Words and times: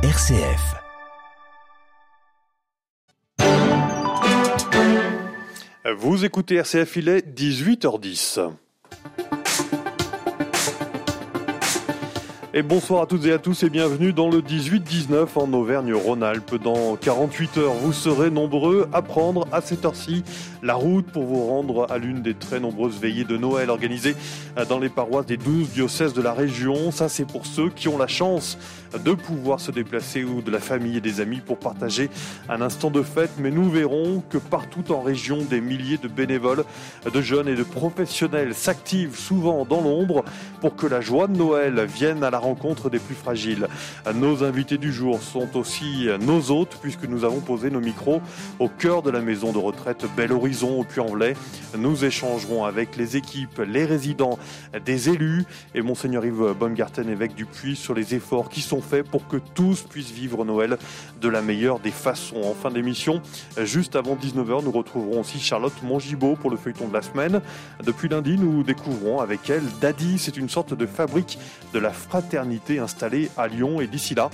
RCF. 0.00 0.76
Vous 5.98 6.24
écoutez 6.24 6.54
RCF, 6.54 6.96
il 6.98 7.08
est 7.08 7.26
18h10. 7.36 8.52
Et 12.54 12.62
bonsoir 12.62 13.02
à 13.02 13.06
toutes 13.06 13.26
et 13.26 13.32
à 13.32 13.38
tous 13.38 13.62
et 13.62 13.70
bienvenue 13.70 14.12
dans 14.12 14.30
le 14.30 14.40
18-19 14.40 15.26
en 15.36 15.52
Auvergne-Rhône-Alpes. 15.52 16.56
Dans 16.56 16.96
48 16.96 17.58
heures, 17.58 17.74
vous 17.74 17.92
serez 17.92 18.30
nombreux 18.30 18.88
à 18.92 19.02
prendre 19.02 19.46
à 19.52 19.60
cette 19.60 19.84
heure-ci 19.84 20.24
la 20.62 20.74
route 20.74 21.06
pour 21.06 21.24
vous 21.24 21.46
rendre 21.46 21.86
à 21.90 21.98
l'une 21.98 22.22
des 22.22 22.34
très 22.34 22.58
nombreuses 22.58 22.98
veillées 22.98 23.24
de 23.24 23.36
Noël 23.36 23.70
organisées 23.70 24.16
dans 24.68 24.78
les 24.78 24.88
paroisses 24.88 25.26
des 25.26 25.36
12 25.36 25.68
diocèses 25.68 26.14
de 26.14 26.22
la 26.22 26.32
région. 26.32 26.90
Ça, 26.90 27.08
c'est 27.08 27.26
pour 27.26 27.44
ceux 27.46 27.68
qui 27.68 27.86
ont 27.86 27.98
la 27.98 28.08
chance 28.08 28.58
de 28.92 29.12
pouvoir 29.12 29.60
se 29.60 29.70
déplacer 29.70 30.24
ou 30.24 30.42
de 30.42 30.50
la 30.50 30.60
famille 30.60 30.96
et 30.96 31.00
des 31.00 31.20
amis 31.20 31.40
pour 31.40 31.58
partager 31.58 32.10
un 32.48 32.60
instant 32.60 32.90
de 32.90 33.02
fête. 33.02 33.32
Mais 33.38 33.50
nous 33.50 33.70
verrons 33.70 34.22
que 34.28 34.38
partout 34.38 34.92
en 34.92 35.00
région, 35.00 35.38
des 35.38 35.60
milliers 35.60 35.98
de 35.98 36.08
bénévoles, 36.08 36.64
de 37.12 37.20
jeunes 37.20 37.48
et 37.48 37.54
de 37.54 37.62
professionnels 37.62 38.54
s'activent 38.54 39.18
souvent 39.18 39.64
dans 39.64 39.80
l'ombre 39.80 40.24
pour 40.60 40.76
que 40.76 40.86
la 40.86 41.00
joie 41.00 41.26
de 41.26 41.36
Noël 41.36 41.86
vienne 41.86 42.24
à 42.24 42.30
la 42.30 42.38
rencontre 42.38 42.90
des 42.90 42.98
plus 42.98 43.14
fragiles. 43.14 43.68
Nos 44.14 44.44
invités 44.44 44.78
du 44.78 44.92
jour 44.92 45.22
sont 45.22 45.56
aussi 45.56 46.08
nos 46.20 46.50
hôtes 46.50 46.78
puisque 46.80 47.04
nous 47.04 47.24
avons 47.24 47.40
posé 47.40 47.70
nos 47.70 47.80
micros 47.80 48.20
au 48.58 48.68
cœur 48.68 49.02
de 49.02 49.10
la 49.10 49.20
maison 49.20 49.52
de 49.52 49.58
retraite 49.58 50.06
Bel 50.16 50.32
Horizon 50.32 50.80
au 50.80 50.84
Puy-en-Velay. 50.84 51.34
Nous 51.76 52.04
échangerons 52.04 52.64
avec 52.64 52.96
les 52.96 53.16
équipes, 53.16 53.62
les 53.66 53.84
résidents, 53.84 54.38
des 54.84 55.10
élus 55.10 55.44
et 55.74 55.82
Monseigneur 55.82 56.24
Yves 56.24 56.54
Baumgarten, 56.58 57.08
évêque 57.08 57.34
du 57.34 57.44
Puy, 57.44 57.76
sur 57.76 57.94
les 57.94 58.14
efforts 58.14 58.48
qui 58.48 58.60
sont 58.60 58.77
faits 58.80 59.08
pour 59.08 59.26
que 59.26 59.36
tous 59.54 59.82
puissent 59.82 60.10
vivre 60.10 60.44
Noël 60.44 60.78
de 61.20 61.28
la 61.28 61.42
meilleure 61.42 61.80
des 61.80 61.90
façons. 61.90 62.42
En 62.42 62.54
fin 62.54 62.70
d'émission, 62.70 63.22
juste 63.62 63.96
avant 63.96 64.16
19h, 64.16 64.64
nous 64.64 64.72
retrouverons 64.72 65.20
aussi 65.20 65.40
Charlotte 65.40 65.82
Mongibaud 65.82 66.36
pour 66.36 66.50
le 66.50 66.56
feuilleton 66.56 66.88
de 66.88 66.94
la 66.94 67.02
semaine. 67.02 67.40
Depuis 67.84 68.08
lundi, 68.08 68.36
nous 68.38 68.62
découvrons 68.62 69.20
avec 69.20 69.50
elle 69.50 69.64
Daddy, 69.80 70.18
c'est 70.18 70.36
une 70.36 70.48
sorte 70.48 70.74
de 70.74 70.86
fabrique 70.86 71.38
de 71.72 71.78
la 71.78 71.90
fraternité 71.90 72.78
installée 72.78 73.30
à 73.36 73.48
Lyon. 73.48 73.80
Et 73.80 73.86
d'ici 73.86 74.14
là, 74.14 74.30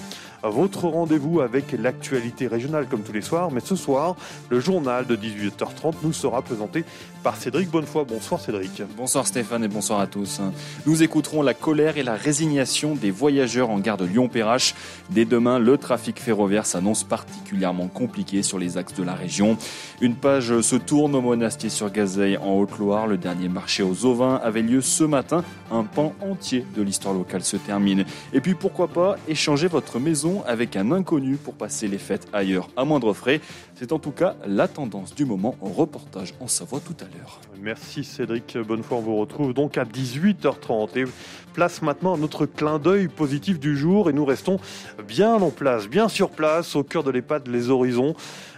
votre 0.51 0.89
rendez-vous 0.89 1.41
avec 1.41 1.73
l'actualité 1.73 2.47
régionale 2.47 2.87
comme 2.87 3.03
tous 3.03 3.13
les 3.13 3.23
soirs. 3.23 3.51
Mais 3.51 3.61
ce 3.61 3.77
soir, 3.77 4.17
le 4.51 4.61
journal 4.61 5.07
de 5.07 5.17
18h30 5.17 5.95
nous 6.03 6.13
sera 6.13 6.43
présenté 6.43 6.85
par 7.23 7.37
Cédric 7.37 7.71
Bonnefoy. 7.71 8.05
Bonsoir 8.05 8.41
Cédric. 8.41 8.83
Bonsoir 8.97 9.27
Stéphane 9.27 9.65
et 9.65 9.69
bonsoir 9.69 10.01
à 10.01 10.07
tous. 10.07 10.41
Nous 10.87 11.03
écouterons 11.03 11.43
la 11.43 11.55
colère 11.55 11.97
et 11.97 12.03
la 12.03 12.15
résignation 12.15 12.95
des 12.95 13.11
voyageurs 13.11 13.71
en 13.71 13.79
gare 13.79 13.97
de 13.97 14.05
Lyon-Perrache. 14.05 14.75
Dès 15.11 15.25
demain, 15.25 15.59
le 15.59 15.79
trafic 15.79 16.21
ferroviaire 16.21 16.67
s'annonce 16.67 17.05
particulièrement 17.05 17.89
compliqué 17.89 18.43
sur 18.43 18.59
les 18.59 18.77
axes 18.77 18.95
de 18.95 19.03
la 19.03 19.15
région. 19.15 19.57
Une 20.01 20.15
page 20.15 20.61
se 20.61 20.77
tourne 20.77 21.15
au 21.15 21.21
monastier 21.21 21.71
sur 21.71 21.91
Gazeille 21.91 22.37
en 22.37 22.59
Haute-Loire. 22.59 23.07
Le 23.07 23.17
dernier 23.17 23.49
marché 23.49 23.83
aux 23.83 24.05
ovins 24.05 24.41
avait 24.43 24.63
lieu 24.63 24.81
ce 24.83 25.05
matin. 25.05 25.45
Un 25.73 25.85
pan 25.85 26.13
entier 26.21 26.67
de 26.77 26.83
l'histoire 26.83 27.15
locale 27.15 27.45
se 27.45 27.57
termine. 27.57 28.05
Et 28.33 28.41
puis 28.41 28.55
pourquoi 28.55 28.89
pas 28.89 29.17
échanger 29.29 29.69
votre 29.69 29.99
maison 29.99 30.34
avec 30.43 30.77
un 30.77 30.91
inconnu 30.93 31.37
pour 31.37 31.55
passer 31.55 31.89
les 31.89 31.99
fêtes 31.99 32.27
ailleurs 32.33 32.69
à 32.77 32.85
moindre 32.85 33.13
frais. 33.13 33.41
C'est 33.75 33.93
en 33.93 33.99
tout 33.99 34.11
cas 34.11 34.37
la 34.47 34.69
tendance 34.69 35.15
du 35.15 35.25
moment. 35.25 35.55
Reportage 35.61 36.35
en 36.41 36.49
Savoie 36.49 36.81
tout 36.81 36.97
à 37.01 37.05
l'heure. 37.05 37.41
Merci 37.61 38.05
Cédric 38.05 38.59
Bonnefoy. 38.59 38.99
On 38.99 39.01
vous 39.01 39.17
retrouve 39.17 39.55
donc 39.55 39.79
à 39.79 39.85
18h30. 39.85 40.99
Et 40.99 41.05
place 41.53 41.83
maintenant 41.83 42.15
à 42.15 42.17
notre 42.19 42.47
clin 42.47 42.79
d'œil 42.79 43.09
positif 43.09 43.59
du 43.61 43.77
jour. 43.77 44.11
Et 44.11 44.13
nous 44.13 44.25
restons 44.25 44.59
bien 45.07 45.35
en 45.35 45.51
place, 45.51 45.89
bien 45.89 46.09
sur 46.09 46.31
place, 46.31 46.77
au 46.77 46.83
cœur 46.83 47.05
de 47.05 47.11
l'EHPAD 47.11 47.49
Les 47.49 47.71
Horizons. 47.71 48.15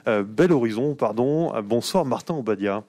Euh, 0.09 0.23
bel 0.23 0.53
Horizon, 0.53 0.95
pardon. 0.95 1.53
Bonsoir 1.63 2.05
Martin 2.05 2.35
Obadia. 2.35 2.83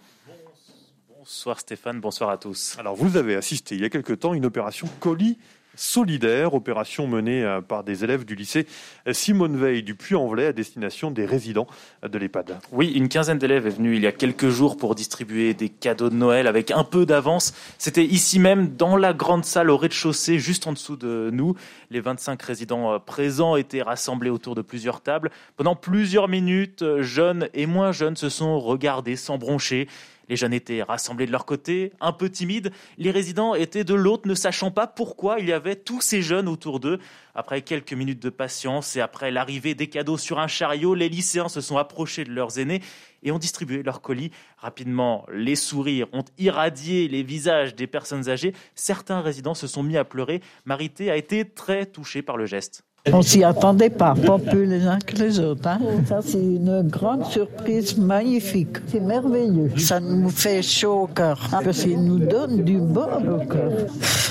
Bonsoir 1.30 1.59
Stéphane, 1.59 1.99
bonsoir 1.99 2.30
à 2.30 2.37
tous. 2.37 2.77
Alors 2.80 2.95
vous 2.95 3.17
avez 3.17 3.36
assisté 3.36 3.75
il 3.75 3.81
y 3.81 3.86
a 3.86 3.89
quelque 3.89 4.14
temps 4.14 4.31
à 4.31 4.37
une 4.37 4.45
opération 4.45 4.87
colis 5.02 5.37
solidaire, 5.77 6.54
opération 6.54 7.08
menée 7.08 7.43
euh, 7.43 7.61
par 7.61 7.86
des 7.86 8.04
élèves 8.04 8.26
du 8.26 8.36
lycée 8.36 8.67
Simone 9.11 9.55
Veil 9.55 9.83
du 9.83 9.95
Puy-en-Velay 9.95 10.48
à 10.48 10.54
destination 10.54 11.11
des 11.11 11.26
résidents 11.26 11.67
de 12.04 12.17
l'EHPAD. 12.17 12.60
Oui, 12.71 12.92
une 12.93 13.08
quinzaine 13.08 13.38
d'élèves 13.38 13.67
est 13.67 13.71
venue 13.71 13.95
il 13.95 14.02
y 14.02 14.08
a 14.08 14.11
quelques 14.11 14.49
jours 14.49 14.76
pour 14.76 14.95
distribuer 14.95 15.54
des 15.54 15.70
cadeaux 15.70 16.10
de 16.10 16.16
Noël 16.16 16.48
avec 16.48 16.71
un 16.71 16.83
peu 16.83 17.05
d'avance. 17.05 17.54
C'était 17.77 18.04
ici 18.04 18.39
même 18.39 18.76
dans 18.76 18.98
la 18.98 19.14
grande 19.14 19.45
salle 19.45 19.70
au 19.70 19.77
rez-de-chaussée, 19.77 20.39
juste 20.39 20.67
en 20.67 20.73
dessous 20.73 20.98
de 20.98 21.30
nous. 21.32 21.55
Les 21.92 22.02
25 22.02 22.42
résidents 22.42 22.93
euh, 22.93 22.99
présents 22.99 23.55
étaient 23.55 23.82
rassemblés 23.82 24.30
autour 24.30 24.55
de 24.55 24.61
plusieurs 24.61 25.02
tables. 25.02 25.32
Pendant 25.55 25.76
plusieurs 25.76 26.27
minutes, 26.27 26.82
euh, 26.82 27.04
jeunes 27.04 27.49
et 27.54 27.66
moins 27.66 27.92
jeunes 27.92 28.16
se 28.16 28.30
sont 28.30 28.60
regardés 28.60 29.16
sans 29.16 29.37
broncher. 29.37 29.87
Les 30.30 30.36
jeunes 30.36 30.54
étaient 30.54 30.83
rassemblés 30.83 31.26
de 31.26 31.32
leur 31.32 31.45
côté, 31.45 31.93
un 32.02 32.11
peu 32.11 32.30
timides. 32.30 32.71
Les 32.98 33.11
résidents 33.11 33.55
étaient 33.55 33.83
de 33.83 33.93
l'autre, 33.93 34.27
ne 34.27 34.36
sachant 34.36 34.71
pas 34.71 34.88
pourquoi 34.88 35.39
il 35.39 35.48
y 35.48 35.54
avait 35.54 35.76
tous 35.76 36.02
ces 36.02 36.21
jeunes 36.21 36.48
autour 36.48 36.80
d'eux. 36.80 36.99
Après 37.36 37.61
quelques 37.61 37.93
minutes 37.93 38.21
de 38.21 38.30
patience 38.30 38.95
et 38.95 39.02
après 39.02 39.32
l'arrivée 39.32 39.76
des 39.76 39.87
cadeaux 39.87 40.17
sur 40.17 40.39
un 40.39 40.48
chariot, 40.48 40.95
les 40.95 41.10
lycéens 41.10 41.49
se 41.49 41.61
sont 41.61 41.77
approchés 41.77 42.23
de 42.23 42.32
leurs 42.32 42.60
aînés 42.60 42.82
et 43.23 43.32
ont 43.32 43.39
distribué 43.39 43.83
leurs 43.83 44.02
colis. 44.02 44.32
Rapidement, 44.58 45.26
les 45.32 45.55
sourires 45.55 46.08
ont 46.14 46.26
irradié 46.37 47.08
les 47.08 47.23
visages 47.23 47.76
des 47.76 47.87
personnes 47.87 48.30
âgées. 48.30 48.54
Certains 48.76 49.21
résidents 49.21 49.55
se 49.55 49.67
sont 49.67 49.83
mis 49.83 49.98
à 49.98 50.04
pleurer. 50.04 50.42
Marité 50.66 51.11
a 51.11 51.17
été 51.17 51.45
très 51.45 51.86
touchée 51.86 52.21
par 52.21 52.37
le 52.37 52.45
geste. 52.45 52.86
On 53.13 53.21
s'y 53.21 53.43
attendait 53.43 53.89
pas, 53.89 54.13
pas 54.13 54.37
plus 54.37 54.65
les 54.65 54.85
uns 54.85 54.99
que 54.99 55.15
les 55.15 55.39
autres. 55.39 55.67
Hein. 55.67 55.79
Ça, 56.05 56.21
c'est 56.21 56.39
une 56.39 56.83
grande 56.83 57.25
surprise 57.25 57.97
magnifique. 57.97 58.77
C'est 58.87 58.99
merveilleux. 58.99 59.71
Ça 59.77 59.99
nous 59.99 60.29
fait 60.29 60.61
chaud 60.61 61.03
au 61.03 61.07
cœur. 61.07 61.47
Parce 61.51 61.83
qu'ils 61.83 62.03
nous 62.03 62.19
donnent 62.19 62.63
du 62.63 62.79
bol 62.79 63.29
au 63.29 63.45
cœur. 63.45 63.71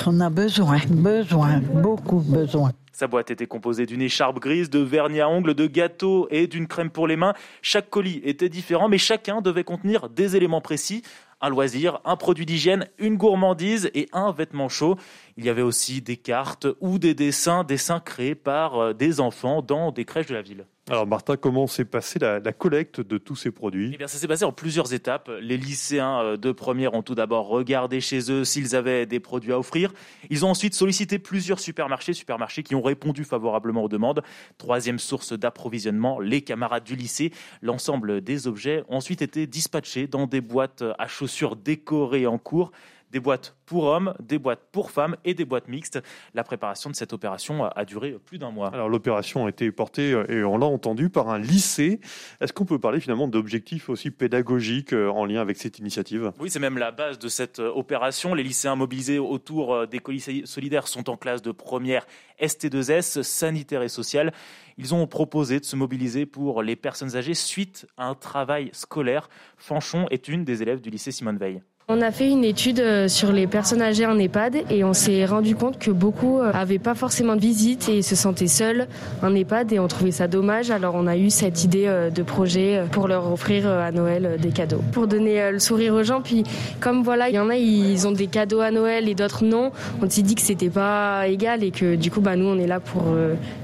On 0.07 0.21
a 0.21 0.31
besoin, 0.31 0.79
besoin, 0.89 1.61
beaucoup 1.75 2.21
besoin. 2.21 2.73
Sa 2.93 3.09
boîte 3.09 3.31
était 3.31 3.47
composée 3.47 3.85
d'une 3.85 4.01
écharpe 4.01 4.41
grise, 4.41 4.71
de 4.71 4.79
vernis 4.79 5.21
à 5.21 5.29
ongles, 5.29 5.53
de 5.53 5.67
gâteaux 5.67 6.29
et 6.31 6.47
d'une 6.47 6.67
crème 6.67 6.89
pour 6.89 7.07
les 7.07 7.17
mains. 7.17 7.35
Chaque 7.61 7.91
colis 7.91 8.23
était 8.25 8.49
différent, 8.49 8.89
mais 8.89 8.97
chacun 8.97 9.43
devait 9.43 9.65
contenir 9.65 10.09
des 10.09 10.35
éléments 10.35 10.63
précis 10.63 11.03
un 11.41 11.49
loisir, 11.49 12.01
un 12.05 12.17
produit 12.17 12.47
d'hygiène, 12.47 12.89
une 12.99 13.17
gourmandise 13.17 13.91
et 13.95 14.09
un 14.13 14.33
vêtement 14.33 14.69
chaud. 14.69 14.97
Il 15.37 15.45
y 15.45 15.49
avait 15.49 15.63
aussi 15.63 16.01
des 16.03 16.17
cartes 16.17 16.67
ou 16.81 16.99
des 16.99 17.15
dessins, 17.15 17.65
dessins 17.65 18.01
créés 18.01 18.35
par 18.35 18.79
euh, 18.79 18.93
des 18.95 19.21
enfants 19.21 19.63
dans 19.63 19.93
des 19.93 20.05
crèches 20.05 20.27
de 20.27 20.35
la 20.35 20.43
ville. 20.43 20.67
Alors 20.89 21.05
Martin, 21.05 21.37
comment 21.37 21.67
s'est 21.67 21.85
passée 21.85 22.21
la, 22.21 22.41
collecte 22.53 23.01
de 23.01 23.19
tous 23.19 23.35
ces 23.35 23.51
produits? 23.51 23.91
Eh 23.93 23.97
bien, 23.97 24.07
ça 24.07 24.19
s'est 24.19 24.29
passé 24.29 24.45
en 24.45 24.53
plusieurs 24.53 24.95
étapes. 24.95 25.29
Les 25.41 25.57
lycéens 25.57 26.21
euh, 26.21 26.37
de 26.37 26.53
première 26.53 26.95
ont 26.95 27.03
tout 27.03 27.17
d'abord 27.17 27.49
regardé 27.49 28.01
chez 28.01 28.31
eux 28.31 28.45
s'ils 28.45 28.77
avaient 28.77 29.05
des 29.05 29.19
produits 29.19 29.53
à 29.53 29.59
offrir. 29.59 29.93
Ils 30.31 30.45
ont 30.45 30.51
ensuite 30.51 30.75
sollicité 30.75 31.19
plusieurs 31.19 31.59
supermarchés, 31.59 32.13
supermarchés 32.13 32.63
qui 32.63 32.77
ont 32.77 32.83
répondu 32.83 33.25
favorablement 33.25 33.83
aux 33.83 33.89
demandes. 33.89 34.23
Troisième 34.59 35.01
source 35.01 35.33
d'approvisionnement, 35.33 36.21
les 36.21 36.43
camarades 36.43 36.85
du 36.85 36.95
lycée. 36.95 37.33
L'ensemble 37.63 38.21
des 38.21 38.47
objets 38.47 38.85
ont 38.89 38.99
ensuite 38.99 39.23
été 39.23 39.49
dispatchés 39.49 40.07
dans 40.07 40.29
des 40.29 40.41
boîtes 40.41 40.85
à 41.01 41.09
chaussures 41.09 41.57
décorées 41.57 42.29
en 42.29 42.39
cours 42.39 42.71
des 43.11 43.21
boîtes 43.21 43.57
pour 43.67 43.85
hommes, 43.85 44.15
des 44.21 44.39
boîtes 44.39 44.63
pour 44.73 44.91
femmes 44.91 45.17
et 45.25 45.35
des 45.35 45.45
boîtes 45.45 45.69
mixtes. 45.69 46.01
La 46.35 46.45
préparation 46.45 46.91
de 46.91 46.95
cette 46.95 47.13
opération 47.13 47.65
a 47.65 47.85
duré 47.85 48.17
plus 48.25 48.39
d'un 48.39 48.51
mois. 48.51 48.69
Alors 48.73 48.89
l'opération 48.89 49.47
a 49.47 49.49
été 49.49 49.71
portée, 49.73 50.13
euh, 50.13 50.31
et 50.31 50.45
on 50.45 50.59
l'a 50.59 50.67
entendu, 50.67 51.09
par 51.11 51.29
un 51.29 51.39
lycée. 51.39 52.01
Est-ce 52.41 52.53
qu'on 52.53 52.65
peut 52.65 52.79
parler 52.79 53.01
finalement 53.01 53.29
d'objectifs 53.29 53.89
aussi 53.89 54.11
pédagogiques 54.11 54.93
euh, 54.93 55.09
en 55.09 55.25
lien 55.25 55.41
avec 55.41 55.57
cette 55.57 55.79
initiative? 55.79 56.33
Oui, 56.41 56.51
c'est 56.51 56.59
même 56.59 56.79
la 56.79 56.91
base 56.91 57.19
de 57.19 57.29
cette 57.29 57.59
euh, 57.59 57.71
opération. 57.71 58.35
Les 58.35 58.43
lycéens 58.43 58.77
mobilisés 58.77 59.19
autour 59.19 59.87
des 59.87 59.99
colis 59.99 60.45
solidaires 60.45 60.89
sont 60.89 61.11
en 61.11 61.17
classe 61.17 61.43
de 61.43 61.53
première 61.53 62.07
ST2S, 62.41 63.23
sanitaire 63.23 63.83
et 63.83 63.89
sociale. 63.89 64.33
Ils 64.79 64.95
ont 64.95 65.07
proposé 65.07 65.61
de 65.61 65.65
se 65.65 65.77
mobiliser 65.77 66.27
pour 66.27 66.63
les 66.63 66.77
personnes 66.77 67.17
âgées 67.17 67.35
suite 67.35 67.87
à 67.97 68.07
un 68.07 68.15
travail 68.15 68.71
scolaire. 68.73 69.29
Fanchon 69.57 70.07
est 70.11 70.29
une 70.29 70.45
des 70.45 70.63
élèves 70.63 70.81
du 70.81 70.91
lycée 70.91 71.13
Simone 71.13 71.39
Veil. 71.39 71.63
On 71.89 72.01
a 72.01 72.11
fait 72.11 72.29
une 72.29 72.43
étude 72.43 72.81
euh, 72.81 73.07
sur 73.07 73.31
les 73.31 73.47
personnes 73.47 73.81
âgées 73.81 74.07
en 74.07 74.19
EHPAD 74.19 74.65
et 74.71 74.83
on 74.83 74.93
s'est 74.93 75.25
rendu 75.25 75.55
compte 75.55 75.79
que 75.79 75.93
beaucoup 75.93 76.43
n'avaient 76.43 76.79
euh, 76.79 76.81
pas 76.81 76.97
forcément 76.97 77.37
de 77.37 77.41
visite 77.41 77.89
et 77.89 78.03
se 78.03 78.17
sentaient 78.17 78.49
seuls 78.49 78.89
en 79.23 79.33
EHPAD 79.33 79.73
et 79.73 79.79
on 79.79 79.87
trouvait 79.87 80.11
ça 80.11 80.27
dommage. 80.27 80.73
Alors 80.73 80.97
on 80.97 81.07
a 81.07 81.17
eu 81.17 81.31
cette 81.31 81.63
idée 81.63 81.87
euh, 81.87 82.11
de 82.11 82.25
projet 82.25 82.83
pour 82.91 83.07
leur 83.07 83.33
offrir 83.33 83.69
à 83.69 83.93
Noël 83.93 84.37
des 84.41 84.51
cadeaux. 84.51 84.83
Pour 84.91 85.07
donner 85.07 85.53
le 85.53 85.61
sourire 85.61 85.95
aux 85.95 86.03
gens, 86.03 86.23
puis 86.23 86.43
comme 86.81 87.05
voilà, 87.05 87.29
il 87.29 87.37
y 87.37 87.39
en 87.39 87.51
a, 87.51 87.55
ils 87.55 88.05
ont 88.09 88.11
des 88.11 88.27
cadeaux 88.27 88.63
à 88.63 88.73
Noël 88.73 89.09
et 89.09 89.15
d'autres 89.15 89.45
non, 89.45 89.71
on 90.03 90.11
s'est 90.11 90.23
dit 90.23 90.35
que 90.35 90.43
c'était 90.43 90.71
pas 90.71 91.29
égal 91.29 91.63
et 91.63 91.71
que 91.71 91.95
du 91.95 92.11
coup, 92.11 92.21
bah, 92.21 92.35
nous, 92.35 92.47
on 92.47 92.59
est 92.59 92.67
là 92.67 92.81
pour 92.81 93.05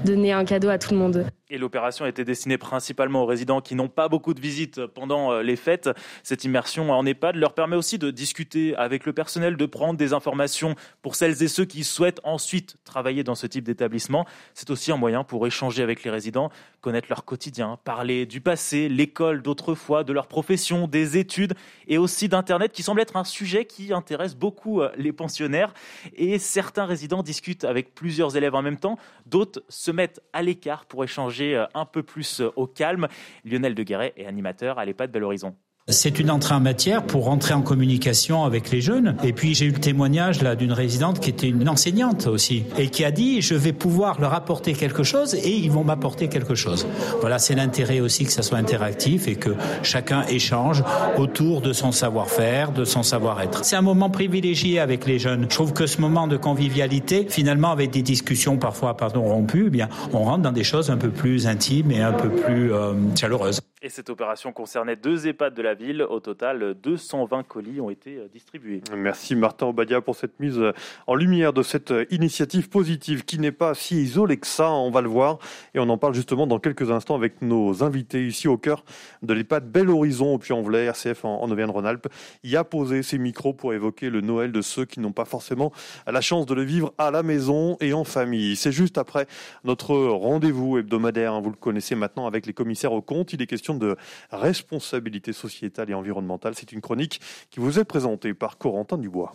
donner 0.05 0.31
un 0.31 0.45
cadeau 0.45 0.69
à 0.69 0.77
tout 0.77 0.93
le 0.93 0.97
monde. 0.97 1.25
Et 1.49 1.57
l'opération 1.59 2.07
était 2.07 2.23
destinée 2.23 2.57
principalement 2.57 3.23
aux 3.23 3.25
résidents 3.27 3.61
qui 3.61 3.75
n'ont 3.75 3.89
pas 3.89 4.07
beaucoup 4.07 4.33
de 4.33 4.39
visites 4.39 4.87
pendant 4.87 5.39
les 5.39 5.55
fêtes. 5.55 5.89
Cette 6.23 6.45
immersion 6.45 6.89
en 6.89 7.05
EHPAD 7.05 7.35
leur 7.35 7.53
permet 7.53 7.75
aussi 7.75 7.99
de 7.99 8.09
discuter 8.13 8.75
avec 8.75 9.05
le 9.05 9.13
personnel, 9.13 9.57
de 9.57 9.65
prendre 9.65 9.97
des 9.97 10.13
informations 10.13 10.75
pour 11.01 11.15
celles 11.15 11.43
et 11.43 11.47
ceux 11.47 11.65
qui 11.65 11.83
souhaitent 11.83 12.21
ensuite 12.23 12.77
travailler 12.83 13.23
dans 13.23 13.35
ce 13.35 13.47
type 13.47 13.65
d'établissement. 13.65 14.25
C'est 14.53 14.69
aussi 14.69 14.91
un 14.91 14.97
moyen 14.97 15.23
pour 15.23 15.45
échanger 15.47 15.83
avec 15.83 16.03
les 16.03 16.11
résidents, 16.11 16.49
connaître 16.81 17.07
leur 17.09 17.25
quotidien, 17.25 17.77
parler 17.83 18.25
du 18.25 18.41
passé, 18.41 18.89
l'école 18.89 19.41
d'autrefois, 19.41 20.03
de 20.03 20.13
leur 20.13 20.27
profession, 20.27 20.87
des 20.87 21.17
études 21.17 21.53
et 21.87 21.97
aussi 21.97 22.29
d'Internet 22.29 22.71
qui 22.71 22.83
semble 22.83 23.01
être 23.01 23.17
un 23.17 23.23
sujet 23.23 23.65
qui 23.65 23.93
intéresse 23.93 24.35
beaucoup 24.35 24.81
euh, 24.81 24.91
les 24.97 25.11
pensionnaires. 25.11 25.73
Et 26.15 26.39
certains 26.39 26.85
résidents 26.85 27.23
discutent 27.23 27.63
avec 27.63 27.95
plusieurs 27.95 28.37
élèves 28.37 28.55
en 28.55 28.61
même 28.61 28.77
temps, 28.77 28.97
d'autres 29.25 29.63
se 29.69 29.91
mettent 29.91 30.21
à 30.33 30.41
l'écart 30.41 30.85
pour 30.85 31.03
échanger 31.03 31.55
euh, 31.55 31.65
un 31.73 31.85
peu 31.85 32.03
plus 32.03 32.41
euh, 32.41 32.51
au 32.55 32.67
calme. 32.67 33.07
Lionel 33.45 33.75
Deguerret 33.75 34.13
est 34.17 34.25
animateur 34.25 34.79
à 34.79 34.85
l'EHPAD 34.85 35.11
Bel 35.11 35.23
Horizon. 35.23 35.55
C'est 35.89 36.17
une 36.17 36.31
entrée 36.31 36.55
en 36.55 36.61
matière 36.61 37.03
pour 37.05 37.25
rentrer 37.25 37.53
en 37.53 37.61
communication 37.61 38.45
avec 38.45 38.71
les 38.71 38.79
jeunes. 38.79 39.17
Et 39.21 39.33
puis 39.33 39.53
j'ai 39.53 39.65
eu 39.65 39.71
le 39.71 39.81
témoignage 39.81 40.41
là 40.41 40.55
d'une 40.55 40.71
résidente 40.71 41.19
qui 41.19 41.29
était 41.29 41.49
une 41.49 41.67
enseignante 41.67 42.25
aussi 42.25 42.63
et 42.77 42.87
qui 42.87 43.03
a 43.03 43.11
dit 43.11 43.41
je 43.41 43.53
vais 43.53 43.73
pouvoir 43.73 44.21
leur 44.21 44.33
apporter 44.33 44.71
quelque 44.71 45.03
chose 45.03 45.35
et 45.35 45.51
ils 45.51 45.69
vont 45.69 45.83
m'apporter 45.83 46.29
quelque 46.29 46.55
chose. 46.55 46.87
Voilà, 47.19 47.37
c'est 47.37 47.55
l'intérêt 47.55 47.99
aussi 47.99 48.23
que 48.23 48.31
ça 48.31 48.43
soit 48.43 48.59
interactif 48.59 49.27
et 49.27 49.35
que 49.35 49.57
chacun 49.81 50.23
échange 50.27 50.85
autour 51.17 51.59
de 51.59 51.73
son 51.73 51.91
savoir-faire, 51.91 52.71
de 52.71 52.85
son 52.85 53.03
savoir-être. 53.03 53.65
C'est 53.65 53.75
un 53.75 53.81
moment 53.81 54.09
privilégié 54.09 54.79
avec 54.79 55.05
les 55.05 55.19
jeunes. 55.19 55.47
Je 55.49 55.55
trouve 55.55 55.73
que 55.73 55.85
ce 55.85 55.99
moment 55.99 56.27
de 56.27 56.37
convivialité, 56.37 57.27
finalement 57.29 57.71
avec 57.71 57.91
des 57.91 58.03
discussions 58.03 58.55
parfois 58.55 58.95
pardon 58.95 59.23
rompues, 59.23 59.65
eh 59.67 59.69
bien 59.69 59.89
on 60.13 60.23
rentre 60.23 60.43
dans 60.43 60.53
des 60.53 60.63
choses 60.63 60.89
un 60.89 60.97
peu 60.97 61.09
plus 61.09 61.45
intimes 61.45 61.91
et 61.91 62.01
un 62.01 62.13
peu 62.13 62.29
plus 62.29 62.71
euh, 62.71 62.93
chaleureuses. 63.19 63.59
Et 63.85 63.89
cette 63.89 64.09
opération 64.09 64.53
concernait 64.53 64.95
deux 64.95 65.27
EHPAD 65.27 65.53
de 65.53 65.61
la 65.61 65.73
ville. 65.73 66.03
Au 66.03 66.21
total, 66.21 66.73
220 66.81 67.43
colis 67.43 67.81
ont 67.81 67.89
été 67.89 68.15
euh, 68.15 68.29
distribués. 68.31 68.81
Merci 68.95 69.35
Martin 69.35 69.67
Obadia 69.67 69.99
pour 69.99 70.15
cette 70.15 70.39
mise 70.39 70.57
euh, 70.57 70.71
en 71.05 71.15
lumière 71.15 71.51
de 71.51 71.61
cette 71.63 71.91
euh, 71.91 72.05
initiative 72.09 72.69
positive 72.69 73.25
qui 73.25 73.39
n'est 73.39 73.51
pas 73.51 73.73
si 73.73 74.01
isolée 74.01 74.37
que 74.37 74.47
ça, 74.47 74.71
on 74.71 74.89
va 74.89 75.01
le 75.01 75.09
voir. 75.09 75.37
Et 75.73 75.79
on 75.79 75.89
en 75.89 75.97
parle 75.97 76.13
justement 76.13 76.47
dans 76.47 76.59
quelques 76.59 76.91
instants 76.91 77.15
avec 77.15 77.41
nos 77.41 77.83
invités 77.83 78.25
ici 78.25 78.47
au 78.47 78.57
cœur 78.57 78.85
de 79.21 79.33
l'EHPAD 79.33 79.69
Bel 79.69 79.89
Horizon 79.89 80.35
au 80.35 80.37
Puy-en-Velay, 80.37 80.85
RCF 80.85 81.25
en 81.25 81.51
Auvergne-Rhône-Alpes. 81.51 82.07
Il 82.43 82.55
a 82.55 82.63
posé 82.63 83.03
ses 83.03 83.17
micros 83.17 83.51
pour 83.51 83.73
évoquer 83.73 84.09
le 84.09 84.21
Noël 84.21 84.53
de 84.53 84.61
ceux 84.61 84.85
qui 84.85 85.01
n'ont 85.01 85.11
pas 85.11 85.25
forcément 85.25 85.73
la 86.07 86.21
chance 86.21 86.45
de 86.45 86.53
le 86.53 86.63
vivre 86.63 86.93
à 86.97 87.11
la 87.11 87.21
maison 87.21 87.75
et 87.81 87.91
en 87.91 88.05
famille. 88.05 88.55
C'est 88.55 88.71
juste 88.71 88.97
après 88.97 89.27
notre 89.65 89.93
rendez-vous 89.93 90.77
hebdomadaire, 90.77 91.33
hein, 91.33 91.41
vous 91.41 91.49
le 91.49 91.57
connaissez 91.57 91.95
maintenant 91.95 92.27
avec 92.27 92.45
les 92.45 92.53
commissaires 92.53 92.93
aux 92.93 93.01
comptes. 93.01 93.33
Il 93.33 93.41
est 93.41 93.45
question 93.45 93.72
de 93.73 93.95
responsabilité 94.31 95.33
sociétale 95.33 95.89
et 95.89 95.93
environnementale. 95.93 96.53
C'est 96.55 96.71
une 96.71 96.81
chronique 96.81 97.21
qui 97.49 97.59
vous 97.59 97.79
est 97.79 97.85
présentée 97.85 98.33
par 98.33 98.57
Corentin 98.57 98.97
Dubois. 98.97 99.33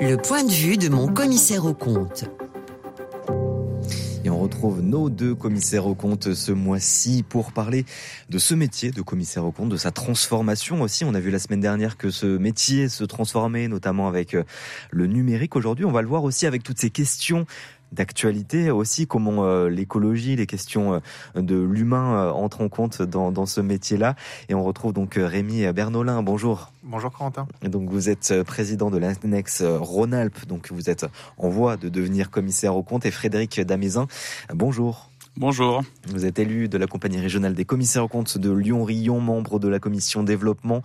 Le 0.00 0.16
point 0.16 0.44
de 0.44 0.50
vue 0.50 0.76
de 0.76 0.88
mon 0.88 1.08
commissaire 1.08 1.64
aux 1.64 1.74
comptes. 1.74 2.24
Et 4.24 4.30
on 4.30 4.38
retrouve 4.38 4.80
nos 4.80 5.10
deux 5.10 5.34
commissaires 5.34 5.86
aux 5.86 5.94
comptes 5.94 6.32
ce 6.32 6.50
mois-ci 6.50 7.22
pour 7.28 7.52
parler 7.52 7.84
de 8.30 8.38
ce 8.38 8.54
métier 8.54 8.90
de 8.90 9.02
commissaire 9.02 9.44
aux 9.44 9.52
comptes, 9.52 9.68
de 9.68 9.76
sa 9.76 9.90
transformation 9.90 10.80
aussi. 10.80 11.04
On 11.04 11.12
a 11.12 11.20
vu 11.20 11.30
la 11.30 11.38
semaine 11.38 11.60
dernière 11.60 11.98
que 11.98 12.08
ce 12.08 12.38
métier 12.38 12.88
se 12.88 13.04
transformait, 13.04 13.68
notamment 13.68 14.08
avec 14.08 14.32
euh, 14.32 14.44
le 14.90 15.06
numérique. 15.06 15.56
Aujourd'hui, 15.56 15.84
on 15.84 15.92
va 15.92 16.00
le 16.00 16.08
voir 16.08 16.24
aussi 16.24 16.46
avec 16.46 16.62
toutes 16.62 16.78
ces 16.78 16.88
questions 16.88 17.44
d'actualité 17.94 18.70
aussi, 18.70 19.06
comment 19.06 19.44
euh, 19.44 19.68
l'écologie, 19.68 20.36
les 20.36 20.46
questions 20.46 20.94
euh, 21.36 21.40
de 21.40 21.56
l'humain 21.56 22.16
euh, 22.16 22.30
entrent 22.30 22.60
en 22.60 22.68
compte 22.68 23.00
dans, 23.00 23.32
dans 23.32 23.46
ce 23.46 23.60
métier-là. 23.60 24.16
Et 24.48 24.54
on 24.54 24.62
retrouve 24.62 24.92
donc 24.92 25.14
Rémi 25.16 25.72
Bernolin. 25.72 26.22
Bonjour. 26.22 26.72
Bonjour 26.82 27.10
Corentin. 27.10 27.46
Et 27.62 27.68
donc 27.68 27.88
vous 27.88 28.10
êtes 28.10 28.42
président 28.42 28.90
de 28.90 28.98
l'annexe 28.98 29.62
Rhône-Alpes, 29.62 30.46
donc 30.46 30.70
vous 30.70 30.90
êtes 30.90 31.06
en 31.38 31.48
voie 31.48 31.76
de 31.76 31.88
devenir 31.88 32.30
commissaire 32.30 32.76
au 32.76 32.82
compte. 32.82 33.06
Et 33.06 33.10
Frédéric 33.10 33.60
Damaisin, 33.60 34.06
bonjour. 34.52 35.08
Bonjour. 35.36 35.82
Vous 36.06 36.26
êtes 36.26 36.38
élu 36.38 36.68
de 36.68 36.78
la 36.78 36.86
compagnie 36.86 37.18
régionale 37.18 37.54
des 37.54 37.64
commissaires 37.64 38.04
aux 38.04 38.08
comptes 38.08 38.38
de 38.38 38.52
Lyon-Rion, 38.52 39.18
membre 39.18 39.58
de 39.58 39.66
la 39.66 39.80
commission 39.80 40.22
développement. 40.22 40.82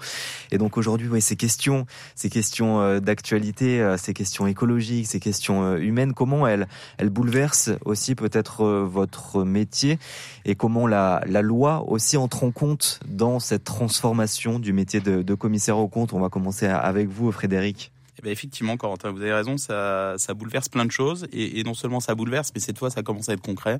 Et 0.49 0.57
donc 0.57 0.75
aujourd'hui, 0.75 1.07
oui, 1.07 1.21
ces 1.21 1.35
questions, 1.35 1.85
ces 2.15 2.31
questions 2.31 2.81
euh, 2.81 2.99
d'actualité, 2.99 3.79
euh, 3.79 3.95
ces 3.95 4.15
questions 4.15 4.47
écologiques, 4.47 5.05
ces 5.05 5.19
questions 5.19 5.63
euh, 5.63 5.77
humaines, 5.77 6.15
comment 6.15 6.47
elles, 6.47 6.67
elles 6.97 7.11
bouleversent 7.11 7.69
aussi 7.85 8.15
peut-être 8.15 8.65
votre 8.65 9.43
métier 9.43 9.99
et 10.45 10.55
comment 10.55 10.87
la, 10.87 11.21
la 11.27 11.43
loi 11.43 11.85
aussi 11.87 12.17
entre 12.17 12.43
en 12.43 12.49
compte 12.49 13.01
dans 13.07 13.39
cette 13.39 13.65
transformation 13.65 14.57
du 14.57 14.73
métier 14.73 14.99
de, 14.99 15.21
de 15.21 15.33
commissaire 15.35 15.77
aux 15.77 15.87
comptes? 15.87 16.11
On 16.13 16.19
va 16.19 16.29
commencer 16.29 16.65
avec 16.65 17.07
vous, 17.07 17.31
Frédéric. 17.31 17.91
Eh 18.19 18.21
bien 18.21 18.31
effectivement, 18.31 18.75
Corentin, 18.75 19.11
vous 19.11 19.21
avez 19.21 19.33
raison, 19.33 19.57
ça, 19.57 20.15
bouleverse 20.35 20.69
plein 20.69 20.85
de 20.85 20.91
choses. 20.91 21.27
Et, 21.31 21.59
et 21.59 21.63
non 21.63 21.73
seulement 21.73 22.01
ça 22.01 22.15
bouleverse, 22.15 22.51
mais 22.53 22.59
cette 22.59 22.77
fois, 22.77 22.89
ça 22.89 23.01
commence 23.01 23.29
à 23.29 23.33
être 23.33 23.41
concret. 23.41 23.79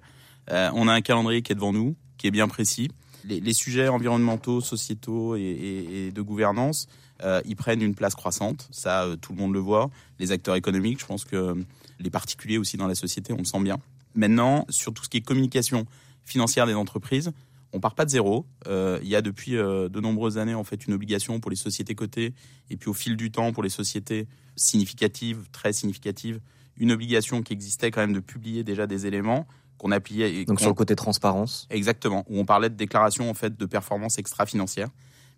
Euh, 0.51 0.69
on 0.74 0.88
a 0.88 0.94
un 0.94 1.01
calendrier 1.01 1.41
qui 1.41 1.51
est 1.51 1.56
devant 1.56 1.74
nous, 1.74 1.95
qui 2.18 2.27
est 2.27 2.31
bien 2.31 2.47
précis. 2.47 2.89
Les, 3.25 3.53
sujets 3.53 3.89
environnementaux, 3.89 4.62
sociétaux 4.62 5.36
et, 5.36 6.12
de 6.13 6.21
gouvernance, 6.21 6.88
euh, 7.21 7.41
ils 7.45 7.57
prennent 7.57 7.81
une 7.81 7.94
place 7.94 8.15
croissante. 8.15 8.68
Ça, 8.71 9.03
euh, 9.03 9.18
tout 9.18 9.33
le 9.33 9.39
monde 9.39 9.53
le 9.53 9.59
voit. 9.59 9.89
Les 10.19 10.31
acteurs 10.31 10.56
économiques, 10.56 11.01
je 11.01 11.06
pense 11.06 11.25
que 11.25 11.53
les 12.00 12.09
particuliers 12.09 12.57
aussi 12.57 12.77
dans 12.77 12.88
la 12.88 12.95
société, 12.95 13.33
on 13.33 13.39
le 13.39 13.44
sent 13.44 13.59
bien. 13.59 13.77
Maintenant, 14.15 14.65
sur 14.69 14.94
tout 14.94 15.03
ce 15.03 15.09
qui 15.09 15.18
est 15.18 15.21
communication 15.21 15.86
financière 16.24 16.65
des 16.65 16.75
entreprises, 16.75 17.31
on 17.74 17.80
part 17.80 17.95
pas 17.95 18.06
de 18.06 18.10
zéro. 18.10 18.45
il 18.68 19.07
y 19.07 19.16
a 19.16 19.21
depuis 19.21 19.51
de 19.51 20.00
nombreuses 20.00 20.38
années 20.38 20.56
en 20.56 20.63
fait 20.63 20.88
une 20.88 20.94
obligation 20.94 21.39
pour 21.39 21.51
les 21.51 21.57
sociétés 21.57 21.95
cotées 21.95 22.33
et 22.69 22.77
puis 22.77 22.89
au 22.89 22.94
fil 22.94 23.16
du 23.16 23.31
temps 23.31 23.51
pour 23.51 23.63
les 23.63 23.69
sociétés 23.69 24.27
significatives, 24.56 25.48
très 25.51 25.74
significatives, 25.74 26.39
une 26.77 26.92
obligation 26.92 27.44
qui 27.44 27.54
existait 27.54 27.92
quand 27.92 28.01
même 28.01 28.13
de 28.13 28.19
publier 28.19 28.63
déjà 28.63 28.88
des 28.88 29.06
éléments 29.06 29.48
qu'on 29.77 29.92
appuyait. 29.92 30.45
Donc 30.45 30.60
sur 30.60 30.69
le 30.69 30.75
côté 30.75 30.95
transparence. 30.95 31.68
Exactement, 31.69 32.25
où 32.30 32.39
on 32.39 32.45
parlait 32.45 32.69
de 32.69 32.75
déclaration 32.75 33.30
en 33.30 33.33
fait 33.33 33.57
de 33.57 33.66
performance 33.66 34.18
extra-financière, 34.18 34.89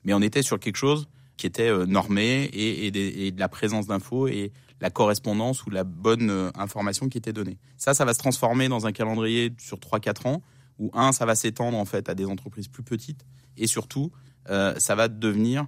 mais 0.04 0.14
on 0.14 0.22
était 0.22 0.42
sur 0.42 0.60
quelque 0.60 0.78
chose 0.78 1.08
qui 1.38 1.48
était 1.48 1.70
euh, 1.70 1.86
normé 1.86 2.50
et, 2.54 2.92
de 3.32 3.40
la 3.40 3.50
présence 3.50 3.88
d'infos 3.88 4.28
et 4.28 4.52
la 4.80 4.90
correspondance 4.90 5.66
ou 5.66 5.70
la 5.70 5.84
bonne 5.84 6.30
euh, 6.30 6.52
information 6.56 7.08
qui 7.10 7.18
était 7.18 7.34
donnée. 7.34 7.58
Ça, 7.78 7.94
ça 7.94 8.06
va 8.06 8.14
se 8.14 8.20
transformer 8.20 8.68
dans 8.68 8.86
un 8.86 8.92
calendrier 8.92 9.54
sur 9.58 9.78
3-4 9.78 10.28
ans, 10.28 10.42
où 10.82 10.92
un, 10.94 11.14
ça 11.14 11.26
va 11.26 11.36
s'étendre 11.36 11.78
en 11.78 11.86
fait 11.86 12.10
à 12.10 12.16
des 12.16 12.26
entreprises 12.26 12.68
plus 12.68 12.84
petites, 12.84 13.24
et 13.56 13.68
surtout, 13.68 14.12
euh, 14.50 14.74
ça 14.78 14.96
va 14.96 15.08
devenir 15.08 15.68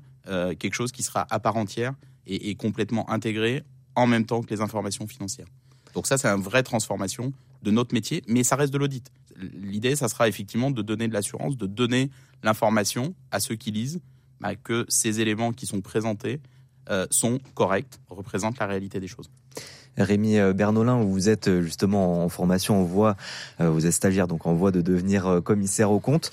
quelque 0.58 0.74
chose 0.74 0.94
qui 0.94 1.04
sera 1.04 1.28
à 1.30 1.40
part 1.42 1.58
entière 1.58 1.94
et, 2.26 2.50
et 2.50 2.56
complètement 2.56 3.10
intégré 3.10 3.62
en 3.94 4.08
même 4.08 4.26
temps 4.26 4.42
que 4.42 4.50
les 4.54 4.62
informations 4.62 5.06
financières. 5.06 5.48
Donc 5.94 6.08
ça, 6.08 6.18
c'est 6.18 6.30
une 6.30 6.42
vraie 6.42 6.64
transformation 6.64 7.34
de 7.62 7.72
notre 7.72 7.94
métier, 7.94 8.24
mais 8.28 8.44
ça 8.44 8.56
reste 8.56 8.72
de 8.72 8.78
l'audit. 8.78 9.12
L'idée, 9.36 9.98
ça 9.98 10.08
sera 10.08 10.30
effectivement 10.30 10.72
de 10.72 10.82
donner 10.82 11.10
de 11.10 11.14
l'assurance, 11.14 11.58
de 11.58 11.68
donner 11.68 12.10
l'information 12.42 13.16
à 13.32 13.42
ceux 13.42 13.56
qui 13.56 13.72
lisent, 13.72 14.00
bah, 14.40 14.56
que 14.56 14.86
ces 14.88 15.20
éléments 15.20 15.52
qui 15.52 15.66
sont 15.66 15.82
présentés 15.82 16.40
euh, 16.90 17.06
sont 17.10 17.40
corrects, 17.56 18.00
représentent 18.10 18.60
la 18.60 18.66
réalité 18.66 19.00
des 19.00 19.08
choses. 19.08 19.30
Rémi 19.98 20.40
euh, 20.40 20.54
Bernolin, 20.54 21.02
vous 21.04 21.30
êtes 21.30 21.48
euh, 21.48 21.62
justement 21.62 22.24
en 22.24 22.30
formation 22.30 22.82
en 22.82 22.84
voie, 22.84 23.16
vous 23.60 23.86
êtes 23.86 23.94
stagiaire 23.94 24.28
donc 24.28 24.48
en 24.48 24.54
voie 24.54 24.72
de 24.72 24.82
devenir 24.82 25.42
commissaire 25.44 25.92
au 25.92 26.00
compte. 26.00 26.32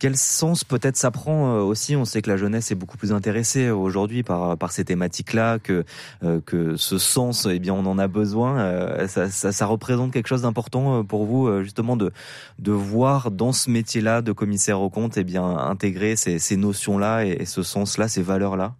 Quel 0.00 0.16
sens 0.16 0.64
peut-être 0.64 0.96
ça 0.96 1.10
prend 1.10 1.56
euh, 1.56 1.60
aussi? 1.60 1.94
On 1.94 2.06
sait 2.06 2.22
que 2.22 2.30
la 2.30 2.38
jeunesse 2.38 2.70
est 2.70 2.74
beaucoup 2.74 2.96
plus 2.96 3.12
intéressée 3.12 3.68
aujourd'hui 3.68 4.22
par 4.22 4.56
par 4.56 4.72
ces 4.72 4.82
thématiques-là, 4.82 5.58
que 5.58 5.84
euh, 6.24 6.40
que 6.40 6.76
ce 6.76 6.96
sens, 6.96 7.46
eh 7.48 7.58
bien, 7.58 7.74
on 7.74 7.84
en 7.84 7.98
a 7.98 8.08
besoin. 8.08 8.60
Euh, 8.60 9.06
ça, 9.08 9.28
ça, 9.28 9.52
ça, 9.52 9.66
représente 9.66 10.10
quelque 10.10 10.26
chose 10.26 10.40
d'important 10.40 11.04
pour 11.04 11.26
vous, 11.26 11.62
justement, 11.62 11.98
de 11.98 12.12
de 12.58 12.72
voir 12.72 13.30
dans 13.30 13.52
ce 13.52 13.68
métier-là 13.68 14.22
de 14.22 14.32
commissaire 14.32 14.80
au 14.80 14.88
compte, 14.88 15.18
eh 15.18 15.24
bien, 15.24 15.44
intégrer 15.44 16.16
ces, 16.16 16.38
ces 16.38 16.56
notions-là 16.56 17.26
et 17.26 17.44
ce 17.44 17.62
sens-là, 17.62 18.08
ces 18.08 18.22
valeurs-là? 18.22 18.74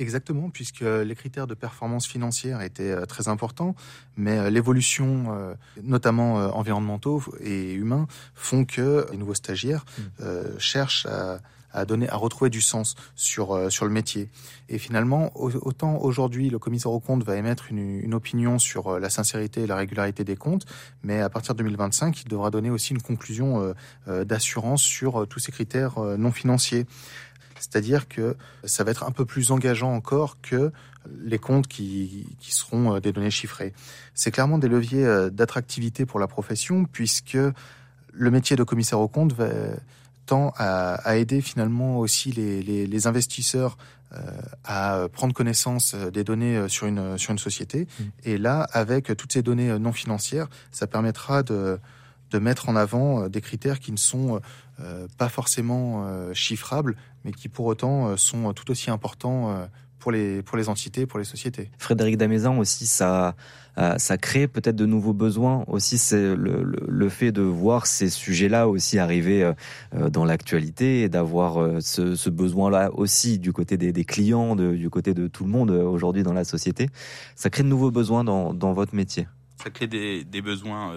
Exactement, 0.00 0.48
puisque 0.48 0.80
les 0.80 1.14
critères 1.14 1.46
de 1.46 1.52
performance 1.52 2.06
financière 2.06 2.62
étaient 2.62 2.90
euh, 2.90 3.04
très 3.04 3.28
importants, 3.28 3.74
mais 4.16 4.38
euh, 4.38 4.48
l'évolution, 4.48 5.26
euh, 5.28 5.52
notamment 5.82 6.36
environnementaux 6.56 7.22
et 7.40 7.74
humains, 7.74 8.06
font 8.34 8.64
que 8.64 9.06
les 9.10 9.18
nouveaux 9.18 9.34
stagiaires 9.34 9.84
mmh. 9.98 10.58
cherchent 10.58 11.06
à, 11.72 11.84
donner, 11.84 12.08
à 12.08 12.16
retrouver 12.16 12.48
du 12.48 12.62
sens 12.62 12.94
sur 13.14 13.70
sur 13.70 13.84
le 13.84 13.90
métier. 13.90 14.30
Et 14.68 14.78
finalement, 14.78 15.30
autant 15.34 15.98
aujourd'hui 15.98 16.48
le 16.48 16.58
commissaire 16.58 16.92
aux 16.92 17.00
comptes 17.00 17.24
va 17.24 17.36
émettre 17.36 17.66
une, 17.70 18.14
opinion 18.14 18.58
sur 18.58 18.98
la 18.98 19.10
sincérité 19.10 19.62
et 19.62 19.66
la 19.66 19.76
régularité 19.76 20.24
des 20.24 20.36
comptes, 20.36 20.64
mais 21.02 21.20
à 21.20 21.28
partir 21.28 21.54
de 21.54 21.58
2025, 21.58 22.22
il 22.22 22.28
devra 22.28 22.50
donner 22.50 22.70
aussi 22.70 22.92
une 22.94 23.02
conclusion 23.02 23.74
d'assurance 24.06 24.82
sur 24.82 25.26
tous 25.28 25.40
ces 25.40 25.52
critères 25.52 26.00
non 26.00 26.32
financiers. 26.32 26.86
C'est-à-dire 27.60 28.08
que 28.08 28.36
ça 28.64 28.82
va 28.84 28.90
être 28.90 29.04
un 29.04 29.12
peu 29.12 29.24
plus 29.24 29.52
engageant 29.52 29.94
encore 29.94 30.40
que 30.40 30.72
les 31.22 31.38
comptes 31.38 31.68
qui, 31.68 32.26
qui 32.40 32.52
seront 32.52 32.96
euh, 32.96 33.00
des 33.00 33.12
données 33.12 33.30
chiffrées. 33.30 33.72
C'est 34.14 34.30
clairement 34.30 34.58
des 34.58 34.68
leviers 34.68 35.04
euh, 35.04 35.30
d'attractivité 35.30 36.06
pour 36.06 36.18
la 36.18 36.26
profession 36.26 36.84
puisque 36.84 37.38
le 38.12 38.30
métier 38.30 38.56
de 38.56 38.64
commissaire 38.64 39.00
aux 39.00 39.08
comptes 39.08 39.32
va, 39.34 39.48
tend 40.26 40.52
à, 40.56 40.94
à 40.94 41.16
aider 41.16 41.40
finalement 41.40 41.98
aussi 41.98 42.32
les, 42.32 42.62
les, 42.62 42.86
les 42.86 43.06
investisseurs 43.06 43.76
à 44.64 45.06
prendre 45.12 45.32
connaissance 45.32 45.94
des 45.94 46.24
données 46.24 46.68
sur 46.68 46.88
une 46.88 47.16
sur 47.16 47.30
une 47.30 47.38
société. 47.38 47.86
Mmh. 47.86 48.04
Et 48.24 48.38
là, 48.38 48.66
avec 48.72 49.16
toutes 49.16 49.32
ces 49.32 49.40
données 49.40 49.78
non 49.78 49.92
financières, 49.92 50.48
ça 50.72 50.88
permettra 50.88 51.44
de 51.44 51.78
de 52.32 52.38
mettre 52.40 52.68
en 52.68 52.74
avant 52.74 53.28
des 53.28 53.40
critères 53.40 53.78
qui 53.78 53.92
ne 53.92 53.96
sont 53.96 54.40
pas 55.18 55.28
forcément 55.28 56.32
chiffrables, 56.32 56.96
mais 57.24 57.32
qui 57.32 57.48
pour 57.48 57.66
autant 57.66 58.16
sont 58.16 58.52
tout 58.52 58.70
aussi 58.70 58.90
importants 58.90 59.68
pour 60.00 60.10
les, 60.10 60.42
pour 60.42 60.56
les 60.58 60.68
entités, 60.68 61.06
pour 61.06 61.20
les 61.20 61.24
sociétés. 61.24 61.70
Frédéric 61.78 62.16
Damaisan 62.16 62.58
aussi, 62.58 62.86
ça, 62.86 63.36
euh, 63.78 63.96
ça 63.98 64.16
crée 64.16 64.48
peut-être 64.48 64.74
de 64.74 64.86
nouveaux 64.86 65.12
besoins. 65.12 65.64
Aussi, 65.68 65.98
c'est 65.98 66.34
le, 66.34 66.64
le, 66.64 67.08
fait 67.08 67.30
de 67.30 67.42
voir 67.42 67.86
ces 67.86 68.10
sujets-là 68.10 68.66
aussi 68.66 68.98
arriver 68.98 69.44
euh, 69.44 69.52
euh, 69.94 70.10
dans 70.10 70.24
l'actualité 70.24 71.02
et 71.02 71.08
d'avoir 71.08 71.82
ce, 71.82 72.16
ce 72.16 72.30
besoin-là 72.30 72.90
aussi 72.94 73.38
du 73.38 73.52
côté 73.52 73.76
des, 73.76 73.92
des 73.92 74.04
clients, 74.04 74.56
de, 74.56 74.74
du 74.74 74.90
côté 74.90 75.14
de 75.14 75.28
tout 75.28 75.44
le 75.44 75.50
monde 75.50 75.70
aujourd'hui 75.70 76.24
dans 76.24 76.32
la 76.32 76.44
société. 76.44 76.88
Ça 77.36 77.50
crée 77.50 77.62
de 77.62 77.68
nouveaux 77.68 77.92
besoins 77.92 78.24
dans, 78.24 78.52
dans 78.52 78.72
votre 78.72 78.94
métier. 78.94 79.28
Ça 79.62 79.70
crée 79.70 79.86
des, 79.86 80.24
des 80.24 80.40
besoins 80.40 80.94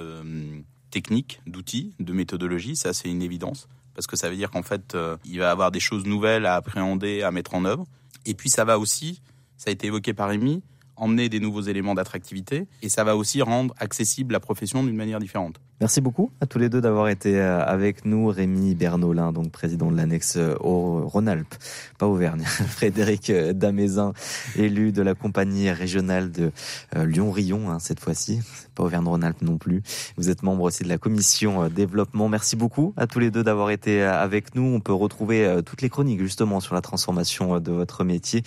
techniques, 0.94 1.42
d'outils, 1.48 1.94
de 2.00 2.14
méthodologie. 2.14 2.76
Ça, 2.76 2.94
c'est 2.94 3.10
une 3.10 3.24
évidence 3.24 3.68
parce 3.96 4.08
que 4.08 4.16
ça 4.16 4.30
veut 4.30 4.36
dire 4.36 4.52
qu'en 4.52 4.64
fait, 4.64 4.96
il 5.26 5.40
va 5.40 5.52
avoir 5.52 5.72
des 5.72 5.80
choses 5.80 6.06
nouvelles 6.06 6.46
à 6.46 6.56
appréhender, 6.56 7.24
à 7.24 7.32
mettre 7.32 7.56
en 7.56 7.66
œuvre. 7.66 7.86
Et 8.26 8.34
puis 8.34 8.50
ça 8.50 8.64
va 8.64 8.80
aussi, 8.80 9.22
ça 9.58 9.70
a 9.70 9.74
été 9.74 9.88
évoqué 9.88 10.14
par 10.14 10.30
Rémi, 10.30 10.64
emmener 10.96 11.30
des 11.30 11.40
nouveaux 11.40 11.62
éléments 11.62 11.96
d'attractivité 11.96 12.68
et 12.82 12.90
ça 12.90 13.04
va 13.04 13.16
aussi 13.16 13.42
rendre 13.42 13.74
accessible 13.78 14.32
la 14.34 14.40
profession 14.40 14.84
d'une 14.84 14.96
manière 14.96 15.20
différente. 15.20 15.60
Merci 15.82 16.02
beaucoup 16.02 16.32
à 16.40 16.46
tous 16.46 16.60
les 16.60 16.70
deux 16.70 16.82
d'avoir 16.82 17.10
été 17.10 17.40
euh, 17.40 17.64
avec 17.66 18.06
nous. 18.06 18.28
Rémi 18.28 18.76
Bernolin, 18.76 19.34
donc 19.34 19.52
président 19.52 19.92
de 19.92 19.98
l'annexe 19.98 20.36
euh, 20.38 20.56
au 20.60 21.06
Rhône-Alpes, 21.08 21.56
pas 21.98 22.08
Auvergne. 22.08 22.44
Frédéric 22.46 23.30
euh, 23.30 23.54
Damaisin, 23.54 24.14
élu 24.56 24.92
de 24.92 25.02
la 25.02 25.16
compagnie 25.16 25.72
régionale 25.72 26.32
de 26.32 26.52
Lyon-Rion, 26.96 27.70
hein, 27.70 27.80
cette 27.80 28.00
fois-ci. 28.00 28.40
Pas 28.76 28.84
Auvergne-Rhône-Alpes 28.84 29.42
non 29.42 29.58
plus. 29.58 29.82
Vous 30.16 30.30
êtes 30.30 30.44
membre 30.44 30.64
aussi 30.64 30.84
de 30.84 30.90
la 30.90 30.98
commission 30.98 31.68
développement. 31.68 32.30
Merci 32.30 32.56
beaucoup 32.56 32.94
à 32.96 33.08
tous 33.08 33.20
les 33.20 33.32
deux 33.32 33.44
d'avoir 33.44 33.70
été 33.70 34.04
avec 34.04 34.56
nous. 34.56 34.64
On 34.64 34.80
peut 34.80 34.94
retrouver 34.94 35.60
toutes 35.66 35.82
les 35.82 35.90
chroniques 35.90 36.22
justement 36.22 36.60
sur 36.60 36.76
la 36.76 36.82
transformation 36.82 37.60
de 37.60 37.72
votre 37.72 38.04
métier 38.04 38.44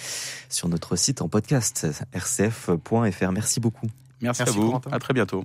sur 0.48 0.68
notre 0.68 0.96
site 0.96 1.22
en 1.22 1.28
podcast 1.28 1.86
rcf.fr. 2.14 3.32
Merci 3.32 3.60
beaucoup. 3.60 3.88
Merci, 4.20 4.42
à 4.42 4.44
vous. 4.46 4.80
À 4.90 4.98
très 4.98 5.12
bientôt. 5.12 5.44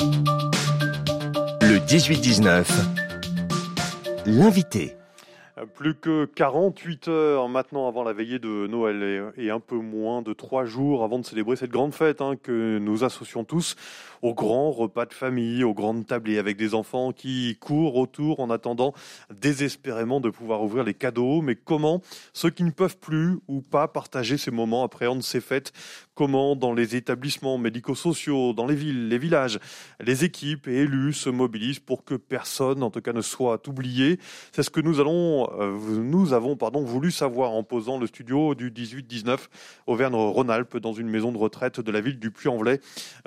Le 0.00 1.78
18-19. 1.78 2.66
L'invité. 4.26 4.96
Plus 5.72 5.94
que 5.94 6.26
48 6.26 7.08
heures 7.08 7.48
maintenant 7.48 7.88
avant 7.88 8.04
la 8.04 8.12
veillée 8.12 8.38
de 8.38 8.66
Noël 8.66 9.32
et, 9.38 9.50
un 9.50 9.58
peu 9.58 9.76
moins 9.76 10.20
de 10.20 10.34
trois 10.34 10.66
jours 10.66 11.02
avant 11.02 11.18
de 11.18 11.24
célébrer 11.24 11.56
cette 11.56 11.70
grande 11.70 11.94
fête 11.94 12.20
hein, 12.20 12.34
que 12.36 12.76
nous 12.76 13.04
associons 13.04 13.42
tous 13.42 13.74
au 14.22 14.34
grand 14.34 14.70
repas 14.70 15.06
de 15.06 15.14
famille, 15.14 15.64
aux 15.64 15.74
grandes 15.74 16.06
tablées 16.06 16.38
avec 16.38 16.56
des 16.56 16.74
enfants 16.74 17.12
qui 17.12 17.56
courent 17.60 17.96
autour 17.96 18.40
en 18.40 18.50
attendant 18.50 18.94
désespérément 19.30 20.20
de 20.20 20.30
pouvoir 20.30 20.62
ouvrir 20.62 20.84
les 20.84 20.94
cadeaux. 20.94 21.42
Mais 21.42 21.54
comment 21.54 22.02
ceux 22.32 22.50
qui 22.50 22.64
ne 22.64 22.70
peuvent 22.70 22.98
plus 22.98 23.38
ou 23.48 23.60
pas 23.60 23.88
partager 23.88 24.36
ces 24.36 24.50
moments 24.50 24.84
appréhendent 24.84 25.22
ces 25.22 25.40
fêtes? 25.40 25.72
Comment 26.14 26.56
dans 26.56 26.72
les 26.72 26.96
établissements 26.96 27.58
médico-sociaux, 27.58 28.54
dans 28.54 28.66
les 28.66 28.74
villes, 28.74 29.08
les 29.08 29.18
villages, 29.18 29.58
les 30.00 30.24
équipes 30.24 30.66
et 30.66 30.76
élus 30.76 31.12
se 31.12 31.28
mobilisent 31.28 31.78
pour 31.78 32.04
que 32.04 32.14
personne, 32.14 32.82
en 32.82 32.90
tout 32.90 33.02
cas, 33.02 33.12
ne 33.12 33.20
soit 33.20 33.68
oublié? 33.68 34.18
C'est 34.52 34.62
ce 34.62 34.70
que 34.70 34.80
nous 34.80 34.98
allons, 34.98 35.46
euh, 35.60 35.76
nous 35.98 36.32
avons 36.32 36.56
pardon, 36.56 36.82
voulu 36.82 37.10
savoir 37.10 37.52
en 37.52 37.62
posant 37.62 37.98
le 37.98 38.06
studio 38.06 38.54
du 38.54 38.70
18-19 38.70 39.36
Auvergne-Rhône-Alpes 39.86 40.78
dans 40.78 40.94
une 40.94 41.08
maison 41.08 41.32
de 41.32 41.38
retraite 41.38 41.80
de 41.80 41.92
la 41.92 42.00
ville 42.00 42.18
du 42.18 42.30
Puy-en-Velay. 42.30 42.80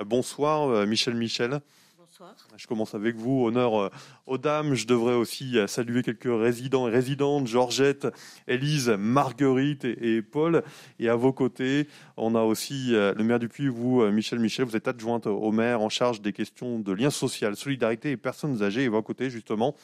Bonsoir 0.04 0.79
euh, 0.80 0.86
Michel 0.86 1.14
Michel. 1.14 1.60
Bonsoir. 1.98 2.34
Je 2.56 2.66
commence 2.66 2.94
avec 2.94 3.16
vous. 3.16 3.46
Honneur 3.46 3.80
euh, 3.80 3.90
aux 4.26 4.38
dames. 4.38 4.74
Je 4.74 4.86
devrais 4.86 5.14
aussi 5.14 5.58
euh, 5.58 5.66
saluer 5.66 6.02
quelques 6.02 6.24
résidents 6.24 6.88
et 6.88 6.90
résidentes, 6.90 7.46
Georgette, 7.46 8.08
Élise, 8.48 8.88
Marguerite 8.88 9.84
et, 9.84 10.22
Paul. 10.22 10.62
Et 10.98 11.08
à 11.08 11.16
vos 11.16 11.32
côtés, 11.32 11.86
on 12.16 12.34
a 12.34 12.42
aussi 12.42 12.90
le 12.90 13.22
maire 13.22 13.38
du 13.38 13.48
Puy, 13.48 13.68
vous, 13.68 14.02
Michel 14.10 14.38
Michel. 14.38 14.66
Vous 14.66 14.76
êtes 14.76 14.88
adjointe 14.88 15.26
au 15.26 15.52
maire 15.52 15.80
en 15.80 15.88
charge 15.88 16.20
des 16.20 16.32
questions 16.32 16.78
de 16.78 16.92
lien 16.92 17.10
social, 17.10 17.56
solidarité 17.56 18.10
et 18.10 18.16
personnes 18.16 18.62
âgées. 18.62 18.84
Et 18.84 18.86
à 18.86 18.90
vos 18.90 19.02
côtés, 19.02 19.30
justement, 19.30 19.74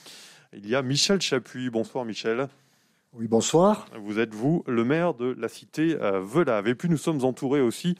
il 0.52 0.68
y 0.68 0.74
a 0.74 0.82
Michel 0.82 1.20
Chapuis. 1.20 1.70
Bonsoir 1.70 2.04
Michel. 2.04 2.48
Oui, 3.12 3.28
bonsoir. 3.28 3.86
Vous 3.98 4.18
êtes, 4.18 4.34
vous, 4.34 4.62
le 4.66 4.84
maire 4.84 5.14
de 5.14 5.34
la 5.38 5.48
cité 5.48 5.96
Velave. 6.22 6.68
Et 6.68 6.74
puis, 6.74 6.90
nous 6.90 6.98
sommes 6.98 7.24
entourés 7.24 7.62
aussi 7.62 7.96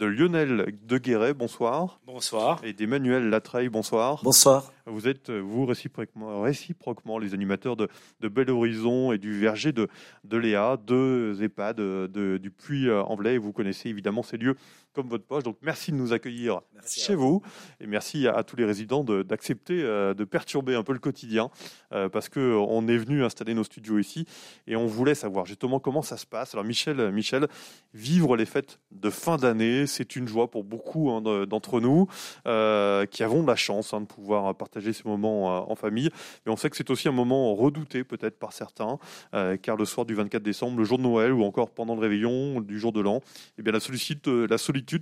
de 0.00 0.06
Lionel 0.06 0.74
de 0.82 0.96
Guéret, 0.96 1.34
bonsoir. 1.34 2.00
Bonsoir. 2.06 2.58
Et 2.64 2.72
d'Emmanuel 2.72 3.28
Latreille, 3.28 3.68
bonsoir. 3.68 4.22
Bonsoir. 4.24 4.72
Vous 4.86 5.06
êtes, 5.06 5.30
vous, 5.30 5.66
réciproquement, 5.66 6.40
réciproquement 6.40 7.18
les 7.18 7.34
animateurs 7.34 7.76
de, 7.76 7.86
de 8.20 8.28
Bel 8.28 8.50
Horizon 8.50 9.12
et 9.12 9.18
du 9.18 9.38
Verger 9.38 9.72
de, 9.72 9.88
de 10.24 10.36
Léa, 10.38 10.78
deux 10.78 11.42
EHPAD 11.42 11.76
de, 11.76 12.38
du 12.38 12.50
Puy-en-Velay. 12.50 13.36
Vous 13.36 13.52
connaissez 13.52 13.90
évidemment 13.90 14.22
ces 14.22 14.38
lieux 14.38 14.56
comme 14.94 15.08
votre 15.08 15.24
poche. 15.24 15.44
Donc 15.44 15.58
merci 15.62 15.92
de 15.92 15.96
nous 15.96 16.12
accueillir 16.12 16.60
chez 16.86 17.14
vous. 17.14 17.42
Et 17.80 17.86
merci 17.86 18.26
à, 18.26 18.42
tous 18.42 18.56
les 18.56 18.64
résidents 18.64 19.04
d'accepter 19.04 19.82
euh, 19.82 20.14
de, 20.14 20.24
perturber 20.24 20.74
un 20.74 20.82
peu 20.82 20.92
le 20.92 20.98
quotidien 20.98 21.50
euh, 21.92 22.08
parce 22.08 22.28
qu'on 22.28 22.88
est 22.88 22.96
venu 22.96 23.22
installer 23.22 23.54
nos 23.54 23.64
studios 23.64 23.98
ici 23.98 24.26
et 24.66 24.76
on 24.76 24.86
voulait 24.86 25.14
savoir 25.14 25.46
justement 25.46 25.78
comment 25.78 26.02
ça 26.02 26.16
se 26.16 26.26
passe. 26.26 26.54
Alors 26.54 26.64
Michel, 26.64 27.12
Michel 27.12 27.46
vivre 27.94 28.36
les 28.36 28.46
fêtes 28.46 28.80
de 28.90 29.10
fin 29.10 29.36
d'année, 29.36 29.86
c'est 29.90 30.16
une 30.16 30.28
joie 30.28 30.50
pour 30.50 30.64
beaucoup 30.64 31.10
hein, 31.10 31.20
d'entre 31.46 31.80
nous 31.80 32.08
euh, 32.46 33.06
qui 33.06 33.22
avons 33.22 33.44
la 33.44 33.56
chance 33.56 33.92
hein, 33.92 34.00
de 34.00 34.06
pouvoir 34.06 34.54
partager 34.54 34.92
ces 34.92 35.08
moments 35.08 35.54
euh, 35.54 35.60
en 35.66 35.74
famille. 35.74 36.10
Mais 36.44 36.52
on 36.52 36.56
sait 36.56 36.70
que 36.70 36.76
c'est 36.76 36.90
aussi 36.90 37.08
un 37.08 37.12
moment 37.12 37.54
redouté 37.54 38.04
peut-être 38.04 38.38
par 38.38 38.52
certains, 38.52 38.98
euh, 39.34 39.56
car 39.56 39.76
le 39.76 39.84
soir 39.84 40.06
du 40.06 40.14
24 40.14 40.42
décembre, 40.42 40.78
le 40.78 40.84
jour 40.84 40.98
de 40.98 41.02
Noël 41.02 41.32
ou 41.32 41.42
encore 41.44 41.70
pendant 41.70 41.94
le 41.94 42.00
réveillon 42.00 42.60
du 42.60 42.78
jour 42.78 42.92
de 42.92 43.00
l'an, 43.00 43.20
eh 43.58 43.62
bien 43.62 43.72
la 43.72 43.80
solitude, 43.80 44.20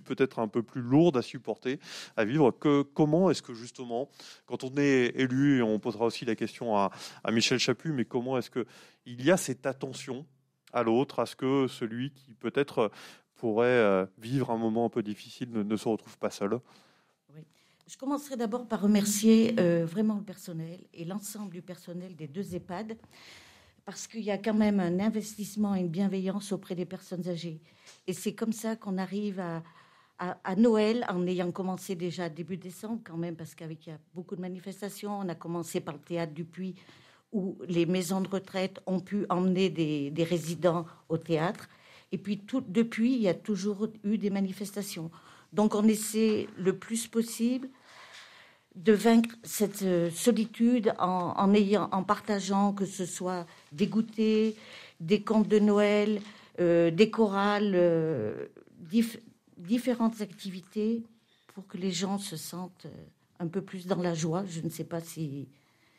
peut 0.02 0.16
être 0.18 0.38
un 0.38 0.49
peu 0.49 0.62
plus 0.62 0.80
lourde 0.80 1.16
à 1.16 1.23
supporter, 1.23 1.78
à 2.16 2.25
vivre. 2.25 2.50
Comment 2.95 3.30
est-ce 3.30 3.42
que 3.42 3.54
justement, 3.54 4.09
quand 4.47 4.64
on 4.64 4.75
est 4.76 5.12
élu, 5.16 5.59
et 5.59 5.62
on 5.62 5.78
posera 5.78 6.07
aussi 6.07 6.25
la 6.25 6.35
question 6.35 6.76
à, 6.76 6.90
à 7.25 7.30
Michel 7.30 7.59
Chaput, 7.59 7.92
mais 7.92 8.04
comment 8.04 8.38
est-ce 8.38 8.50
que 8.50 8.66
il 9.07 9.25
y 9.25 9.30
a 9.30 9.37
cette 9.37 9.66
attention 9.66 10.26
à 10.73 10.83
l'autre, 10.83 11.21
à 11.21 11.26
ce 11.26 11.37
que 11.37 11.66
celui 11.66 12.11
qui 12.12 12.35
peut-être 12.35 12.90
pourrait 13.38 13.66
euh, 13.66 14.04
vivre 14.18 14.50
un 14.50 14.59
moment 14.59 14.85
un 14.87 14.88
peu 14.90 15.02
difficile 15.02 15.50
ne, 15.52 15.76
se 15.76 15.88
retrouve 15.88 16.18
pas 16.18 16.28
seul 16.28 16.61
Je 17.87 17.97
commencerai 17.97 18.37
d'abord 18.37 18.66
par 18.66 18.83
remercier 18.83 19.54
euh, 19.59 19.87
vraiment 19.87 20.16
le 20.16 20.25
personnel 20.25 20.80
et 20.92 21.04
l'ensemble 21.04 21.52
du 21.52 21.62
personnel 21.62 22.14
des 22.16 22.26
deux 22.26 22.54
EHPAD, 22.54 22.99
parce 23.87 24.07
qu'il 24.07 24.23
y 24.23 24.30
a 24.30 24.37
quand 24.37 24.54
même 24.54 24.80
un 24.80 25.00
investissement 25.00 25.75
et 25.75 25.80
une 25.80 25.88
bienveillance 25.88 26.52
auprès 26.52 26.75
des 26.75 26.85
personnes 26.85 27.26
âgées. 27.28 27.61
Et 28.07 28.12
c'est 28.12 28.35
comme 28.35 28.52
ça 28.52 28.76
qu'on 28.76 28.99
arrive 28.99 29.40
à, 29.40 30.57
Noël, 30.57 31.07
en 31.09 31.25
ayant 31.28 31.52
commencé 31.52 31.95
déjà 31.95 32.28
début 32.28 32.57
décembre 32.57 33.00
quand 33.04 33.16
même, 33.16 33.37
parce 33.37 33.54
qu'avec 33.54 33.87
y 33.87 33.92
a 33.92 33.99
beaucoup 34.14 34.35
de 34.35 34.40
manifestations, 34.40 35.21
on 35.21 35.28
a 35.28 35.37
commencé 35.37 35.80
par 35.80 35.95
le 35.95 36.00
théâtre 36.00 36.35
du 36.35 36.45
Puy, 36.45 36.75
où 37.33 37.57
les 37.68 37.87
maisons 37.87 38.21
de 38.21 38.28
retraite 38.28 38.80
ont 38.87 39.00
pu 39.00 39.26
emmener 39.28 39.71
des 39.71 40.25
résidents 40.25 40.87
au 41.09 41.18
théâtre. 41.18 41.68
Et 42.12 42.18
puis 42.18 42.40
depuis, 42.68 43.14
il 43.14 43.20
y 43.20 43.28
a 43.28 43.34
toujours 43.34 43.88
eu 44.04 44.18
des 44.18 44.30
manifestations. 44.30 45.10
Donc 45.52 45.74
on 45.74 45.86
essaie 45.86 46.48
le 46.56 46.76
plus 46.76 47.06
possible 47.06 47.68
de 48.74 48.92
vaincre 48.92 49.34
cette 49.42 49.82
euh, 49.82 50.10
solitude 50.10 50.94
en 50.98 52.02
partageant 52.04 52.72
que 52.72 52.84
ce 52.84 53.06
soit 53.06 53.44
des 53.72 53.88
goûters, 53.88 54.52
des 55.00 55.22
contes 55.22 55.48
de 55.48 55.58
Noël, 55.58 56.20
euh, 56.60 56.90
des 56.90 57.10
chorales, 57.10 57.72
euh, 57.74 58.46
différentes 59.56 60.20
activités 60.20 61.02
pour 61.54 61.66
que 61.66 61.76
les 61.76 61.90
gens 61.90 62.18
se 62.18 62.36
sentent 62.36 62.86
un 63.40 63.48
peu 63.48 63.62
plus 63.62 63.86
dans 63.86 64.00
la 64.00 64.14
joie. 64.14 64.44
Je 64.48 64.60
ne 64.60 64.68
sais 64.68 64.84
pas 64.84 65.00
si 65.00 65.48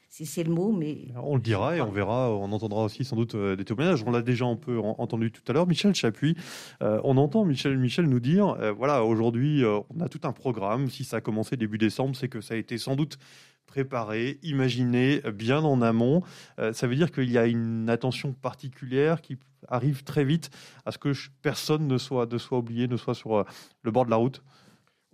si 0.09 0.25
c'est 0.25 0.43
le 0.43 0.51
mot, 0.51 0.71
mais... 0.71 1.05
On 1.15 1.35
le 1.35 1.41
dira 1.41 1.77
et 1.77 1.81
on 1.81 1.91
verra, 1.91 2.31
on 2.31 2.51
entendra 2.51 2.83
aussi 2.83 3.05
sans 3.05 3.15
doute 3.15 3.35
euh, 3.35 3.55
des 3.55 3.63
témoignages. 3.63 4.03
On 4.05 4.11
l'a 4.11 4.23
déjà 4.23 4.45
un 4.45 4.55
peu 4.55 4.79
entendu 4.79 5.31
tout 5.31 5.43
à 5.47 5.53
l'heure. 5.53 5.67
Michel 5.67 5.93
Chapuis, 5.93 6.35
euh, 6.81 6.99
on 7.03 7.15
entend 7.17 7.45
Michel, 7.45 7.77
Michel 7.77 8.07
nous 8.07 8.19
dire, 8.19 8.49
euh, 8.59 8.71
voilà, 8.71 9.03
aujourd'hui, 9.05 9.63
on 9.63 10.01
a 10.01 10.09
tout 10.09 10.21
un 10.23 10.31
programme. 10.31 10.89
Si 10.89 11.03
ça 11.03 11.17
a 11.17 11.21
commencé 11.21 11.57
début 11.57 11.77
décembre, 11.77 12.15
c'est 12.15 12.27
que 12.27 12.41
ça 12.41 12.55
a 12.55 12.57
été 12.57 12.79
sans 12.79 12.95
doute 12.95 13.19
préparé, 13.67 14.39
imaginé 14.41 15.21
bien 15.31 15.63
en 15.63 15.83
amont. 15.83 16.23
ça 16.57 16.87
veut 16.87 16.95
dire 16.95 17.11
qu'il 17.11 17.29
y 17.29 17.37
a 17.37 17.45
une 17.45 17.87
attention 17.87 18.33
particulière 18.33 19.21
qui 19.21 19.37
arrive 19.67 20.03
très 20.03 20.23
vite 20.23 20.49
à 20.87 20.91
ce 20.91 20.97
que 20.97 21.11
personne 21.43 21.87
ne 21.87 21.99
soit, 21.99 22.25
ne 22.25 22.39
soit 22.39 22.57
oublié, 22.57 22.87
ne 22.87 22.97
soit 22.97 23.13
sur 23.13 23.45
le 23.83 23.91
bord 23.91 24.05
de 24.05 24.09
la 24.09 24.15
route. 24.15 24.41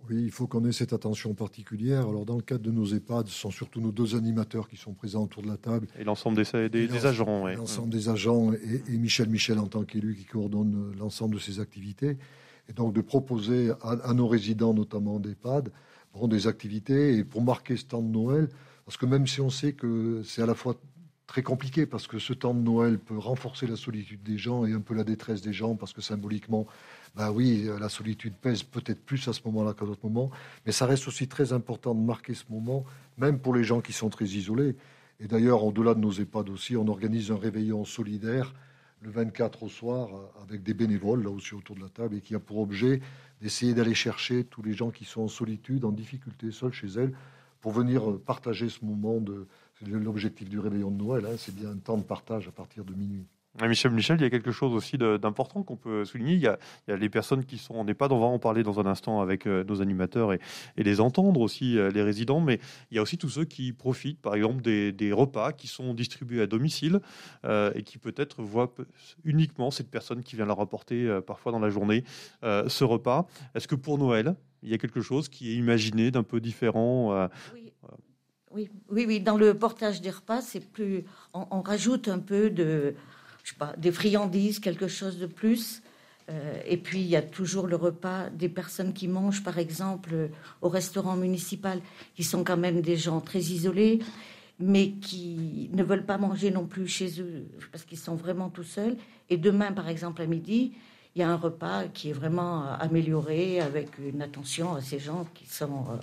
Oui, 0.08 0.22
il 0.22 0.30
faut 0.30 0.46
qu'on 0.46 0.64
ait 0.64 0.72
cette 0.72 0.92
attention 0.92 1.34
particulière. 1.34 2.08
Alors, 2.08 2.24
dans 2.24 2.36
le 2.36 2.42
cadre 2.42 2.62
de 2.62 2.70
nos 2.70 2.86
EHPAD, 2.86 3.26
ce 3.26 3.34
sont 3.34 3.50
surtout 3.50 3.80
nos 3.80 3.90
deux 3.90 4.14
animateurs 4.14 4.68
qui 4.68 4.76
sont 4.76 4.92
présents 4.92 5.24
autour 5.24 5.42
de 5.42 5.48
la 5.48 5.56
table. 5.56 5.88
Et 5.98 6.04
l'ensemble 6.04 6.36
des, 6.36 6.68
des, 6.68 7.06
agents. 7.06 7.46
L'ensemble 7.48 7.90
des 7.90 8.08
agents 8.08 8.52
et, 8.52 8.98
Michel 8.98 9.28
Michel 9.28 9.58
en 9.58 9.66
tant 9.66 9.84
qu'élu 9.84 10.14
qui 10.14 10.24
coordonne 10.24 10.94
l'ensemble 10.98 11.34
de 11.34 11.40
ces 11.40 11.58
activités. 11.58 12.18
Et 12.68 12.72
donc, 12.72 12.92
de 12.92 13.00
proposer 13.00 13.72
à, 13.82 14.12
nos 14.14 14.28
résidents, 14.28 14.74
notamment 14.74 15.18
d'EHPAD, 15.18 15.72
bon, 16.14 16.28
des 16.28 16.46
activités 16.46 17.16
et 17.16 17.24
pour 17.24 17.42
marquer 17.42 17.76
ce 17.76 17.86
temps 17.86 18.02
de 18.02 18.08
Noël. 18.08 18.48
Parce 18.84 18.96
que 18.96 19.06
même 19.06 19.26
si 19.26 19.40
on 19.40 19.50
sait 19.50 19.72
que 19.72 20.22
c'est 20.24 20.42
à 20.42 20.46
la 20.46 20.54
fois 20.54 20.76
très 21.26 21.42
compliqué 21.42 21.86
parce 21.86 22.06
que 22.06 22.18
ce 22.18 22.32
temps 22.32 22.54
de 22.54 22.60
Noël 22.60 22.98
peut 22.98 23.18
renforcer 23.18 23.66
la 23.66 23.76
solitude 23.76 24.22
des 24.22 24.38
gens 24.38 24.64
et 24.64 24.72
un 24.72 24.80
peu 24.80 24.94
la 24.94 25.02
détresse 25.02 25.42
des 25.42 25.52
gens 25.52 25.74
parce 25.74 25.92
que 25.92 26.00
symboliquement, 26.00 26.66
ben 27.16 27.30
oui, 27.30 27.64
euh, 27.66 27.78
la 27.78 27.88
solitude 27.88 28.34
pèse 28.34 28.62
peut-être 28.62 29.02
plus 29.02 29.26
à 29.26 29.32
ce 29.32 29.40
moment-là 29.46 29.72
qu'à 29.72 29.86
d'autres 29.86 30.06
moments, 30.06 30.30
mais 30.66 30.72
ça 30.72 30.84
reste 30.84 31.08
aussi 31.08 31.26
très 31.26 31.52
important 31.54 31.94
de 31.94 32.00
marquer 32.00 32.34
ce 32.34 32.44
moment, 32.50 32.84
même 33.16 33.38
pour 33.38 33.54
les 33.54 33.64
gens 33.64 33.80
qui 33.80 33.94
sont 33.94 34.10
très 34.10 34.26
isolés. 34.26 34.76
Et 35.18 35.26
d'ailleurs, 35.26 35.64
au-delà 35.64 35.94
de 35.94 36.00
nos 36.00 36.12
EHPAD 36.12 36.50
aussi, 36.50 36.76
on 36.76 36.86
organise 36.88 37.30
un 37.30 37.38
réveillon 37.38 37.86
solidaire 37.86 38.54
le 39.00 39.10
24 39.10 39.62
au 39.62 39.68
soir 39.68 40.08
euh, 40.14 40.42
avec 40.42 40.62
des 40.62 40.74
bénévoles, 40.74 41.22
là 41.22 41.30
aussi 41.30 41.54
autour 41.54 41.76
de 41.76 41.80
la 41.80 41.88
table, 41.88 42.16
et 42.16 42.20
qui 42.20 42.34
a 42.34 42.38
pour 42.38 42.58
objet 42.58 43.00
d'essayer 43.40 43.72
d'aller 43.72 43.94
chercher 43.94 44.44
tous 44.44 44.62
les 44.62 44.74
gens 44.74 44.90
qui 44.90 45.04
sont 45.06 45.22
en 45.22 45.28
solitude, 45.28 45.84
en 45.86 45.92
difficulté, 45.92 46.50
seuls 46.50 46.72
chez 46.72 46.88
elles, 46.88 47.14
pour 47.62 47.72
venir 47.72 48.10
euh, 48.10 48.18
partager 48.18 48.68
ce 48.68 48.84
moment 48.84 49.20
de... 49.20 49.46
L'objectif 49.82 50.48
du 50.48 50.58
réveillon 50.58 50.90
de 50.90 50.96
Noël, 50.96 51.26
hein, 51.26 51.34
c'est 51.36 51.54
bien 51.54 51.68
un 51.68 51.76
temps 51.76 51.98
de 51.98 52.02
partage 52.02 52.48
à 52.48 52.50
partir 52.50 52.82
de 52.82 52.94
minuit. 52.94 53.26
Michel 53.62 53.92
Michel, 53.92 54.18
il 54.20 54.22
y 54.22 54.26
a 54.26 54.30
quelque 54.30 54.52
chose 54.52 54.74
aussi 54.74 54.98
d'important 54.98 55.62
qu'on 55.62 55.76
peut 55.76 56.04
souligner. 56.04 56.34
Il 56.34 56.40
y, 56.40 56.46
a, 56.46 56.58
les 56.88 57.08
personnes 57.08 57.44
qui 57.44 57.58
sont 57.58 57.74
en 57.74 57.86
EHPAD, 57.86 58.12
on 58.12 58.18
va 58.18 58.26
en 58.26 58.38
parler 58.38 58.62
dans 58.62 58.80
un 58.80 58.86
instant 58.86 59.20
avec 59.20 59.46
euh, 59.46 59.64
nos 59.64 59.80
animateurs 59.80 60.32
et, 60.32 60.40
les 60.76 61.00
entendre 61.00 61.40
aussi, 61.40 61.78
euh, 61.78 61.90
les 61.90 62.02
résidents, 62.02 62.40
mais 62.40 62.60
il 62.90 62.96
y 62.96 62.98
a 62.98 63.02
aussi 63.02 63.18
tous 63.18 63.28
ceux 63.28 63.44
qui 63.44 63.72
profitent, 63.72 64.20
par 64.20 64.34
exemple, 64.34 64.62
des, 64.62 65.12
repas 65.12 65.52
qui 65.52 65.66
sont 65.68 65.94
distribués 65.94 66.42
à 66.42 66.46
domicile 66.46 67.00
euh, 67.44 67.70
et 67.74 67.82
qui 67.82 67.96
peut-être 67.96 68.42
voient 68.42 68.74
uniquement 69.24 69.70
cette 69.70 69.90
personne 69.90 70.22
qui 70.22 70.36
vient 70.36 70.44
leur 70.44 70.60
apporter 70.60 71.20
parfois 71.26 71.52
dans 71.52 71.58
la 71.58 71.70
journée 71.70 72.04
ce 72.42 72.84
repas. 72.84 73.26
Est-ce 73.54 73.68
que 73.68 73.76
pour 73.76 73.98
Noël, 73.98 74.34
il 74.62 74.68
y 74.68 74.74
a 74.74 74.78
quelque 74.78 75.00
chose 75.00 75.28
qui 75.28 75.50
est 75.50 75.54
imaginé 75.54 76.10
d'un 76.10 76.22
peu 76.22 76.40
différent 76.40 77.28
oui. 77.54 77.72
Oui, 78.52 78.70
oui, 78.88 79.04
oui, 79.06 79.20
dans 79.20 79.36
le 79.36 79.52
portage 79.52 80.00
des 80.00 80.10
repas, 80.10 80.40
c'est 80.40 80.60
plus. 80.60 81.04
on, 81.34 81.60
rajoute 81.60 82.08
un 82.08 82.20
peu 82.20 82.48
de, 82.48 82.94
je 83.46 83.52
sais 83.52 83.58
pas, 83.58 83.74
des 83.78 83.92
friandises, 83.92 84.58
quelque 84.58 84.88
chose 84.88 85.18
de 85.18 85.26
plus. 85.26 85.80
Euh, 86.28 86.60
et 86.66 86.76
puis, 86.76 86.98
il 86.98 87.06
y 87.06 87.14
a 87.14 87.22
toujours 87.22 87.68
le 87.68 87.76
repas 87.76 88.28
des 88.28 88.48
personnes 88.48 88.92
qui 88.92 89.06
mangent, 89.06 89.44
par 89.44 89.58
exemple, 89.58 90.30
au 90.62 90.68
restaurant 90.68 91.14
municipal, 91.14 91.80
qui 92.16 92.24
sont 92.24 92.42
quand 92.42 92.56
même 92.56 92.80
des 92.80 92.96
gens 92.96 93.20
très 93.20 93.38
isolés, 93.38 94.00
mais 94.58 94.90
qui 94.94 95.70
ne 95.72 95.84
veulent 95.84 96.04
pas 96.04 96.18
manger 96.18 96.50
non 96.50 96.66
plus 96.66 96.88
chez 96.88 97.20
eux, 97.20 97.46
parce 97.70 97.84
qu'ils 97.84 97.98
sont 97.98 98.16
vraiment 98.16 98.50
tout 98.50 98.64
seuls. 98.64 98.96
Et 99.30 99.36
demain, 99.36 99.70
par 99.70 99.88
exemple, 99.88 100.22
à 100.22 100.26
midi, 100.26 100.72
il 101.14 101.20
y 101.20 101.22
a 101.22 101.30
un 101.30 101.36
repas 101.36 101.84
qui 101.84 102.10
est 102.10 102.14
vraiment 102.14 102.64
amélioré, 102.72 103.60
avec 103.60 103.90
une 104.00 104.22
attention 104.22 104.74
à 104.74 104.80
ces 104.80 104.98
gens 104.98 105.24
qui 105.34 105.46
sont... 105.46 105.84
Euh, 105.92 105.96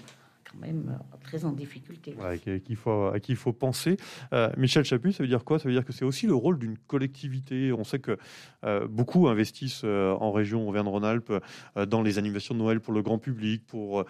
même 0.59 0.97
euh, 0.99 1.17
très 1.23 1.45
en 1.45 1.51
difficulté. 1.51 2.15
à, 2.21 2.37
qui 2.37 2.61
il 2.69 2.75
faut, 2.75 3.49
à 3.49 3.53
penser. 3.53 3.97
Euh, 4.33 4.49
Michel 4.57 4.83
Chaput, 4.83 5.11
ça 5.11 5.23
veut 5.23 5.29
dire 5.29 5.43
quoi? 5.43 5.59
Ça 5.59 5.67
veut 5.67 5.73
dire 5.73 5.85
que 5.85 5.93
c'est 5.93 6.05
aussi 6.05 6.27
le 6.27 6.35
rôle 6.35 6.59
d'une 6.59 6.77
collectivité. 6.77 7.71
On 7.73 7.83
sait 7.83 7.99
que 7.99 8.17
euh, 8.63 8.87
beaucoup 8.87 9.27
investissent 9.27 9.83
en 9.83 10.31
région 10.31 10.67
Auvergne-Rhône-Alpes 10.67 11.33
dans 11.87 12.01
les 12.01 12.17
animations 12.17 12.53
de 12.55 12.59
Noël 12.59 12.79
pour 12.79 12.93
le 12.93 13.01
grand 13.01 13.19
public, 13.19 13.65
pour 13.65 14.05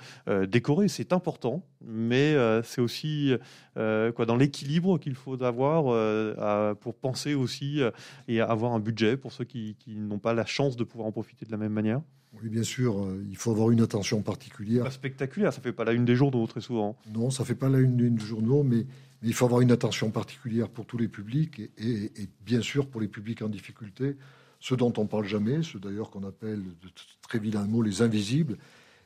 décorer. 0.47 0.87
C'est 0.87 1.13
important, 1.13 1.65
mais 1.81 2.35
c'est 2.63 2.81
aussi 2.81 3.33
quoi 3.75 4.25
dans 4.25 4.35
l'équilibre 4.35 4.97
qu'il 4.99 5.15
faut 5.15 5.41
avoir 5.43 6.75
pour 6.75 6.95
penser 6.95 7.33
aussi 7.33 7.81
et 8.27 8.41
avoir 8.41 8.73
un 8.73 8.79
budget 8.79 9.17
pour 9.17 9.31
ceux 9.31 9.45
qui 9.45 9.75
n'ont 9.87 10.19
pas 10.19 10.33
la 10.33 10.45
chance 10.45 10.75
de 10.75 10.83
pouvoir 10.83 11.07
en 11.07 11.11
profiter 11.11 11.45
de 11.45 11.51
la 11.51 11.57
même 11.57 11.73
manière. 11.73 12.01
Oui, 12.41 12.49
bien 12.49 12.63
sûr, 12.63 13.03
euh, 13.03 13.23
il 13.29 13.37
faut 13.37 13.51
avoir 13.51 13.69
une 13.71 13.81
attention 13.81 14.21
particulière. 14.21 14.83
Pas 14.83 14.91
spectaculaire, 14.91 15.53
ça 15.53 15.61
fait 15.61 15.71
pas 15.71 15.83
la 15.83 15.93
une 15.93 16.05
des 16.05 16.15
journaux 16.15 16.45
très 16.47 16.61
souvent. 16.61 16.97
Non, 17.13 17.29
ça 17.29 17.45
fait 17.45 17.55
pas 17.55 17.69
la 17.69 17.79
une 17.79 17.95
des 17.95 18.25
journaux, 18.25 18.63
mais, 18.63 18.85
il 19.25 19.33
faut 19.33 19.45
avoir 19.45 19.61
une 19.61 19.71
attention 19.71 20.11
particulière 20.11 20.67
pour 20.67 20.85
tous 20.85 20.97
les 20.97 21.07
publics 21.07 21.61
et, 21.77 22.11
bien 22.45 22.61
sûr 22.61 22.87
pour 22.87 22.99
les 22.99 23.07
publics 23.07 23.41
en 23.41 23.47
difficulté, 23.47 24.17
ceux 24.59 24.75
dont 24.75 24.91
on 24.97 25.05
parle 25.05 25.25
jamais, 25.25 25.63
ceux 25.63 25.79
d'ailleurs 25.79 26.09
qu'on 26.09 26.27
appelle 26.27 26.61
de 26.61 26.89
très 27.21 27.39
vilain 27.39 27.65
mot 27.65 27.81
les 27.81 28.01
invisibles 28.01 28.57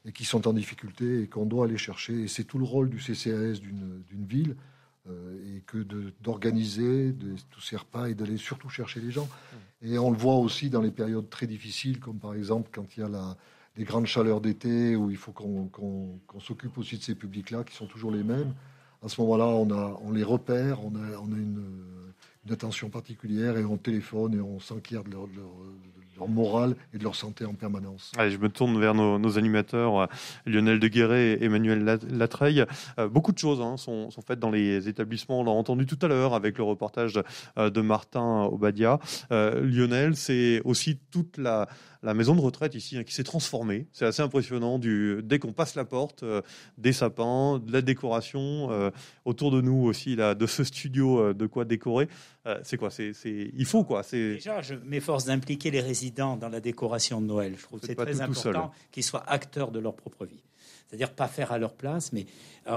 et 0.06 0.12
qui 0.12 0.26
sont 0.26 0.48
en 0.48 0.54
difficulté 0.54 1.22
et 1.22 1.28
qu'on 1.28 1.46
doit 1.46 1.66
aller 1.66 1.78
chercher. 1.78 2.24
Et 2.24 2.28
c'est 2.28 2.46
tout 2.46 2.58
le 2.58 2.64
rôle 2.64 2.90
du 2.90 2.98
CCAS 2.98 3.60
d'une 3.60 4.26
ville 4.26 4.56
et 5.46 5.62
que 5.62 5.78
d'organiser 6.22 7.16
tous 7.50 7.62
ces 7.62 7.78
repas 7.78 8.10
et 8.10 8.16
d'aller 8.16 8.38
surtout 8.38 8.70
chercher 8.70 9.00
les 9.00 9.12
gens. 9.12 9.28
Et 9.82 9.98
on 9.98 10.12
le 10.12 10.18
voit 10.18 10.36
aussi 10.36 10.70
dans 10.70 10.82
les 10.82 10.92
périodes 10.92 11.30
très 11.30 11.48
difficiles, 11.48 12.00
comme 12.00 12.20
par 12.20 12.34
exemple 12.34 12.70
quand 12.74 12.98
il 12.98 13.02
y 13.02 13.04
a 13.04 13.10
la, 13.10 13.38
les 13.78 13.84
grandes 13.84 14.08
chaleurs 14.08 14.42
d'été, 14.42 14.96
où 14.96 15.10
il 15.10 15.18
faut 15.18 15.32
qu'on 15.32 15.70
s'occupe 16.40 16.78
aussi 16.78 16.98
de 16.98 17.04
ces 17.04 17.16
publics-là, 17.16 17.64
qui 17.64 17.76
sont 17.76 17.86
toujours 17.86 18.12
les 18.12 18.24
mêmes. 18.24 18.54
À 19.04 19.10
ce 19.10 19.22
moment-là, 19.22 19.46
on, 19.46 19.70
on 19.70 20.12
les 20.12 20.24
repère, 20.24 20.84
on 20.84 20.96
a, 20.96 21.18
on 21.20 21.32
a 21.32 21.38
une, 21.38 21.64
une, 22.46 22.52
attention 22.52 22.90
particulière 22.90 23.58
et 23.58 23.66
on 23.66 23.78
téléphone 23.78 24.34
et 24.34 24.42
on 24.42 24.60
s'inquiète 24.60 25.04
de 25.04 25.12
leur, 25.12 25.28
de 25.28 25.97
leur, 26.18 26.28
leur 26.28 26.28
morale 26.28 26.76
et 26.94 26.98
de 26.98 27.04
leur 27.04 27.16
santé 27.16 27.46
en 27.46 27.54
permanence. 27.54 28.12
Allez, 28.18 28.32
je 28.32 28.38
me 28.38 28.50
tourne 28.50 28.80
vers 28.80 28.94
nos, 28.94 29.38
animateurs, 29.38 30.00
euh, 30.00 30.06
Lionel 30.46 30.80
Deguerret 30.80 31.34
et 31.34 31.46
Emmanuel 31.46 32.00
Latreille. 32.10 32.64
Euh, 33.00 33.08
beaucoup 33.08 33.32
de 33.32 33.38
choses 33.38 33.62
hein, 33.62 33.78
sont, 33.78 34.10
faites 34.26 34.40
dans 34.40 34.52
les 34.52 34.88
établissements. 34.88 35.42
On 35.42 35.44
l'a 35.44 35.52
entendu 35.52 35.86
tout 35.86 36.00
à 36.02 36.08
l'heure 36.08 36.34
avec 36.34 36.58
le 36.58 36.64
reportage 36.64 37.20
euh, 37.58 37.70
de 37.70 37.82
Martin 37.82 38.44
Obadia. 38.52 39.00
Lionel, 39.30 40.16
c'est 40.16 40.62
aussi 40.64 41.00
toute 41.12 41.38
la, 41.38 41.68
la 42.04 42.14
maison 42.14 42.36
de 42.36 42.42
retraite 42.42 42.76
ici 42.76 42.98
hein, 42.98 43.04
qui 43.04 43.14
s'est 43.14 43.24
transformée. 43.24 43.88
C'est 43.92 44.06
assez 44.06 44.22
impressionnant. 44.22 44.80
Du, 44.80 45.22
dès 45.24 45.40
qu'on 45.40 45.54
passe 45.54 45.76
la 45.76 45.86
porte, 45.86 46.24
euh, 46.24 46.42
des 46.78 46.94
sapins, 46.94 47.60
de 47.60 47.72
la 47.72 47.82
décoration. 47.82 48.72
Euh, 48.72 48.92
autour 49.26 49.52
de 49.52 49.62
nous 49.62 49.84
aussi, 49.86 50.16
là, 50.16 50.36
de 50.36 50.46
ce 50.46 50.64
studio, 50.64 51.20
euh, 51.20 51.34
de 51.34 51.46
quoi 51.48 51.66
décorer. 51.66 52.08
c'est 52.64 52.78
quoi 52.78 52.90
c'est, 52.90 53.14
Il 53.26 53.66
faut 53.66 53.84
quoi 53.84 54.04
Déjà, 54.12 54.62
je 54.62 54.76
m'efforce 54.76 55.26
d'impliquer 55.26 55.70
les 55.70 55.82
résidents 55.82 56.38
dans 56.38 56.50
la 56.50 56.62
décoration 56.62 57.20
de 57.20 57.26
Noël. 57.26 57.56
Je 57.58 57.64
trouve 57.64 57.80
que 57.80 57.88
c'est 57.88 57.96
très 57.96 58.22
important 58.22 58.72
qu'ils 58.92 59.04
soient 59.04 59.24
acteurs 59.28 59.72
de 59.72 59.80
leur 59.80 59.96
propre 59.96 60.26
vie. 60.26 60.44
C'est-à-dire 60.88 61.12
pas 61.12 61.28
faire 61.28 61.52
à 61.52 61.58
leur 61.58 61.74
place, 61.74 62.14
mais 62.14 62.26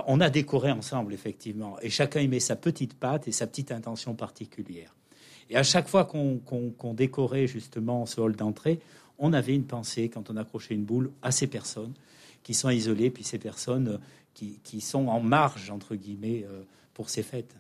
on 0.09 0.20
a 0.20 0.28
décoré 0.28 0.72
ensemble, 0.72 1.14
effectivement. 1.14 1.78
Et 1.83 1.90
chacun 1.90 2.20
y 2.20 2.26
met 2.26 2.40
sa 2.40 2.56
petite 2.56 2.94
patte 2.94 3.28
et 3.28 3.33
sa 3.33 3.46
petite 3.46 3.70
intention 3.70 4.14
particulière. 4.14 4.92
Et 5.50 5.56
à 5.56 5.64
chaque 5.64 5.88
fois 5.88 6.04
qu'on 6.04 6.94
décorait 6.94 7.48
justement 7.48 8.06
ce 8.06 8.20
hall 8.20 8.37
d'entrée, 8.37 8.78
on 9.20 9.33
avait 9.33 9.54
une 9.54 9.66
pensée 9.66 10.09
quand 10.09 10.30
on 10.30 10.37
accrochait 10.37 10.74
une 10.74 10.85
boule 10.85 11.12
à 11.22 11.30
ces 11.30 11.46
personnes 11.46 11.92
qui 12.42 12.54
sont 12.54 12.70
isolées, 12.70 13.11
puis 13.11 13.22
ces 13.22 13.38
personnes 13.38 14.00
euh, 14.42 14.46
qui, 14.64 14.80
sont 14.80 15.09
en 15.09 15.20
marge, 15.20 15.70
entre 15.70 15.94
guillemets, 15.94 16.44
euh, 16.48 16.62
pour 16.94 17.11
ces 17.11 17.22
fêtes. 17.22 17.54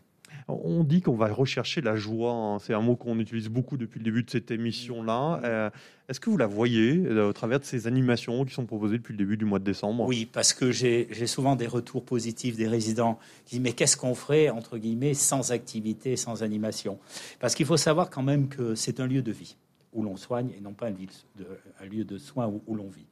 On 0.48 0.84
dit 0.84 1.02
qu'on 1.02 1.16
va 1.16 1.26
rechercher 1.26 1.80
la 1.80 1.96
joie. 1.96 2.32
Hein. 2.32 2.58
C'est 2.60 2.72
un 2.72 2.80
mot 2.80 2.96
qu'on 2.96 3.18
utilise 3.18 3.48
beaucoup 3.48 3.76
depuis 3.76 3.98
le 3.98 4.04
début 4.04 4.22
de 4.22 4.30
cette 4.30 4.50
émission-là. 4.50 5.40
Euh, 5.44 5.70
est-ce 6.08 6.20
que 6.20 6.30
vous 6.30 6.36
la 6.36 6.46
voyez 6.46 6.98
au 7.10 7.32
travers 7.32 7.60
de 7.60 7.64
ces 7.64 7.86
animations 7.88 8.44
qui 8.44 8.54
sont 8.54 8.64
proposées 8.64 8.98
depuis 8.98 9.12
le 9.12 9.18
début 9.18 9.36
du 9.36 9.44
mois 9.44 9.58
de 9.58 9.64
décembre? 9.64 10.06
Oui, 10.06 10.28
parce 10.32 10.52
que 10.52 10.70
j'ai 10.70 11.26
souvent 11.26 11.56
des 11.56 11.66
retours 11.66 12.04
positifs 12.04 12.56
des 12.56 12.68
résidents 12.68 13.18
qui 13.44 13.56
disent 13.56 13.60
mais 13.60 13.72
qu'est-ce 13.72 13.96
qu'on 13.96 14.14
ferait 14.14 14.50
entre 14.50 14.78
guillemets 14.78 15.14
sans 15.14 15.50
activité, 15.52 16.16
sans 16.16 16.42
animation? 16.42 16.98
Parce 17.40 17.54
qu'il 17.54 17.66
faut 17.66 17.76
savoir 17.76 18.08
quand 18.08 18.22
même 18.22 18.48
que 18.48 18.76
c'est 18.76 19.00
un 19.00 19.06
lieu 19.08 19.22
de 19.22 19.32
vie 19.32 19.56
où 19.92 20.02
l'on 20.02 20.16
soigne 20.16 20.50
et 20.56 20.60
non 20.60 20.72
pas 20.72 20.88
un, 20.88 21.84
lieu 21.84 22.04
de 22.04 22.18
soins 22.18 22.52
où, 22.66 22.74
l'on 22.74 22.88
vit. 22.88 23.06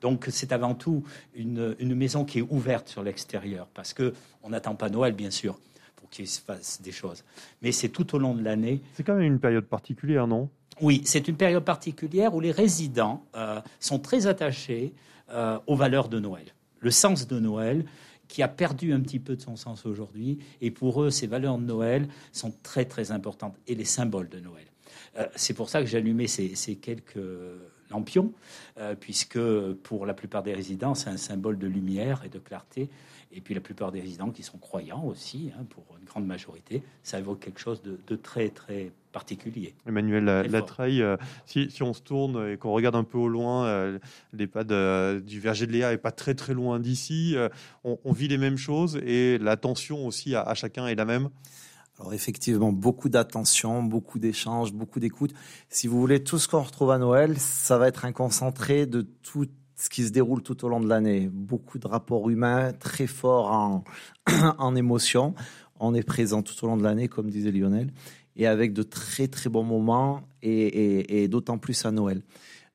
Donc 0.00 0.26
c'est 0.30 0.52
avant 0.52 0.74
tout 0.74 1.02
une, 1.34 1.94
maison 1.94 2.24
qui 2.24 2.38
est 2.38 2.46
ouverte 2.48 2.88
sur 2.88 3.02
l'extérieur, 3.02 3.68
parce 3.74 3.92
que 3.92 4.12
on 4.42 4.50
n'attend 4.50 4.74
pas 4.74 4.90
Noël, 4.90 5.14
bien 5.14 5.30
sûr, 5.30 5.58
pour 5.96 6.10
qu'il 6.10 6.28
se 6.28 6.40
fasse 6.40 6.80
des 6.82 6.92
choses. 6.92 7.24
Mais 7.62 7.72
c'est 7.72 7.88
tout 7.88 8.14
au 8.14 8.18
long 8.18 8.34
de 8.34 8.42
l'année. 8.42 8.80
C'est 8.94 9.02
quand 9.02 9.14
même 9.14 9.24
une 9.24 9.40
période 9.40 9.66
particulière, 9.66 10.26
non? 10.26 10.48
Oui, 10.80 11.02
c'est 11.04 11.28
une 11.28 11.36
période 11.36 11.64
particulière 11.64 12.34
où 12.34 12.40
les 12.40 12.50
résidents 12.50 13.24
euh, 13.36 13.60
sont 13.78 13.98
très 13.98 14.26
attachés 14.26 14.94
euh, 15.30 15.58
aux 15.66 15.76
valeurs 15.76 16.08
de 16.08 16.18
Noël. 16.18 16.46
Le 16.80 16.90
sens 16.90 17.28
de 17.28 17.38
Noël, 17.38 17.84
qui 18.26 18.42
a 18.42 18.48
perdu 18.48 18.94
un 18.94 19.00
petit 19.00 19.18
peu 19.18 19.36
de 19.36 19.42
son 19.42 19.56
sens 19.56 19.84
aujourd'hui, 19.84 20.38
et 20.62 20.70
pour 20.70 21.02
eux, 21.02 21.10
ces 21.10 21.26
valeurs 21.26 21.58
de 21.58 21.64
Noël 21.64 22.08
sont 22.32 22.52
très 22.62 22.86
très 22.86 23.12
importantes, 23.12 23.54
et 23.66 23.74
les 23.74 23.84
symboles 23.84 24.30
de 24.30 24.40
Noël. 24.40 24.64
Euh, 25.18 25.26
c'est 25.36 25.54
pour 25.54 25.68
ça 25.68 25.80
que 25.80 25.86
j'ai 25.86 25.98
allumé 25.98 26.26
ces, 26.26 26.76
quelques 26.76 27.18
lampion, 27.90 28.32
puisque 29.00 29.38
pour 29.82 30.06
la 30.06 30.14
plupart 30.14 30.42
des 30.42 30.54
résidents, 30.54 30.94
c'est 30.94 31.10
un 31.10 31.18
symbole 31.18 31.58
de 31.58 31.66
lumière 31.66 32.22
et 32.24 32.30
de 32.30 32.38
clarté. 32.38 32.88
Et 33.34 33.40
puis 33.40 33.54
la 33.54 33.60
plupart 33.60 33.92
des 33.92 34.00
résidents 34.00 34.30
qui 34.30 34.42
sont 34.42 34.58
croyants 34.58 35.04
aussi, 35.04 35.50
hein, 35.58 35.64
pour 35.70 35.84
une 35.98 36.04
grande 36.04 36.26
majorité, 36.26 36.82
ça 37.02 37.18
évoque 37.18 37.40
quelque 37.40 37.60
chose 37.60 37.82
de, 37.82 38.16
très 38.16 38.50
très 38.50 38.92
particulier. 39.12 39.74
Emmanuel 39.86 40.24
Latreille, 40.24 41.02
euh, 41.02 41.16
si, 41.46 41.70
si, 41.70 41.82
on 41.82 41.94
se 41.94 42.02
tourne 42.02 42.50
et 42.50 42.56
qu'on 42.56 42.72
regarde 42.72 42.94
un 42.94 43.04
peu 43.04 43.18
au 43.18 43.28
loin, 43.28 43.66
euh, 43.66 43.98
l'EHPAD 44.32 44.72
euh, 44.72 45.20
du 45.20 45.40
Verger 45.40 45.66
de 45.66 45.72
Léa 45.72 45.92
est 45.92 45.98
pas 45.98 46.12
très 46.12 46.34
très 46.34 46.52
loin 46.52 46.78
d'ici. 46.78 47.36
On, 47.84 48.12
vit 48.12 48.28
les 48.28 48.38
mêmes 48.38 48.58
choses 48.58 49.00
et 49.04 49.38
l'attention 49.38 50.06
aussi 50.06 50.34
à, 50.34 50.52
chacun 50.54 50.86
est 50.86 50.94
la 50.94 51.06
même? 51.06 51.30
Alors 52.02 52.14
effectivement, 52.14 52.72
beaucoup 52.72 53.08
d'attention, 53.08 53.80
beaucoup 53.80 54.18
d'échanges, 54.18 54.72
beaucoup 54.72 54.98
d'écoute. 54.98 55.32
Si 55.68 55.86
vous 55.86 56.00
voulez, 56.00 56.24
tout 56.24 56.36
ce 56.36 56.48
qu'on 56.48 56.62
retrouve 56.62 56.90
à 56.90 56.98
Noël, 56.98 57.38
ça 57.38 57.78
va 57.78 57.86
être 57.86 58.04
un 58.04 58.10
concentré 58.10 58.86
de 58.86 59.02
tout 59.02 59.46
ce 59.76 59.88
qui 59.88 60.02
se 60.04 60.10
déroule 60.10 60.42
tout 60.42 60.64
au 60.64 60.68
long 60.68 60.80
de 60.80 60.88
l'année. 60.88 61.30
Beaucoup 61.32 61.78
de 61.78 61.86
rapports 61.86 62.28
humains 62.28 62.72
très 62.72 63.06
forts 63.06 63.52
en, 63.52 63.84
en 64.58 64.74
émotion. 64.74 65.36
On 65.78 65.94
est 65.94 66.02
présent 66.02 66.42
tout 66.42 66.64
au 66.64 66.66
long 66.66 66.76
de 66.76 66.82
l'année, 66.82 67.06
comme 67.06 67.30
disait 67.30 67.52
Lionel, 67.52 67.92
et 68.34 68.48
avec 68.48 68.72
de 68.72 68.82
très 68.82 69.28
très 69.28 69.48
bons 69.48 69.62
moments, 69.62 70.22
et, 70.42 71.28
d'autant 71.28 71.58
plus 71.58 71.86
à 71.86 71.92
Noël. 71.92 72.22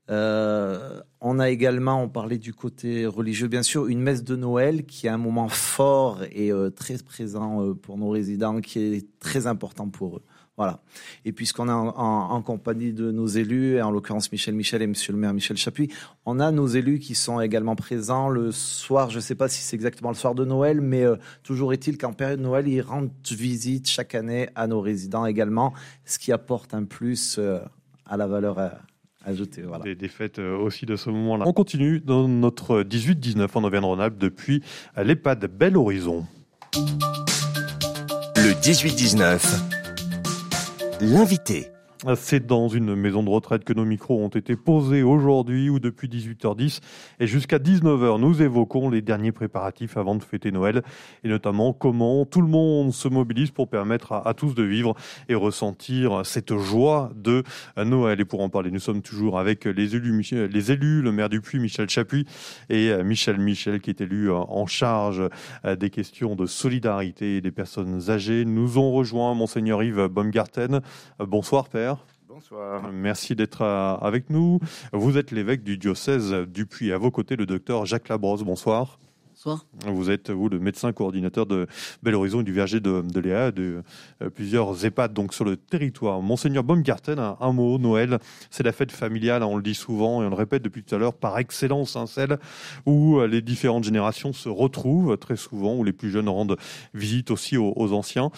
Euh, 0.10 1.02
on 1.20 1.40
a 1.40 1.50
également, 1.50 2.02
on 2.02 2.10
parlait 2.10 2.38
du 2.38 2.54
côté 2.54 3.06
religieux, 3.06 3.48
bien 3.48 3.64
sûr, 3.64 3.88
une 3.88 4.02
messe 4.02 4.24
de 4.24 4.36
Noël 4.36 4.86
qui 4.86 5.08
est 5.08 5.10
un 5.10 5.18
moment 5.18 5.50
fort 5.50 6.24
et 6.32 6.52
euh, 6.52 6.70
très 6.70 6.98
présent 7.00 7.62
euh, 7.62 7.74
pour 7.74 7.98
nos 7.98 8.10
résidents, 8.10 8.62
qui 8.62 8.80
est 8.80 9.20
très 9.20 9.48
important 9.48 9.90
pour 9.90 10.18
eux. 10.18 10.24
Voilà. 10.56 10.80
Et 11.24 11.34
puisqu'on 11.34 11.68
est 11.68 11.72
en, 11.72 12.42
compagnie 12.42 12.92
de 12.92 13.12
nos 13.12 13.28
élus, 13.28 13.80
en 13.80 13.92
l'occurrence 13.92 14.32
Michel 14.32 14.56
Michel 14.56 14.82
et 14.82 14.88
Monsieur 14.88 15.14
le 15.14 15.20
maire 15.20 15.32
Michel 15.32 15.56
Chapuis, 15.56 15.94
on 16.26 16.40
a 16.40 16.52
nos 16.52 16.66
élus 16.66 16.98
qui 16.98 17.14
sont 17.14 17.40
également 17.40 17.76
présents 17.76 18.28
le 18.28 18.52
soir. 18.52 19.12
Je 19.12 19.18
ne 19.18 19.22
sais 19.22 19.36
pas 19.36 19.50
si 19.50 19.62
c'est 19.62 19.76
exactement 19.76 20.10
le 20.10 20.16
soir 20.16 20.34
de 20.34 20.46
Noël, 20.46 20.82
mais 20.82 21.06
toujours 21.44 21.74
est-il 21.74 22.00
qu'en 22.00 22.12
période 22.12 22.40
de 22.40 22.44
Noël, 22.44 22.68
ils 22.68 22.82
rendent 22.82 23.12
visite 23.30 23.88
chaque 23.88 24.16
année 24.16 24.50
à 24.56 24.66
nos 24.66 24.82
résidents 24.82 25.28
également, 25.28 25.76
ce 26.06 26.18
qui 26.18 26.32
apporte 26.32 26.74
un 26.74 26.86
plus 26.86 27.40
à 28.08 28.18
la 28.18 28.26
valeur 28.26 28.58
ajoutée. 29.28 29.62
Voilà. 29.62 29.84
Des, 29.84 29.96
des, 29.96 30.08
fêtes 30.08 30.40
aussi 30.40 30.86
de 30.86 30.96
ce 30.96 31.10
moment-là. 31.10 31.46
On 31.48 31.54
continue 31.54 32.00
dans 32.00 32.28
notre 32.28 32.82
18-19 32.82 33.48
en 33.54 33.64
Auvergne-Rhône-Alpes 33.64 34.18
depuis 34.18 34.64
l'EHPAD 34.96 35.46
Bel 35.46 35.78
Horizon. 35.78 36.26
Le 38.36 38.54
18-19 38.54 39.40
l'invité. 41.02 41.68
C'est 42.16 42.46
dans 42.46 42.68
une 42.68 42.96
maison 42.96 43.24
de 43.24 43.30
retraite 43.30 43.64
que 43.64 43.74
nos 43.74 43.84
micros 43.84 44.24
ont 44.24 44.28
été 44.28 44.56
posés 44.56 45.02
aujourd'hui 45.02 45.68
ou 45.70 45.80
depuis 45.80 46.08
18h10 46.08 46.80
et 47.20 47.26
jusqu'à 47.26 47.58
19h. 47.58 48.20
Nous 48.20 48.44
évoquons 48.44 48.92
les 48.92 49.02
derniers 49.02 49.32
préparatifs 49.32 49.98
avant 49.98 50.14
de 50.14 50.22
fêter 50.22 50.52
Noël 50.52 50.84
et 51.24 51.28
notamment 51.28 51.74
comment 51.74 52.26
tout 52.26 52.42
le 52.42 52.48
monde 52.48 52.94
se 52.94 53.08
mobilise 53.08 53.50
pour 53.50 53.68
permettre 53.68 54.14
à, 54.14 54.34
tous 54.36 54.54
de 54.54 54.62
vivre 54.62 54.94
et 55.28 55.34
ressentir 55.34 56.24
cette 56.24 56.56
joie 56.56 57.10
de 57.16 57.44
Noël. 57.78 58.22
Et 58.22 58.26
pour 58.26 58.42
en 58.42 58.50
parler, 58.50 58.70
nous 58.70 58.80
sommes 58.80 59.02
toujours 59.02 59.40
avec 59.40 59.66
les 59.66 59.96
élus, 59.96 60.24
les 60.32 60.72
élus 60.72 61.02
le 61.02 61.12
maire 61.12 61.30
du 61.30 61.42
Puy, 61.42 61.58
Michel 61.58 61.90
Chapuis 61.90 62.28
et 62.70 62.92
Michel 63.04 63.40
Michel 63.40 63.82
qui 63.82 63.90
est 63.90 64.02
élu 64.02 64.30
en 64.32 64.68
charge 64.68 65.24
des 65.66 65.90
questions 65.90 66.36
de 66.36 66.46
solidarité 66.46 67.42
des 67.42 67.52
personnes 67.52 68.12
âgées. 68.12 68.46
Nous 68.46 68.78
ont 68.78 68.92
rejoint 68.92 69.34
Monseigneur 69.34 69.82
Yves 69.82 70.08
Baumgarten. 70.10 70.82
Bonsoir 71.20 71.70
Père. 71.70 71.87
Bonsoir. 72.38 72.92
Merci 72.94 73.36
d'être 73.36 73.64
euh, 73.64 73.96
avec 73.96 74.30
nous. 74.30 74.60
Vous 74.94 75.18
êtes 75.18 75.32
l'évêque 75.32 75.64
du 75.64 75.80
diocèse 75.80 76.32
du 76.48 76.68
Puy. 76.68 76.92
À 76.92 77.00
vos 77.00 77.10
côtés, 77.10 77.36
le 77.36 77.48
docteur 77.48 77.88
Jacques 77.88 78.10
Labrosse. 78.10 78.44
Bonsoir. 78.44 79.00
Bonsoir. 79.32 79.66
Vous 79.88 80.12
êtes, 80.12 80.30
vous, 80.30 80.48
le 80.48 80.60
médecin 80.60 80.94
coordinateur 80.94 81.48
de 81.48 81.66
Bel 82.04 82.14
Horizon 82.14 82.42
et 82.42 82.44
du 82.44 82.54
Verger 82.54 82.80
de, 82.80 83.20
Léa, 83.20 83.50
de 83.50 83.82
euh, 84.22 84.30
plusieurs 84.30 84.86
EHPAD 84.86 85.14
donc, 85.14 85.34
sur 85.34 85.46
le 85.46 85.58
territoire. 85.58 86.22
Monseigneur 86.22 86.64
Baumgarten, 86.64 87.18
un, 87.18 87.38
un 87.40 87.54
mot, 87.54 87.80
Noël, 87.80 88.20
c'est 88.52 88.62
la 88.62 88.72
fête 88.72 88.92
familiale, 88.92 89.42
on 89.42 89.56
le 89.56 89.64
dit 89.64 89.74
souvent 89.74 90.22
et 90.22 90.28
on 90.28 90.30
le 90.30 90.36
répète 90.36 90.62
depuis 90.62 90.84
tout 90.84 90.94
à 90.94 91.00
l'heure, 91.00 91.16
par 91.16 91.40
excellence, 91.40 91.96
hein, 91.96 92.06
celle 92.06 92.38
où 92.86 93.18
euh, 93.18 93.26
les 93.26 93.42
différentes 93.42 93.84
générations 93.84 94.32
se 94.32 94.48
retrouvent 94.48 95.18
très 95.18 95.38
souvent, 95.38 95.76
où 95.76 95.84
les 95.84 95.94
plus 95.94 96.12
jeunes 96.12 96.30
rendent 96.30 96.58
visite 96.94 97.32
aussi 97.32 97.58
aux, 97.58 97.74
aux 97.76 97.94
anciens. 97.94 98.30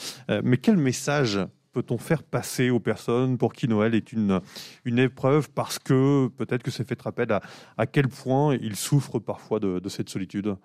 mais 0.41 0.55
quel 0.55 0.77
message 0.77 1.41
peut-on 1.71 1.97
faire 1.97 2.23
passer 2.23 2.69
aux 2.69 2.79
personnes 2.79 3.38
pour 3.38 3.53
qui 3.53 3.67
Noël 3.67 3.95
est 3.95 4.12
une, 4.12 4.41
une 4.86 4.99
épreuve 4.99 5.49
parce 5.49 5.79
que 5.79 6.27
peut-être 6.38 6.63
que 6.63 6.71
c'est 6.71 6.88
fait 6.88 7.01
rappel 7.01 7.32
à, 7.32 7.41
à 7.77 7.86
quel 7.86 8.08
point 8.08 8.55
ils 8.55 8.75
souffrent 8.75 9.19
parfois 9.19 9.60
de, 9.60 9.89
cette 9.89 10.10
solitude? 10.10 10.55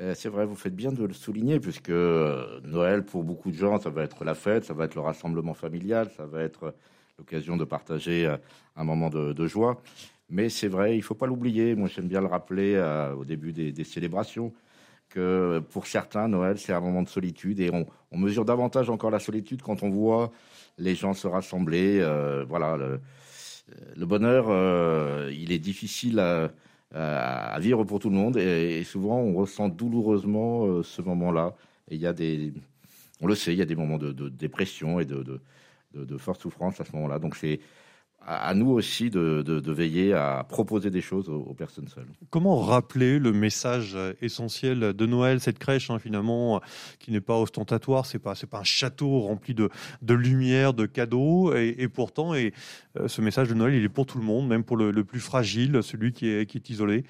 Euh, 0.00 0.14
c'est 0.14 0.28
vrai, 0.28 0.44
vous 0.44 0.56
faites 0.56 0.76
bien 0.76 0.92
de 0.92 1.04
le 1.04 1.14
souligner, 1.14 1.58
puisque 1.58 1.88
euh, 1.88 2.60
Noël, 2.64 3.04
pour 3.04 3.24
beaucoup 3.24 3.50
de 3.50 3.56
gens, 3.56 3.80
ça 3.80 3.88
va 3.88 4.02
être 4.02 4.24
la 4.24 4.34
fête, 4.34 4.64
ça 4.64 4.74
va 4.74 4.84
être 4.84 4.94
le 4.94 5.00
rassemblement 5.00 5.54
familial, 5.54 6.10
ça 6.16 6.26
va 6.26 6.42
être 6.42 6.74
l'occasion 7.18 7.56
de 7.56 7.64
partager 7.64 8.26
euh, 8.26 8.36
un 8.76 8.84
moment 8.84 9.08
de, 9.08 9.46
joie. 9.46 9.82
Mais 10.28 10.50
c'est 10.50 10.68
vrai, 10.68 10.94
il 10.94 10.98
ne 10.98 11.02
faut 11.02 11.14
pas 11.14 11.26
l'oublier. 11.26 11.74
Moi, 11.74 11.88
j'aime 11.88 12.08
bien 12.08 12.20
le 12.20 12.26
rappeler 12.26 12.76
au 13.16 13.24
début 13.24 13.52
des 13.52 13.84
célébrations 13.84 14.52
que 15.08 15.62
pour 15.70 15.86
certains, 15.86 16.28
Noël, 16.28 16.58
c'est 16.58 16.72
un 16.72 16.80
moment 16.80 17.02
de 17.02 17.08
solitude 17.08 17.60
et 17.60 17.70
on, 17.70 17.86
mesure 18.16 18.46
davantage 18.46 18.88
encore 18.88 19.10
la 19.10 19.18
solitude 19.18 19.60
quand 19.60 19.82
on 19.82 19.90
voit 19.90 20.32
les 20.78 20.94
gens 20.94 21.12
se 21.12 21.26
rassembler. 21.26 21.98
Euh, 22.00 22.44
voilà, 22.48 22.76
le, 22.76 24.06
bonheur, 24.06 24.46
euh, 24.48 25.30
il 25.36 25.52
est 25.52 25.58
difficile 25.58 26.18
à, 26.18 27.58
vivre 27.60 27.84
pour 27.84 27.98
tout 27.98 28.08
le 28.08 28.16
monde 28.16 28.38
et, 28.38 28.82
souvent 28.84 29.18
on 29.18 29.34
ressent 29.34 29.68
douloureusement 29.68 30.66
euh, 30.66 30.82
ce 30.82 31.02
moment-là. 31.02 31.54
Et 31.90 31.96
il 31.96 32.00
y 32.00 32.06
a 32.06 32.12
des, 32.12 32.54
on 33.20 33.26
le 33.26 33.34
sait, 33.34 33.52
il 33.52 33.58
y 33.58 33.62
a 33.62 33.66
des 33.66 33.76
moments 33.76 33.98
de, 33.98 34.28
dépression 34.28 34.98
et 34.98 35.04
de, 35.04 35.22
de, 35.22 36.04
de 36.04 36.16
forte 36.16 36.40
souffrance 36.40 36.80
à 36.80 36.84
ce 36.84 36.92
moment-là. 36.92 37.18
Donc 37.18 37.36
c'est 37.36 37.60
à 38.26 38.54
nous 38.54 38.70
aussi 38.70 39.08
de, 39.08 39.70
veiller 39.70 40.12
à 40.12 40.44
proposer 40.48 40.90
des 40.90 41.00
choses 41.00 41.28
aux, 41.28 41.54
personnes 41.54 41.88
seules. 41.88 42.06
Comment 42.30 42.56
rappeler 42.56 43.18
le 43.18 43.32
message 43.32 43.96
essentiel 44.20 44.92
de 44.92 45.06
Noël, 45.06 45.40
cette 45.40 45.58
crèche 45.58 45.90
hein, 45.90 45.98
finalement 45.98 46.60
qui 46.98 47.12
n'est 47.12 47.20
pas 47.20 47.38
ostentatoire, 47.38 48.04
c'est 48.04 48.18
pas 48.18 48.34
c'est 48.34 48.48
pas 48.48 48.58
un 48.58 48.64
château 48.64 49.20
rempli 49.20 49.54
de, 49.54 49.70
de 50.02 50.14
lumière, 50.14 50.74
de 50.74 50.86
cadeaux, 50.86 51.54
et, 51.54 51.88
pourtant 51.88 52.34
et 52.34 52.52
euh, 52.98 53.08
ce 53.08 53.20
message 53.20 53.48
de 53.48 53.54
Noël 53.54 53.74
il 53.74 53.84
est 53.84 53.88
pour 53.88 54.06
tout 54.06 54.18
le 54.18 54.24
monde, 54.24 54.48
même 54.48 54.64
pour 54.64 54.76
le, 54.76 55.04
plus 55.04 55.20
fragile, 55.20 55.82
celui 55.82 56.12
qui 56.12 56.28
est 56.28 56.46
qui 56.46 56.58
est 56.58 56.70
isolé. 56.70 57.04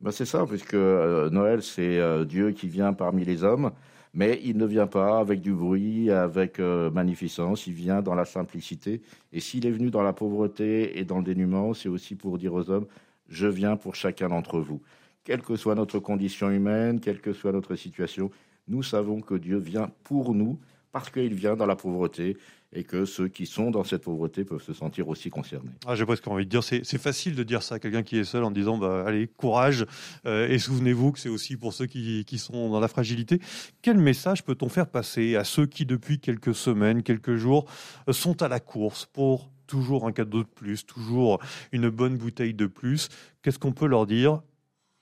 Ben 0.00 0.10
c'est 0.10 0.24
ça, 0.24 0.46
puisque 0.46 0.74
euh, 0.74 1.28
Noël 1.30 1.62
c'est 1.62 1.98
euh, 1.98 2.24
Dieu 2.24 2.52
qui 2.52 2.68
vient 2.68 2.92
parmi 2.92 3.24
les 3.24 3.42
hommes 3.44 3.72
mais 4.12 4.40
il 4.44 4.56
ne 4.56 4.66
vient 4.66 4.86
pas 4.86 5.18
avec 5.20 5.40
du 5.40 5.52
bruit, 5.52 6.10
avec 6.10 6.58
euh, 6.58 6.90
magnificence, 6.90 7.66
il 7.66 7.74
vient 7.74 8.02
dans 8.02 8.14
la 8.14 8.24
simplicité. 8.24 9.02
Et 9.32 9.40
s'il 9.40 9.66
est 9.66 9.70
venu 9.70 9.90
dans 9.90 10.02
la 10.02 10.12
pauvreté 10.12 10.98
et 10.98 11.04
dans 11.04 11.18
le 11.18 11.24
dénuement, 11.24 11.74
c'est 11.74 11.88
aussi 11.88 12.16
pour 12.16 12.38
dire 12.38 12.54
aux 12.54 12.70
hommes, 12.70 12.86
je 13.28 13.46
viens 13.46 13.76
pour 13.76 13.94
chacun 13.94 14.28
d'entre 14.28 14.60
vous. 14.60 14.80
Quelle 15.24 15.42
que 15.42 15.54
soit 15.56 15.74
notre 15.74 16.00
condition 16.00 16.50
humaine, 16.50 16.98
quelle 17.00 17.20
que 17.20 17.32
soit 17.32 17.52
notre 17.52 17.76
situation, 17.76 18.30
nous 18.66 18.82
savons 18.82 19.20
que 19.20 19.34
Dieu 19.34 19.58
vient 19.58 19.90
pour 20.02 20.34
nous 20.34 20.58
parce 20.92 21.10
qu'il 21.10 21.34
vient 21.34 21.56
dans 21.56 21.66
la 21.66 21.76
pauvreté 21.76 22.36
et 22.72 22.84
que 22.84 23.04
ceux 23.04 23.28
qui 23.28 23.46
sont 23.46 23.70
dans 23.70 23.82
cette 23.82 24.02
pauvreté 24.02 24.44
peuvent 24.44 24.62
se 24.62 24.72
sentir 24.72 25.08
aussi 25.08 25.28
concernés. 25.28 25.70
Ah, 25.86 25.96
J'ai 25.96 26.06
presque 26.06 26.26
envie 26.28 26.44
de 26.44 26.50
dire, 26.50 26.62
c'est 26.62 26.98
facile 26.98 27.34
de 27.34 27.42
dire 27.42 27.62
ça 27.62 27.76
à 27.76 27.78
quelqu'un 27.78 28.02
qui 28.02 28.16
est 28.18 28.24
seul 28.24 28.44
en 28.44 28.50
disant, 28.50 28.78
bah, 28.78 29.04
allez, 29.06 29.26
courage, 29.26 29.86
euh, 30.26 30.48
et 30.48 30.58
souvenez-vous 30.58 31.12
que 31.12 31.18
c'est 31.18 31.28
aussi 31.28 31.56
pour 31.56 31.72
ceux 31.72 31.86
qui, 31.86 32.24
qui, 32.24 32.38
sont 32.38 32.70
dans 32.70 32.80
la 32.80 32.88
fragilité. 32.88 33.40
Quel 33.82 33.98
message 33.98 34.44
peut-on 34.44 34.68
faire 34.68 34.88
passer 34.88 35.34
à 35.34 35.44
ceux 35.44 35.66
qui, 35.66 35.84
depuis 35.84 36.20
quelques 36.20 36.54
semaines, 36.54 37.02
quelques 37.02 37.34
jours, 37.34 37.66
sont 38.10 38.40
à 38.42 38.48
la 38.48 38.60
course 38.60 39.06
pour 39.06 39.50
toujours 39.66 40.06
un 40.06 40.12
cadeau 40.12 40.42
de 40.42 40.48
plus, 40.48 40.86
toujours 40.86 41.40
une 41.72 41.90
bonne 41.90 42.16
bouteille 42.16 42.54
de 42.54 42.66
plus? 42.66 43.08
Qu'est-ce 43.42 43.58
qu'on 43.58 43.72
peut 43.72 43.86
leur 43.86 44.06
dire? 44.06 44.42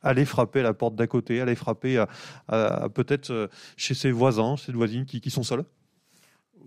Allez 0.00 0.24
frapper 0.24 0.60
à 0.60 0.62
la 0.62 0.74
porte 0.74 0.94
d'à 0.94 1.06
côté, 1.06 1.40
allez 1.40 1.56
frapper 1.56 2.02
à, 2.46 2.88
peut-être 2.88 3.30
euh, 3.30 3.48
chez 3.76 3.94
ses 3.94 4.12
voisins, 4.12 4.56
ses 4.56 4.72
voisines 4.72 5.04
qui, 5.04 5.20
qui 5.20 5.30
sont 5.30 5.42
seuls 5.42 5.64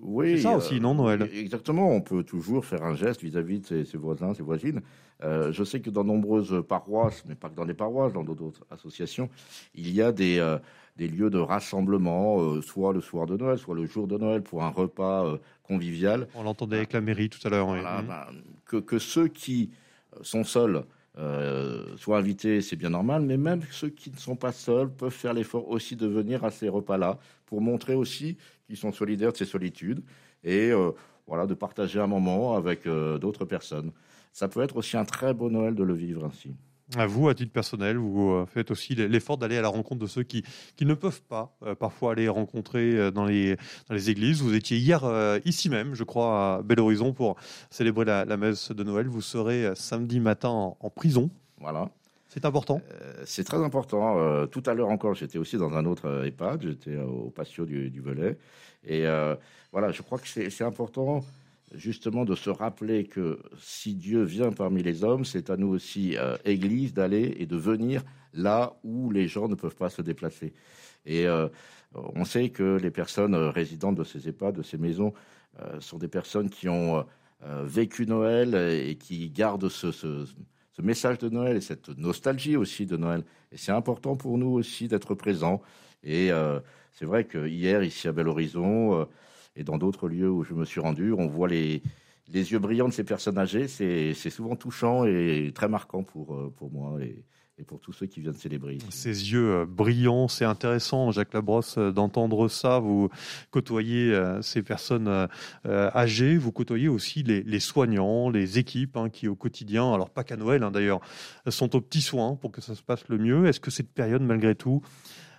oui. 0.01 0.37
C'est 0.37 0.43
ça 0.43 0.57
aussi, 0.57 0.79
non, 0.79 0.95
Noël? 0.95 1.29
Exactement. 1.33 1.89
On 1.91 2.01
peut 2.01 2.23
toujours 2.23 2.65
faire 2.65 2.83
un 2.83 2.95
geste 2.95 3.21
vis-à-vis 3.21 3.59
de 3.59 3.83
ses, 3.83 3.97
voisins, 3.97 4.33
ses 4.33 4.43
voisines. 4.43 4.81
Euh, 5.23 5.51
je 5.51 5.63
sais 5.63 5.79
que 5.81 5.89
dans 5.89 6.03
nombreuses 6.03 6.63
paroisses, 6.67 7.23
mais 7.27 7.35
pas 7.35 7.49
que 7.49 7.55
dans 7.55 7.65
des 7.65 7.75
paroisses, 7.75 8.13
dans 8.13 8.23
d'autres 8.23 8.65
associations, 8.71 9.29
il 9.75 9.91
y 9.93 10.01
a 10.01 10.11
des, 10.11 10.39
euh, 10.39 10.57
des 10.97 11.07
lieux 11.07 11.29
de 11.29 11.37
rassemblement, 11.37 12.41
euh, 12.41 12.61
soit 12.61 12.93
le 12.93 13.01
soir 13.01 13.27
de 13.27 13.37
Noël, 13.37 13.57
soit 13.57 13.75
le 13.75 13.85
jour 13.85 14.07
de 14.07 14.17
Noël, 14.17 14.41
pour 14.41 14.63
un 14.63 14.69
repas 14.69 15.37
convivial. 15.63 16.27
On 16.35 16.43
l'entendait 16.43 16.77
avec 16.77 16.93
la 16.93 17.01
mairie 17.01 17.29
tout 17.29 17.45
à 17.45 17.49
l'heure. 17.51 17.67
Oui. 17.67 17.79
Ben, 17.81 18.25
que, 18.65 18.77
que, 18.77 18.97
ceux 18.97 19.27
qui 19.27 19.69
sont 20.21 20.43
seuls 20.43 20.83
soient 21.97 22.17
invités, 22.17 22.61
c'est 22.61 22.75
bien 22.75 22.89
normal, 22.89 23.21
mais 23.21 23.37
même 23.37 23.61
ceux 23.69 23.89
qui 23.89 24.09
ne 24.09 24.17
sont 24.17 24.35
pas 24.35 24.51
seuls 24.51 24.89
peuvent 24.89 25.11
faire 25.11 25.33
l'effort 25.33 25.69
aussi 25.69 25.95
de 25.95 26.07
venir 26.07 26.43
à 26.43 26.49
ces 26.49 26.69
repas-là 26.69 27.19
pour 27.45 27.61
montrer 27.61 27.93
aussi 27.93 28.37
qui 28.71 28.77
sont 28.77 28.91
solidaires 28.91 29.33
de 29.33 29.37
ces 29.37 29.45
solitudes 29.45 30.01
et 30.43 30.71
euh, 30.71 30.91
voilà, 31.27 31.45
de 31.45 31.53
partager 31.53 31.99
un 31.99 32.07
moment 32.07 32.55
avec 32.55 32.87
euh, 32.87 33.17
d'autres 33.17 33.45
personnes. 33.45 33.91
ça 34.33 34.47
peut 34.47 34.61
être 34.61 34.77
aussi 34.77 34.97
un 34.97 35.05
très 35.05 35.33
beau 35.33 35.49
Noël 35.49 35.75
de 35.75 35.83
le 35.83 35.93
vivre 35.93 36.25
ainsi. 36.25 36.53
À 36.97 37.05
vous, 37.05 37.29
à 37.29 37.33
titre 37.33 37.53
personnel, 37.53 37.95
vous 37.95 38.31
euh, 38.31 38.45
faites 38.45 38.69
aussi 38.69 38.95
l'effort 38.95 39.37
d'aller 39.37 39.57
à 39.57 39.61
la 39.61 39.69
rencontre 39.69 40.01
de 40.01 40.07
ceux 40.07 40.23
qui, 40.23 40.43
qui 40.75 40.85
ne 40.85 40.93
peuvent 40.93 41.21
pas 41.21 41.55
euh, 41.63 41.73
parfois 41.73 42.11
aller 42.11 42.27
rencontrer 42.27 43.11
dans 43.11 43.23
les, 43.23 43.55
dans 43.87 43.95
les 43.95 44.09
églises. 44.09 44.41
Vous 44.41 44.55
étiez 44.55 44.77
hier 44.77 45.03
ici 45.45 45.69
même, 45.69 45.95
je 45.95 46.03
crois, 46.03 46.55
à 46.55 46.61
Bel 46.63 46.79
Horizon 46.79 47.13
pour 47.13 47.35
célébrer 47.69 48.05
la, 48.05 48.37
messe 48.37 48.71
de 48.71 48.83
Noël. 48.83 49.07
Vous 49.07 49.21
serez 49.21 49.71
samedi 49.75 50.19
matin 50.19 50.49
en, 50.49 50.89
prison. 50.89 51.29
Voilà. 51.59 51.89
C'est 52.33 52.45
important 52.45 52.81
C'est 53.25 53.43
très 53.43 53.57
important. 53.57 54.47
tout 54.47 54.63
à 54.65 54.73
l'heure 54.73 54.87
encore, 54.87 55.15
j'étais 55.15 55.37
aussi 55.37 55.57
dans 55.57 55.73
un 55.73 55.85
autre 55.85 56.23
EHPAD, 56.25 56.61
j'étais 56.63 56.95
au 56.95 57.29
patio 57.29 57.65
du, 57.65 57.89
du 57.89 57.99
Velay. 57.99 58.37
Et 58.85 59.03
voilà, 59.73 59.91
je 59.91 60.01
crois 60.01 60.17
que 60.17 60.27
c'est 60.27 60.63
important 60.63 61.23
justement 61.73 62.25
de 62.25 62.35
se 62.35 62.49
rappeler 62.49 63.05
que 63.05 63.39
si 63.59 63.95
Dieu 63.95 64.23
vient 64.23 64.51
parmi 64.51 64.83
les 64.83 65.03
hommes, 65.03 65.25
c'est 65.25 65.49
à 65.49 65.57
nous 65.57 65.69
aussi, 65.69 66.17
euh, 66.17 66.37
Église, 66.45 66.93
d'aller 66.93 67.35
et 67.39 67.45
de 67.45 67.55
venir 67.55 68.03
là 68.33 68.73
où 68.83 69.11
les 69.11 69.27
gens 69.27 69.47
ne 69.47 69.55
peuvent 69.55 69.75
pas 69.75 69.89
se 69.89 70.01
déplacer. 70.01 70.53
Et 71.05 71.27
euh, 71.27 71.47
on 71.93 72.25
sait 72.25 72.49
que 72.49 72.77
les 72.77 72.91
personnes 72.91 73.35
résidentes 73.35 73.95
de 73.95 74.03
ces 74.03 74.27
EHPAD, 74.27 74.55
de 74.55 74.63
ces 74.63 74.77
maisons, 74.77 75.13
euh, 75.59 75.79
sont 75.79 75.97
des 75.97 76.07
personnes 76.07 76.49
qui 76.49 76.69
ont 76.69 77.05
vécu 77.63 78.05
Noël 78.05 78.53
et 78.53 78.95
qui 78.97 79.31
gardent 79.31 79.67
ce, 79.67 80.27
message 80.79 81.17
de 81.17 81.29
Noël 81.29 81.57
et 81.57 81.61
cette 81.61 81.89
nostalgie 81.97 82.55
aussi 82.55 82.85
de 82.85 82.97
Noël. 82.97 83.23
Et 83.51 83.57
c'est 83.57 83.71
important 83.71 84.15
pour 84.15 84.37
nous 84.37 84.51
aussi 84.51 84.87
d'être 84.87 85.15
présents. 85.15 85.61
Et 86.03 86.31
c'est 86.91 87.05
vrai 87.05 87.25
que 87.25 87.47
hier, 87.47 87.83
ici 87.83 88.07
à 88.07 88.11
Bel 88.11 88.27
Horizon, 88.27 89.07
et 89.55 89.63
dans 89.63 89.77
d'autres 89.77 90.07
lieux 90.07 90.29
où 90.29 90.43
je 90.43 90.53
me 90.53 90.65
suis 90.65 90.79
rendu, 90.79 91.13
on 91.13 91.27
voit 91.27 91.47
les, 91.47 91.83
les 92.31 92.51
yeux 92.51 92.59
brillants 92.59 92.87
de 92.87 92.93
ces 92.93 93.03
personnes 93.03 93.37
âgées. 93.37 93.67
C'est 93.67 94.13
souvent 94.29 94.55
touchant 94.55 95.05
et 95.05 95.51
très 95.53 95.67
marquant 95.67 96.03
pour, 96.03 96.35
euh, 96.35 96.53
pour 96.55 96.71
moi 96.71 97.01
et, 97.01 97.23
et 97.61 97.63
pour 97.63 97.79
tous 97.79 97.93
ceux 97.93 98.07
qui 98.07 98.21
viennent 98.21 98.33
célébrer. 98.33 98.79
Ces 98.89 99.31
yeux 99.31 99.51
euh, 99.51 99.65
brillants, 99.65 100.27
c'est 100.27 100.45
intéressant, 100.45 101.11
Jacques 101.11 101.33
Labrosse, 101.33 101.77
euh, 101.77 101.91
d'entendre 101.91 102.47
ça. 102.47 102.79
Vous 102.79 103.09
côtoyez 103.51 104.19
ces 104.41 104.63
personnes 104.63 105.27
âgées, 105.65 106.37
vous 106.37 106.51
côtoyez 106.51 106.87
aussi 106.87 107.23
les, 107.23 107.43
les 107.43 107.59
soignants, 107.59 108.29
les 108.29 108.59
équipes 108.59 108.97
hein, 108.97 109.09
qui 109.09 109.27
au 109.27 109.35
quotidien, 109.35 109.93
alors 109.93 110.09
pas 110.09 110.23
qu'à 110.23 110.37
Noël 110.37 110.63
hein, 110.63 110.71
d'ailleurs, 110.71 110.99
sont 111.49 111.75
aux 111.75 111.81
petits 111.81 112.01
soins 112.01 112.35
pour 112.35 112.51
que 112.51 112.61
ça 112.61 112.75
se 112.75 112.81
passe 112.81 113.07
le 113.07 113.17
mieux. 113.17 113.45
Est-ce 113.45 113.59
que 113.59 113.71
cette 113.71 113.91
période, 113.91 114.21
malgré 114.21 114.55
tout, 114.55 114.81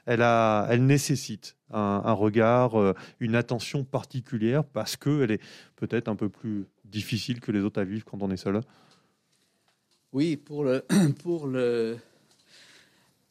elle, 0.07 0.23
a, 0.23 0.67
elle 0.71 0.85
nécessite 0.87 1.57
un, 1.71 2.13
regard, 2.13 2.79
euh, 2.79 2.95
une 3.21 3.35
attention 3.35 3.85
particulière 3.85 4.65
parce 4.65 4.97
qu'elle 4.97 5.31
est 5.31 5.41
peut-être 5.77 6.09
un 6.09 6.17
peu 6.17 6.29
plus 6.29 6.67
difficile 6.85 7.41
que 7.41 7.51
les 7.51 7.61
autres 7.61 7.81
à 7.81 7.85
vivre 7.85 8.05
quand 8.05 8.23
on 8.23 8.31
est 8.31 8.37
seul? 8.37 8.61
Oui, 10.13 10.37
pour 10.37 10.65
le, 10.65 10.85
pour 11.23 11.47
le, 11.47 11.97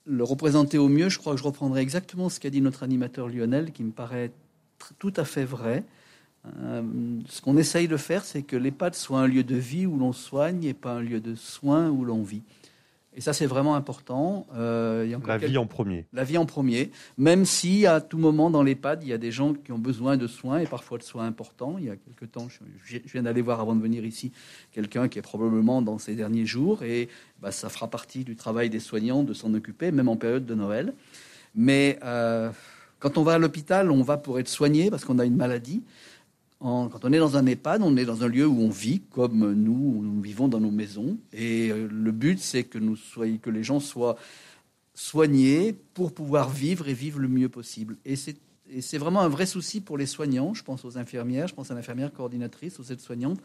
le 0.05 0.23
représenter 0.23 0.77
au 0.77 0.87
mieux, 0.87 1.09
je 1.09 1.19
crois 1.19 1.33
que 1.33 1.39
je 1.39 1.43
reprendrai 1.43 1.81
exactement 1.81 2.29
ce 2.29 2.39
qu'a 2.39 2.49
dit 2.49 2.61
notre 2.61 2.83
animateur 2.83 3.27
Lionel, 3.27 3.71
qui 3.71 3.83
me 3.83 3.91
paraît 3.91 4.31
tout 4.99 5.13
à 5.15 5.25
fait 5.25 5.45
vrai. 5.45 5.83
Euh, 6.45 6.81
ce 7.27 7.41
qu'on 7.41 7.57
essaye 7.57 7.87
de 7.87 7.97
faire, 7.97 8.25
c'est 8.25 8.41
que 8.41 8.55
l'EHPAD 8.55 8.95
soit 8.95 9.19
un 9.19 9.27
lieu 9.27 9.43
de 9.43 9.55
vie 9.55 9.85
où 9.85 9.97
l'on 9.97 10.13
soigne 10.13 10.63
et 10.63 10.73
pas 10.73 10.93
un 10.93 11.01
lieu 11.01 11.19
de 11.19 11.35
soins 11.35 11.89
où 11.89 12.03
l'on 12.03 12.23
vit. 12.23 12.41
Et 13.13 13.19
ça, 13.19 13.33
c'est 13.33 13.45
vraiment 13.45 13.75
important. 13.75 14.47
Euh, 14.55 15.03
il 15.05 15.11
y 15.11 15.13
a 15.13 15.19
la 15.27 15.37
vie 15.37 15.57
en 15.57 15.65
premier. 15.65 16.05
La 16.13 16.23
vie 16.23 16.37
en 16.37 16.45
premier. 16.45 16.91
Même 17.17 17.43
si 17.45 17.85
à 17.85 17.99
tout 17.99 18.17
moment 18.17 18.49
dans 18.49 18.63
l'EHPAD, 18.63 19.03
il 19.03 19.09
y 19.09 19.13
a 19.13 19.17
des 19.17 19.31
gens 19.31 19.53
qui 19.53 19.73
ont 19.73 19.79
besoin 19.79 20.15
de 20.15 20.27
soins 20.27 20.59
et 20.59 20.65
parfois 20.65 20.97
de 20.97 21.03
soins 21.03 21.25
importants. 21.25 21.75
Il 21.77 21.85
y 21.85 21.89
a 21.89 21.97
quelques 21.97 22.31
temps, 22.31 22.47
je, 22.47 22.97
viens 23.11 23.23
d'aller 23.23 23.41
voir 23.41 23.59
avant 23.59 23.75
de 23.75 23.81
venir 23.81 24.05
ici 24.05 24.31
quelqu'un 24.71 25.09
qui 25.09 25.19
est 25.19 25.23
probablement 25.23 25.81
dans 25.81 25.97
ses 25.97 26.15
derniers 26.15 26.45
jours 26.45 26.83
et 26.83 27.09
bah, 27.41 27.51
ça 27.51 27.67
fera 27.67 27.89
partie 27.89 28.23
du 28.23 28.37
travail 28.37 28.69
des 28.69 28.79
soignants 28.79 29.23
de 29.23 29.33
s'en 29.33 29.53
occuper, 29.53 29.91
même 29.91 30.07
en 30.07 30.15
période 30.15 30.45
de 30.45 30.55
Noël. 30.55 30.93
Mais 31.53 31.99
euh, 32.03 32.49
quand 32.99 33.17
on 33.17 33.23
va 33.23 33.33
à 33.33 33.37
l'hôpital, 33.39 33.91
on 33.91 34.03
va 34.03 34.17
pour 34.17 34.39
être 34.39 34.47
soigné 34.47 34.89
parce 34.89 35.03
qu'on 35.03 35.19
a 35.19 35.25
une 35.25 35.35
maladie 35.35 35.83
quand 36.61 37.03
on 37.03 37.11
est 37.11 37.17
dans 37.17 37.37
un 37.37 37.45
EHPAD, 37.47 37.81
on 37.81 37.97
est 37.97 38.05
dans 38.05 38.23
un 38.23 38.27
lieu 38.27 38.45
où 38.45 38.61
on 38.61 38.69
vit 38.69 39.01
comme 39.01 39.53
nous, 39.53 40.01
nous 40.03 40.21
vivons 40.21 40.47
dans 40.47 40.59
nos 40.59 40.69
maisons. 40.69 41.17
Et 41.33 41.71
euh, 41.71 41.87
le 41.91 42.11
but, 42.11 42.39
c'est 42.39 42.63
que, 42.63 42.77
que 43.37 43.49
les 43.49 43.63
gens 43.63 43.79
soient 43.79 44.15
soignés 44.93 45.73
pour 45.93 46.13
pouvoir 46.13 46.49
vivre 46.49 46.87
et 46.87 46.93
vivre 46.93 47.19
le 47.19 47.27
mieux 47.27 47.49
possible. 47.49 47.97
Et 48.05 48.15
c'est 48.15 48.97
vraiment 48.99 49.21
un 49.21 49.27
vrai 49.27 49.47
souci 49.47 49.81
pour 49.81 49.97
les 49.97 50.05
soignants. 50.05 50.53
Je 50.53 50.63
pense 50.63 50.85
aux 50.85 50.99
infirmières, 50.99 51.47
je 51.47 51.55
pense 51.55 51.71
à 51.71 51.73
l'infirmière 51.73 52.13
coordinatrice, 52.13 52.79
aux 52.79 52.83
aides-soignantes, 52.83 53.39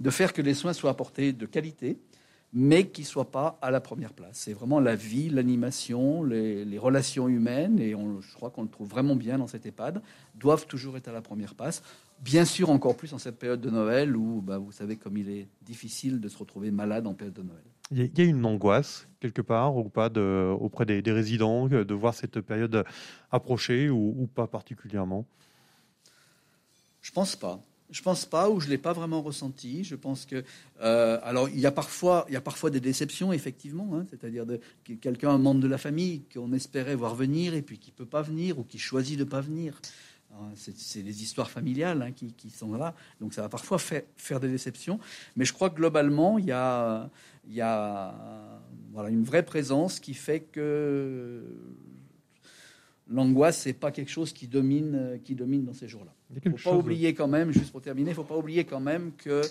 de 0.00 0.10
faire 0.10 0.32
que 0.32 0.42
les 0.42 0.54
soins 0.54 0.72
soient 0.72 0.90
apportés 0.90 1.32
de 1.32 1.46
qualité, 1.46 1.98
mais 2.52 2.88
qui 2.88 3.02
ne 3.02 3.06
soient 3.06 3.30
pas 3.30 3.58
à 3.62 3.70
la 3.70 3.80
première 3.80 4.12
place. 4.12 4.38
C'est 4.38 4.52
vraiment 4.52 4.80
la 4.80 4.96
vie, 4.96 5.28
l'animation, 5.28 6.24
les, 6.24 6.78
relations 6.78 7.28
humaines, 7.28 7.78
et 7.78 7.90
je 7.90 8.34
crois 8.34 8.50
qu'on 8.50 8.62
le 8.62 8.68
trouve 8.68 8.88
vraiment 8.88 9.14
bien 9.14 9.38
dans 9.38 9.46
cet 9.46 9.66
EHPAD, 9.66 10.02
doivent 10.34 10.66
toujours 10.66 10.96
être 10.96 11.08
à 11.08 11.12
la 11.12 11.20
première 11.20 11.54
place. 11.54 11.82
Bien 12.20 12.44
sûr, 12.44 12.70
encore 12.70 12.96
plus 12.96 13.12
en 13.12 13.18
cette 13.18 13.38
période 13.38 13.60
de 13.60 13.70
Noël 13.70 14.16
où, 14.16 14.42
bah, 14.42 14.58
vous 14.58 14.72
savez, 14.72 14.96
comme 14.96 15.16
il 15.16 15.30
est 15.30 15.48
difficile 15.62 16.20
de 16.20 16.28
se 16.28 16.36
retrouver 16.36 16.70
malade 16.70 17.06
en 17.06 17.14
période 17.14 17.34
de 17.34 17.42
Noël. 17.42 17.62
Il 17.90 18.18
y 18.18 18.20
a 18.20 18.24
une 18.24 18.44
angoisse 18.44 19.08
quelque 19.20 19.40
part 19.40 19.76
ou 19.76 19.88
pas 19.88 20.08
de, 20.08 20.54
auprès 20.60 20.84
des, 20.84 21.00
résidents 21.12 21.68
de 21.68 21.94
voir 21.94 22.14
cette 22.14 22.40
période 22.40 22.84
approcher 23.30 23.88
ou, 23.88 24.28
pas 24.34 24.46
particulièrement? 24.46 25.26
Je 27.00 27.12
pense 27.12 27.36
pas. 27.36 27.60
Je 27.90 28.02
pense 28.02 28.26
pas 28.26 28.50
ou 28.50 28.60
je 28.60 28.68
l'ai 28.68 28.76
pas 28.76 28.92
vraiment 28.92 29.22
ressenti. 29.22 29.82
Je 29.82 29.94
pense 29.94 30.26
que 30.26 30.44
euh, 30.82 31.18
alors 31.22 31.48
il 31.48 31.58
y 31.58 31.64
a 31.64 31.72
parfois 31.72 32.26
il 32.28 32.34
y 32.34 32.36
a 32.36 32.40
parfois 32.42 32.68
des 32.68 32.80
déceptions 32.80 33.32
effectivement, 33.32 33.88
hein, 33.94 34.04
c'est-à-dire 34.10 34.44
que 34.84 34.92
quelqu'un 34.92 35.30
un 35.30 35.38
membre 35.38 35.62
de 35.62 35.68
la 35.68 35.78
famille 35.78 36.24
qu'on 36.32 36.52
espérait 36.52 36.94
voir 36.94 37.14
venir 37.14 37.54
et 37.54 37.62
puis 37.62 37.78
qui 37.78 37.90
peut 37.90 38.04
pas 38.04 38.20
venir 38.20 38.58
ou 38.58 38.64
qui 38.64 38.78
choisit 38.78 39.18
de 39.18 39.24
pas 39.24 39.40
venir. 39.40 39.80
Hein, 40.34 40.50
c'est 40.54 41.02
des 41.02 41.22
histoires 41.22 41.50
familiales 41.50 42.02
hein, 42.02 42.12
qui, 42.12 42.50
sont 42.50 42.74
là, 42.74 42.94
donc 43.20 43.32
ça 43.32 43.42
va 43.42 43.48
parfois 43.48 43.78
faire, 43.78 44.02
faire 44.16 44.40
des 44.40 44.48
déceptions. 44.48 45.00
Mais 45.36 45.44
je 45.44 45.52
crois 45.52 45.70
que 45.70 45.76
globalement, 45.76 46.38
il 46.38 46.46
y 46.46 46.52
a, 46.52 47.10
il 47.46 47.54
y 47.54 47.60
a 47.60 48.14
voilà, 48.92 49.08
une 49.08 49.24
vraie 49.24 49.44
présence 49.44 50.00
qui 50.00 50.14
fait 50.14 50.40
que 50.40 51.42
l'angoisse, 53.08 53.58
c'est 53.58 53.72
pas 53.72 53.90
quelque 53.90 54.10
chose 54.10 54.32
qui 54.32 54.48
domine, 54.48 55.18
qui 55.24 55.34
domine 55.34 55.64
dans 55.64 55.72
ces 55.72 55.88
jours-là. 55.88 56.12
Il 56.44 56.52
ne 56.52 56.56
faut 56.56 56.70
pas 56.70 56.76
oublier 56.76 57.14
quand 57.14 57.28
même, 57.28 57.50
juste 57.50 57.72
pour 57.72 57.80
terminer, 57.80 58.10
il 58.10 58.14
faut 58.14 58.24
pas 58.24 58.36
oublier 58.36 58.64
quand 58.64 58.80
même 58.80 59.12
que 59.16 59.42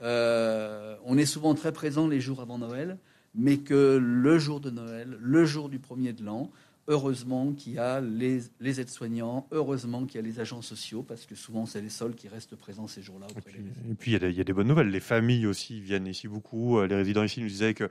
euh, 0.00 0.96
on 1.04 1.18
est 1.18 1.26
souvent 1.26 1.54
très 1.54 1.72
présent 1.72 2.08
les 2.08 2.20
jours 2.20 2.40
avant 2.40 2.58
Noël, 2.58 2.98
mais 3.34 3.58
que 3.58 3.98
le 4.02 4.38
jour 4.38 4.60
de 4.60 4.70
Noël, 4.70 5.16
le 5.20 5.44
jour 5.44 5.68
du 5.68 5.78
premier 5.78 6.12
de 6.12 6.24
l'an, 6.24 6.50
Heureusement 6.88 7.52
qu'il 7.52 7.74
y 7.74 7.78
a 7.78 8.00
les, 8.00 8.50
aides-soignants, 8.60 9.46
heureusement 9.52 10.04
qu'il 10.04 10.16
y 10.16 10.18
a 10.18 10.26
les 10.26 10.40
agents 10.40 10.62
sociaux, 10.62 11.04
parce 11.04 11.26
que 11.26 11.36
souvent 11.36 11.64
c'est 11.64 11.80
les 11.80 11.90
seuls 11.90 12.14
qui 12.14 12.26
restent 12.26 12.56
présents 12.56 12.88
ces 12.88 13.02
jours-là. 13.02 13.28
Et 13.36 13.94
puis, 13.94 14.12
il, 14.12 14.32
y 14.32 14.40
a 14.40 14.44
des, 14.44 14.52
bonnes 14.52 14.66
nouvelles. 14.66 14.90
Les 14.90 14.98
familles 14.98 15.46
aussi 15.46 15.80
viennent 15.80 16.08
ici 16.08 16.26
beaucoup. 16.26 16.78
Euh, 16.78 16.88
les 16.88 16.96
résidents 16.96 17.22
ici 17.22 17.40
nous 17.40 17.46
disaient 17.46 17.74
que 17.74 17.88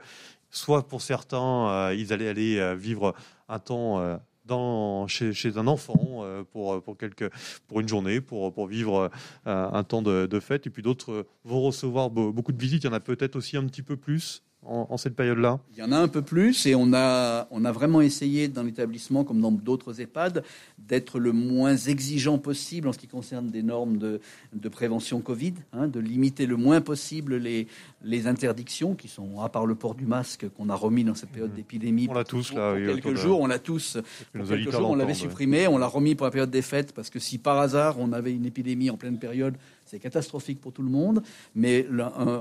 soit 0.50 0.86
pour 0.86 1.00
certains, 1.00 1.70
euh, 1.70 1.94
ils 1.94 2.12
allaient 2.12 2.28
aller 2.28 2.58
euh, 2.58 2.74
vivre 2.74 3.14
un 3.48 3.58
temps 3.58 4.20
dans, 4.44 5.06
chez, 5.06 5.56
un 5.56 5.66
enfant 5.66 6.24
pour, 6.52 6.82
pour, 6.82 6.98
quelques, 6.98 7.30
pour 7.68 7.80
une 7.80 7.88
journée, 7.88 8.20
pour, 8.20 8.52
pour 8.52 8.66
vivre 8.66 9.10
un 9.44 9.84
temps 9.84 10.02
de, 10.02 10.26
de 10.26 10.40
fête. 10.40 10.66
Et 10.66 10.70
puis 10.70 10.82
d'autres 10.82 11.26
vont 11.44 11.62
recevoir 11.62 12.10
beaucoup 12.10 12.52
de 12.52 12.60
visites. 12.60 12.84
Il 12.84 12.86
y 12.86 12.90
en 12.90 12.94
a 12.94 13.00
peut-être 13.00 13.36
aussi 13.36 13.56
un 13.56 13.66
petit 13.66 13.82
peu 13.82 13.96
plus 13.96 14.42
en, 14.64 14.96
cette 14.96 15.16
période-là? 15.16 15.58
Il 15.72 15.80
y 15.80 15.82
en 15.82 15.92
a 15.92 15.98
un 15.98 16.08
peu 16.08 16.22
plus 16.22 16.66
et 16.66 16.74
on 16.74 16.92
a, 16.94 17.48
on 17.50 17.64
a 17.64 17.72
vraiment 17.72 18.00
essayé 18.00 18.48
dans 18.48 18.62
l'établissement, 18.62 19.24
comme 19.24 19.40
dans 19.40 19.50
d'autres 19.50 20.00
EHPAD, 20.00 20.44
d'être 20.78 21.18
le 21.18 21.32
moins 21.32 21.76
exigeant 21.76 22.38
possible 22.38 22.88
en 22.88 22.92
ce 22.92 22.98
qui 22.98 23.08
concerne 23.08 23.48
des 23.48 23.62
normes 23.62 23.98
de, 23.98 24.20
de 24.52 24.68
prévention 24.68 25.20
Covid, 25.20 25.54
hein, 25.72 25.88
de 25.88 25.98
limiter 25.98 26.46
le 26.46 26.56
moins 26.56 26.80
possible 26.80 27.36
les, 27.36 27.66
les 28.04 28.26
interdictions 28.26 28.94
qui 28.94 29.08
sont, 29.08 29.40
à 29.40 29.48
part 29.48 29.66
le 29.66 29.74
port 29.74 29.94
du 29.94 30.06
masque 30.06 30.48
qu'on 30.56 30.68
a 30.68 30.74
remis 30.74 31.04
dans 31.04 31.14
cette 31.14 31.30
période 31.30 31.52
mmh. 31.52 31.56
d'épidémie. 31.56 32.06
On 32.08 32.14
l'a 32.14 32.24
tous 32.24 32.52
là. 32.52 32.74
quelques 32.76 33.14
jours, 33.14 33.40
on 33.40 33.46
l'a 33.46 33.58
tous. 33.58 33.98
Pour 34.32 34.46
quelques 34.46 34.70
jours, 34.70 34.90
on 34.90 34.94
l'avait 34.94 35.14
supprimé, 35.14 35.66
on 35.66 35.78
l'a 35.78 35.86
remis 35.86 36.14
pour 36.14 36.26
la 36.26 36.30
période 36.30 36.50
des 36.50 36.62
fêtes 36.62 36.92
parce 36.92 37.10
que 37.10 37.18
si 37.18 37.38
par 37.38 37.58
hasard 37.58 37.98
on 37.98 38.12
avait 38.12 38.32
une 38.32 38.46
épidémie 38.46 38.90
en 38.90 38.96
pleine 38.96 39.18
période, 39.18 39.54
c'est 39.92 39.98
catastrophique 39.98 40.58
pour 40.58 40.72
tout 40.72 40.82
le 40.82 40.88
monde. 40.88 41.22
Mais 41.54 41.86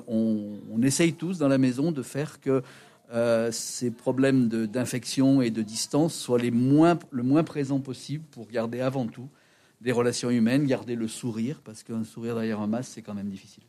on, 0.08 0.82
essaye 0.82 1.14
tous 1.14 1.38
dans 1.38 1.50
la 1.50 1.58
maison 1.58 1.92
de 1.92 2.02
faire 2.02 2.40
que 2.40 2.64
euh, 3.14 3.52
ces 3.52 3.92
problèmes 3.92 4.48
d'infection 4.48 5.42
et 5.42 5.52
de 5.52 5.62
distance 5.62 6.16
soient 6.16 6.40
les 6.40 6.50
moins, 6.50 6.98
le 7.12 7.24
moins 7.24 7.44
présents 7.44 7.82
possible 7.82 8.24
pour 8.32 8.48
garder 8.48 8.80
avant 8.80 9.06
tout 9.06 9.28
des 9.82 9.92
relations 9.92 10.30
humaines, 10.30 10.66
garder 10.66 10.96
le 10.96 11.10
sourire, 11.10 11.60
parce 11.64 11.84
qu'un 11.84 12.06
sourire 12.06 12.36
derrière 12.36 12.62
un 12.62 12.68
masque, 12.68 12.92
c'est 12.94 13.02
quand 13.02 13.16
même 13.16 13.30
difficile. 13.30 13.64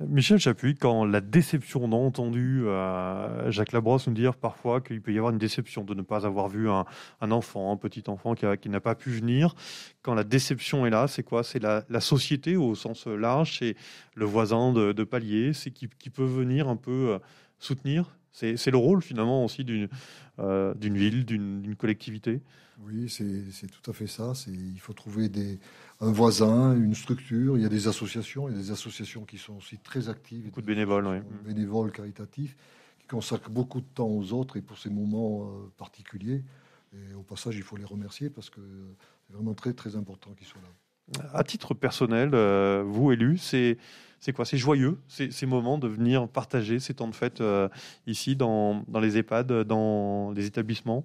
Michel 0.00 0.38
Chapuis, 0.38 0.74
quand 0.74 1.06
la 1.06 1.22
déception, 1.22 1.84
on 1.84 1.92
a 1.92 1.96
entendu 1.96 2.64
euh, 2.66 3.50
Jacques 3.50 3.72
Labrosse 3.72 4.06
nous 4.08 4.12
dire 4.12 4.36
parfois 4.36 4.82
qu'il 4.82 5.00
peut 5.00 5.10
y 5.10 5.16
avoir 5.16 5.32
une 5.32 5.38
déception 5.38 5.84
de 5.84 5.94
ne 5.94 6.02
pas 6.02 6.26
avoir 6.26 6.48
vu 6.48 6.68
un, 6.68 6.84
enfant, 7.22 7.72
un 7.72 7.78
petit 7.78 8.04
enfant 8.08 8.34
qui, 8.34 8.68
n'a 8.68 8.80
pas 8.80 8.94
pu 8.94 9.10
venir. 9.10 9.54
Quand 10.02 10.12
la 10.12 10.24
déception 10.24 10.84
est 10.84 10.90
là, 10.90 11.08
c'est 11.08 11.22
quoi? 11.22 11.42
C'est 11.42 11.60
la, 11.60 11.82
société 12.00 12.56
au 12.56 12.74
sens 12.74 13.06
large, 13.06 13.58
c'est 13.58 13.74
le 14.14 14.26
voisin 14.26 14.72
de, 14.72 15.04
palier, 15.04 15.54
c'est 15.54 15.70
qui, 15.70 15.88
peut 15.88 16.24
venir 16.24 16.68
un 16.68 16.76
peu 16.76 17.14
euh, 17.14 17.18
soutenir? 17.58 18.16
C'est 18.36 18.70
le 18.70 18.76
rôle 18.76 19.02
finalement 19.02 19.44
aussi 19.46 19.64
d'une 19.64 19.88
euh, 20.40 20.74
ville, 20.78 21.24
d'une 21.24 21.74
collectivité. 21.76 22.42
Oui, 22.84 23.08
c'est 23.08 23.66
tout 23.68 23.90
à 23.90 23.94
fait 23.94 24.06
ça. 24.06 24.34
Il 24.46 24.78
faut 24.78 24.92
trouver 24.92 25.30
des, 25.30 25.58
un 26.00 26.12
voisin, 26.12 26.76
une 26.76 26.94
structure. 26.94 27.56
Il 27.56 27.62
y 27.62 27.66
a 27.66 27.70
des 27.70 27.88
associations. 27.88 28.48
Il 28.48 28.54
y 28.54 28.58
a 28.58 28.60
des 28.60 28.70
associations 28.70 29.24
qui 29.24 29.38
sont 29.38 29.56
aussi 29.56 29.78
très 29.78 30.10
actives. 30.10 30.44
Beaucoup 30.44 30.60
de 30.60 30.66
bénévoles, 30.66 31.06
oui. 31.06 31.18
Bénévoles 31.46 31.92
caritatifs 31.92 32.54
qui 32.98 33.06
consacrent 33.06 33.48
beaucoup 33.48 33.80
de 33.80 33.86
temps 33.86 34.08
aux 34.08 34.34
autres 34.34 34.58
et 34.58 34.60
pour 34.60 34.76
ces 34.76 34.90
moments 34.90 35.44
euh, 35.44 35.72
particuliers. 35.78 36.44
Et 36.92 37.14
au 37.14 37.22
passage, 37.22 37.56
il 37.56 37.62
faut 37.62 37.76
les 37.76 37.84
remercier 37.84 38.28
parce 38.28 38.50
que 38.50 38.60
c'est 39.26 39.34
vraiment 39.34 39.54
très, 39.54 39.72
très 39.72 39.96
important 39.96 40.32
qu'ils 40.34 40.46
soient 40.46 40.60
là. 40.60 41.30
À 41.32 41.42
titre 41.42 41.72
personnel, 41.72 42.30
euh, 42.34 42.82
vous 42.84 43.12
élu, 43.12 43.38
c'est 43.38 43.78
c'est 44.26 44.32
quoi? 44.32 44.44
C'est 44.44 44.58
joyeux 44.58 44.98
ces, 45.06 45.46
moments 45.46 45.78
de 45.78 45.86
venir 45.86 46.26
partager 46.26 46.80
ces 46.80 46.94
temps 46.94 47.06
de 47.06 47.14
fête 47.14 47.40
euh, 47.40 47.68
ici 48.08 48.34
dans, 48.34 48.82
dans 48.88 48.98
les 48.98 49.18
EHPAD, 49.18 49.62
dans 49.62 50.32
les 50.32 50.46
établissements? 50.46 51.04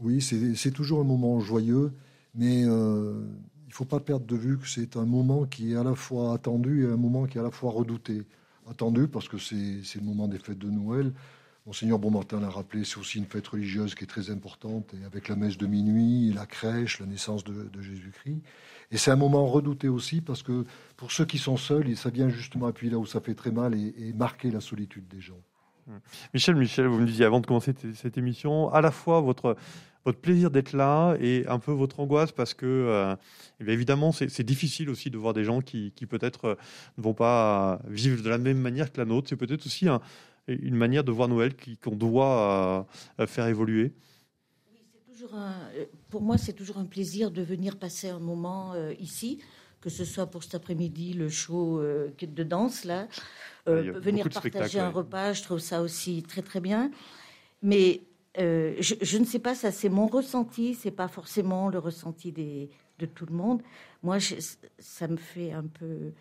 Oui, 0.00 0.20
c'est 0.20 0.72
toujours 0.72 1.00
un 1.00 1.04
moment 1.04 1.38
joyeux, 1.38 1.92
mais 2.34 2.64
euh, 2.64 3.22
il 3.66 3.68
ne 3.68 3.72
faut 3.72 3.84
pas 3.84 4.00
perdre 4.00 4.26
de 4.26 4.34
vue 4.34 4.58
que 4.58 4.66
c'est 4.66 4.96
un 4.96 5.04
moment 5.04 5.44
qui 5.44 5.74
est 5.74 5.76
à 5.76 5.84
la 5.84 5.94
fois 5.94 6.34
attendu 6.34 6.84
et 6.84 6.88
un 6.88 6.96
moment 6.96 7.26
qui 7.26 7.38
est 7.38 7.40
à 7.40 7.44
la 7.44 7.52
fois 7.52 7.70
redouté. 7.70 8.24
Attendu 8.68 9.06
parce 9.06 9.28
que 9.28 9.38
c'est 9.38 9.54
le 10.00 10.04
moment 10.04 10.26
des 10.26 10.38
fêtes 10.38 10.58
de 10.58 10.70
Noël. 10.70 11.12
Monseigneur 11.66 12.00
Bonmartin 12.00 12.40
l'a 12.40 12.50
rappelé, 12.50 12.84
c'est 12.84 12.98
aussi 12.98 13.18
une 13.18 13.26
fête 13.26 13.46
religieuse 13.46 13.94
qui 13.94 14.02
est 14.02 14.08
très 14.08 14.30
importante, 14.30 14.92
et 15.00 15.04
avec 15.04 15.28
la 15.28 15.36
messe 15.36 15.56
de 15.56 15.68
minuit, 15.68 16.32
la 16.32 16.46
crèche, 16.46 16.98
la 16.98 17.06
naissance 17.06 17.44
de, 17.44 17.80
Jésus-Christ. 17.80 18.42
Et 18.90 18.98
c'est 18.98 19.10
un 19.10 19.16
moment 19.16 19.46
redouté 19.46 19.88
aussi 19.88 20.20
parce 20.20 20.42
que 20.42 20.64
pour 20.96 21.12
ceux 21.12 21.24
qui 21.24 21.38
sont 21.38 21.56
seuls, 21.56 21.96
ça 21.96 22.10
vient 22.10 22.28
justement 22.28 22.66
appuyer 22.66 22.92
là 22.92 22.98
où 22.98 23.06
ça 23.06 23.20
fait 23.20 23.34
très 23.34 23.52
mal 23.52 23.74
et 23.74 24.12
marquer 24.14 24.50
la 24.50 24.60
solitude 24.60 25.06
des 25.08 25.20
gens. 25.20 25.40
Michel, 26.34 26.56
Michel, 26.56 26.86
vous 26.86 26.98
me 26.98 27.06
disiez 27.06 27.24
avant 27.24 27.40
de 27.40 27.46
commencer 27.46 27.74
cette 27.94 28.18
émission, 28.18 28.72
à 28.72 28.80
la 28.80 28.90
fois 28.90 29.20
votre, 29.20 29.56
votre 30.04 30.18
plaisir 30.18 30.50
d'être 30.50 30.72
là 30.72 31.16
et 31.20 31.46
un 31.48 31.58
peu 31.58 31.72
votre 31.72 32.00
angoisse 32.00 32.32
parce 32.32 32.54
que, 32.54 32.66
euh, 32.66 33.16
eh 33.60 33.70
évidemment, 33.70 34.12
c'est 34.12 34.42
difficile 34.42 34.90
aussi 34.90 35.10
de 35.10 35.18
voir 35.18 35.34
des 35.34 35.44
gens 35.44 35.60
qui, 35.60 35.92
peut-être 36.08 36.44
euh, 36.44 36.54
ne 36.98 37.02
vont 37.02 37.14
pas 37.14 37.80
vivre 37.88 38.22
de 38.22 38.28
la 38.28 38.38
même 38.38 38.58
manière 38.58 38.92
que 38.92 38.98
la 38.98 39.04
nôtre. 39.04 39.28
C'est 39.28 39.36
peut-être 39.36 39.66
aussi 39.66 39.86
une 40.48 40.76
manière 40.76 41.04
de 41.04 41.12
voir 41.12 41.28
Noël 41.28 41.54
qu'on 41.82 41.96
doit 41.96 42.86
euh, 43.18 43.26
faire 43.26 43.46
évoluer. 43.46 43.92
Pour 46.08 46.22
moi, 46.22 46.38
c'est 46.38 46.52
toujours 46.52 46.78
un 46.78 46.84
plaisir 46.84 47.30
de 47.30 47.42
venir 47.42 47.78
passer 47.78 48.08
un 48.08 48.18
moment 48.18 48.74
ici, 48.98 49.40
que 49.80 49.90
ce 49.90 50.04
soit 50.04 50.26
pour 50.26 50.42
cet 50.42 50.54
après-midi, 50.54 51.12
le 51.14 51.28
show 51.28 51.80
de 51.80 52.42
danse, 52.42 52.84
là, 52.84 53.08
venir 53.66 54.28
partager 54.28 54.80
un 54.80 54.90
repas, 54.90 55.32
je 55.32 55.42
trouve 55.42 55.58
ça 55.58 55.82
aussi 55.82 56.22
très 56.22 56.42
très 56.42 56.60
bien. 56.60 56.90
Mais 57.62 58.02
euh, 58.38 58.76
je, 58.78 59.18
ne 59.18 59.24
sais 59.24 59.38
pas, 59.38 59.54
ça 59.54 59.72
c'est 59.72 59.88
mon 59.88 60.06
ressenti, 60.06 60.74
c'est 60.74 60.92
pas 60.92 61.08
forcément 61.08 61.68
le 61.68 61.78
ressenti 61.78 62.30
des, 62.30 62.70
de 62.98 63.06
tout 63.06 63.26
le 63.26 63.34
monde. 63.34 63.60
Moi, 64.02 64.18
ça 64.78 65.08
me 65.08 65.16
fait 65.16 65.52
un 65.52 65.64
peu 65.64 66.12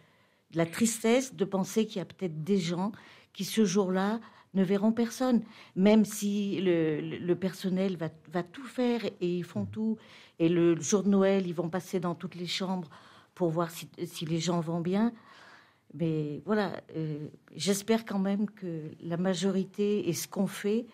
de 0.52 0.58
la 0.58 0.66
tristesse 0.66 1.36
de 1.36 1.46
penser 1.46 1.86
qu'il 1.86 1.98
y 1.98 2.02
a 2.02 2.06
peut-être 2.06 2.44
des 2.44 2.58
gens 2.58 2.92
qui 3.34 3.46
ce 3.46 3.64
jour-là 3.64 4.20
ne 4.54 4.64
verront 4.64 4.92
personne, 4.92 5.44
même 5.76 6.06
si 6.06 6.60
le, 6.62 7.34
personnel 7.36 7.98
va, 7.98 8.10
va, 8.32 8.44
tout 8.44 8.66
faire 8.66 9.06
et 9.06 9.38
ils 9.38 9.44
font 9.44 9.66
tout. 9.66 9.98
Et 10.40 10.50
le, 10.50 10.80
jour 10.80 11.04
de 11.04 11.10
Noël, 11.10 11.46
ils 11.46 11.54
vont 11.54 11.70
passer 11.70 12.00
dans 12.00 12.16
toutes 12.16 12.36
les 12.36 12.48
chambres 12.48 12.90
pour 13.36 13.50
voir 13.50 13.70
si, 13.70 13.90
si 14.06 14.26
les 14.26 14.40
gens 14.40 14.60
vont 14.60 14.82
bien. 14.82 15.14
Mais 15.94 16.42
voilà, 16.46 16.82
euh, 16.96 17.28
j'espère 17.56 18.06
quand 18.06 18.20
même 18.20 18.50
que 18.50 18.92
la 19.02 19.18
majorité 19.18 20.10
et 20.10 20.14
ce 20.14 20.28
qu'on 20.28 20.48
fait 20.48 20.86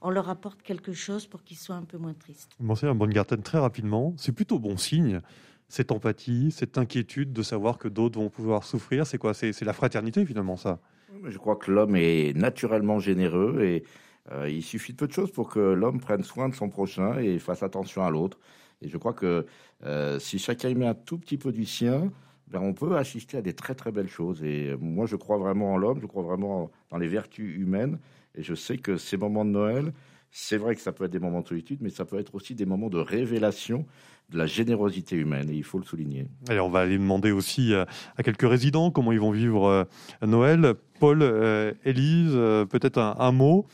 on 0.00 0.10
leur 0.10 0.28
apporte 0.28 0.62
quelque 0.62 0.92
chose 0.92 1.26
pour 1.26 1.42
qu'ils 1.42 1.56
soient 1.56 1.76
un 1.76 1.84
peu 1.84 1.98
moins 1.98 2.14
tristes. 2.14 2.52
Monseigneur 2.60 2.94
Bonne-Garten, 2.94 3.42
très 3.42 3.58
rapidement, 3.58 4.14
c'est 4.16 4.32
plutôt 4.32 4.58
bon 4.58 4.76
signe, 4.76 5.20
cette 5.68 5.92
empathie, 5.92 6.50
cette 6.50 6.78
inquiétude 6.78 7.32
de 7.32 7.42
savoir 7.42 7.78
que 7.78 7.88
d'autres 7.88 8.18
vont 8.18 8.30
pouvoir 8.30 8.64
souffrir. 8.64 9.06
C'est 9.06 9.18
quoi? 9.18 9.34
C'est 9.34 9.60
la 9.62 9.72
fraternité 9.72 10.24
finalement, 10.24 10.56
ça? 10.56 10.80
Je 11.26 11.38
crois 11.38 11.56
que 11.56 11.70
l'homme 11.70 11.96
est 11.96 12.36
naturellement 12.36 12.98
généreux 12.98 13.62
et 13.62 13.84
euh, 14.32 14.48
il 14.48 14.62
suffit 14.62 14.92
de 14.92 14.98
peu 14.98 15.06
de 15.06 15.12
choses 15.12 15.30
pour 15.30 15.48
que 15.48 15.58
l'homme 15.58 16.00
prenne 16.00 16.22
soin 16.22 16.48
de 16.48 16.54
son 16.54 16.68
prochain 16.68 17.18
et 17.18 17.38
fasse 17.38 17.62
attention 17.62 18.04
à 18.04 18.10
l'autre. 18.10 18.38
Et 18.82 18.88
je 18.88 18.96
crois 18.98 19.14
que 19.14 19.46
euh, 19.84 20.18
si 20.18 20.38
chacun 20.38 20.68
y 20.68 20.74
met 20.74 20.86
un 20.86 20.94
tout 20.94 21.18
petit 21.18 21.38
peu 21.38 21.50
du 21.50 21.64
sien, 21.64 22.12
ben 22.46 22.60
on 22.60 22.72
peut 22.72 22.96
assister 22.96 23.36
à 23.38 23.42
des 23.42 23.54
très 23.54 23.74
très 23.74 23.92
belles 23.92 24.08
choses. 24.08 24.42
Et 24.42 24.74
moi, 24.80 25.06
je 25.06 25.16
crois 25.16 25.38
vraiment 25.38 25.74
en 25.74 25.76
l'homme, 25.76 26.00
je 26.00 26.06
crois 26.06 26.22
vraiment 26.22 26.70
dans 26.90 26.98
les 26.98 27.08
vertus 27.08 27.56
humaines. 27.56 27.98
Et 28.34 28.42
je 28.42 28.54
sais 28.54 28.78
que 28.78 28.96
ces 28.96 29.16
moments 29.16 29.44
de 29.44 29.50
Noël, 29.50 29.92
c'est 30.30 30.58
vrai 30.58 30.74
que 30.74 30.80
ça 30.80 30.92
peut 30.92 31.04
être 31.04 31.10
des 31.10 31.18
moments 31.18 31.40
de 31.40 31.48
solitude, 31.48 31.78
mais 31.80 31.90
ça 31.90 32.04
peut 32.04 32.18
être 32.18 32.34
aussi 32.34 32.54
des 32.54 32.66
moments 32.66 32.90
de 32.90 32.98
révélation 32.98 33.86
de 34.30 34.36
la 34.36 34.46
générosité 34.46 35.16
humaine, 35.16 35.48
et 35.48 35.54
il 35.54 35.64
faut 35.64 35.78
le 35.78 35.84
souligner. 35.84 36.26
Allez, 36.48 36.60
on 36.60 36.68
va 36.68 36.80
aller 36.80 36.98
demander 36.98 37.30
aussi 37.30 37.72
euh, 37.72 37.86
à 38.18 38.22
quelques 38.22 38.46
résidents 38.48 38.90
comment 38.90 39.10
ils 39.12 39.20
vont 39.20 39.30
vivre 39.30 39.66
euh, 39.66 39.84
Noël. 40.26 40.74
Paul, 40.98 41.22
euh, 41.22 41.72
Élise, 41.84 42.34
peut-être 42.70 42.98
un, 42.98 43.32
mot. 43.32 43.66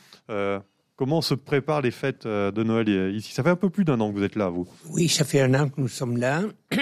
comment 0.95 1.21
se 1.21 1.33
préparent 1.33 1.81
les 1.81 1.91
fêtes 1.91 2.25
de 2.27 2.63
Noël 2.63 2.89
ici? 3.15 3.33
Ça 3.33 3.43
fait 3.43 3.49
un 3.49 3.55
peu 3.55 3.69
plus 3.69 3.85
d'un 3.85 3.99
an 3.99 4.11
que 4.11 4.17
vous 4.17 4.23
êtes 4.23 4.35
là, 4.35 4.49
vous. 4.49 4.67
Oui, 4.89 5.09
ça 5.09 5.25
fait 5.25 5.41
un 5.41 5.53
an 5.53 5.69
que 5.69 5.79
nous 5.81 5.87
sommes 5.87 6.17
là. 6.17 6.43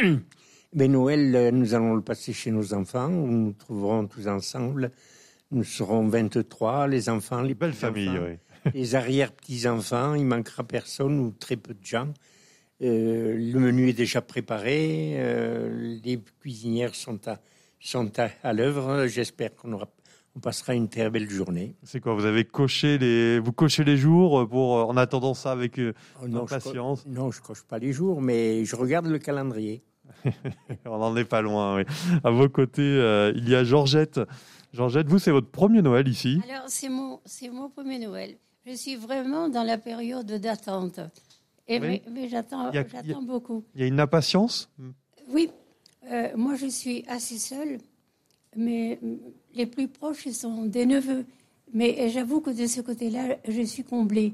Mais 0.75 0.87
Noël, 0.87 1.51
nous 1.53 1.75
allons 1.75 1.93
le 1.93 2.01
passer 2.01 2.33
chez 2.33 2.49
nos 2.49 2.73
enfants, 2.73 3.07
où 3.07 3.27
nous 3.27 3.45
nous 3.45 3.53
trouverons 3.53 4.07
tous 4.07 4.27
ensemble 4.27 4.91
nous 5.53 5.63
serons 5.63 6.07
23, 6.07 6.87
les 6.87 7.09
enfants, 7.09 7.41
les 7.41 7.53
belles 7.53 7.73
familles, 7.73 8.39
les 8.73 8.95
arrière-petits-enfants, 8.95 10.15
il 10.15 10.25
manquera 10.25 10.63
personne 10.63 11.19
ou 11.19 11.31
très 11.31 11.55
peu 11.55 11.73
de 11.73 11.85
gens. 11.85 12.11
Euh, 12.81 13.35
le 13.37 13.59
menu 13.59 13.89
est 13.89 13.93
déjà 13.93 14.21
préparé, 14.21 15.13
euh, 15.17 15.99
les 16.03 16.19
cuisinières 16.41 16.95
sont 16.95 17.27
à, 17.27 17.39
sont 17.79 18.11
à, 18.19 18.53
l'œuvre. 18.53 19.05
J'espère 19.07 19.55
qu'on 19.55 19.73
aura 19.73 19.87
on 20.35 20.39
passera 20.39 20.73
une 20.73 20.89
très 20.89 21.09
belle 21.09 21.29
journée. 21.29 21.75
C'est 21.83 21.99
quoi 21.99 22.15
Vous 22.15 22.25
avez 22.25 22.45
coché 22.45 22.97
les, 22.97 23.39
vous 23.39 23.51
cochez 23.51 23.83
les 23.83 23.97
jours 23.97 24.47
pour 24.49 24.89
en 24.89 24.97
attendant 24.97 25.33
ça 25.33 25.51
avec 25.51 25.79
oh, 25.79 26.27
non, 26.27 26.43
impatience 26.43 27.05
Non, 27.05 27.31
je 27.31 27.41
coche 27.41 27.63
pas 27.63 27.79
les 27.79 27.93
jours, 27.93 28.21
mais 28.21 28.65
je 28.65 28.75
regarde 28.75 29.05
le 29.05 29.19
calendrier. 29.19 29.83
on 30.85 30.97
n'en 30.97 31.15
est 31.15 31.25
pas 31.25 31.41
loin. 31.41 31.77
Oui. 31.77 31.83
À 32.23 32.31
vos 32.31 32.49
côtés, 32.49 32.81
euh, 32.81 33.31
il 33.35 33.47
y 33.49 33.55
a 33.55 33.63
Georgette. 33.63 34.19
Georgette, 34.73 35.07
vous, 35.07 35.19
c'est 35.19 35.31
votre 35.31 35.49
premier 35.49 35.81
Noël 35.81 36.07
ici 36.07 36.41
Alors, 36.49 36.65
c'est 36.67 36.89
mon, 36.89 37.19
c'est 37.25 37.49
mon 37.49 37.69
premier 37.69 37.99
Noël. 37.99 38.35
Je 38.65 38.73
suis 38.73 38.95
vraiment 38.95 39.49
dans 39.49 39.63
la 39.63 39.77
période 39.77 40.31
d'attente. 40.31 40.99
Et 41.67 41.79
Mais, 41.79 42.01
j'attends, 42.29 42.71
j'attends 42.71 43.21
beaucoup. 43.21 43.63
Il 43.75 43.81
y 43.81 43.83
a 43.83 43.87
une 43.87 43.99
impatience? 43.99 44.69
Oui. 45.29 45.49
Euh, 46.11 46.29
moi, 46.35 46.55
je 46.55 46.67
suis 46.67 47.05
assez 47.07 47.37
seule, 47.37 47.77
mais 48.55 48.99
les 49.53 49.65
plus 49.65 49.87
proches 49.87 50.27
sont 50.29 50.65
des 50.65 50.85
neveux. 50.85 51.25
Mais 51.73 52.09
j'avoue 52.09 52.39
que 52.39 52.51
de 52.51 52.67
ce 52.67 52.81
côté-là, 52.81 53.37
je 53.47 53.61
suis 53.63 53.83
comblée. 53.83 54.33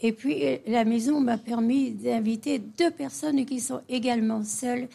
Et 0.00 0.12
puis, 0.12 0.42
la 0.66 0.84
maison 0.84 1.20
m'a 1.20 1.38
permis 1.38 1.92
d'inviter 1.92 2.58
deux 2.58 2.90
personnes 2.90 3.44
qui 3.46 3.60
sont 3.60 3.80
également 3.88 4.42
seules. 4.42 4.88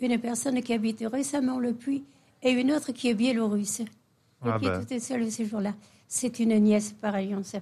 Une 0.00 0.18
personne 0.18 0.60
qui 0.62 0.72
habite 0.72 1.04
récemment 1.10 1.58
le 1.58 1.72
Puy 1.72 2.04
et 2.42 2.50
une 2.50 2.72
autre 2.72 2.92
qui 2.92 3.08
est 3.08 3.14
biélorusse 3.14 3.80
et 3.80 3.86
ah 4.42 4.58
qui 4.58 4.66
ben. 4.66 4.80
tout 4.80 4.92
est 4.94 5.00
seul 5.00 5.30
ce 5.30 5.44
jour-là. 5.44 5.74
C'est 6.08 6.40
une 6.40 6.58
nièce 6.58 6.92
par 6.92 7.14
alliance. 7.14 7.56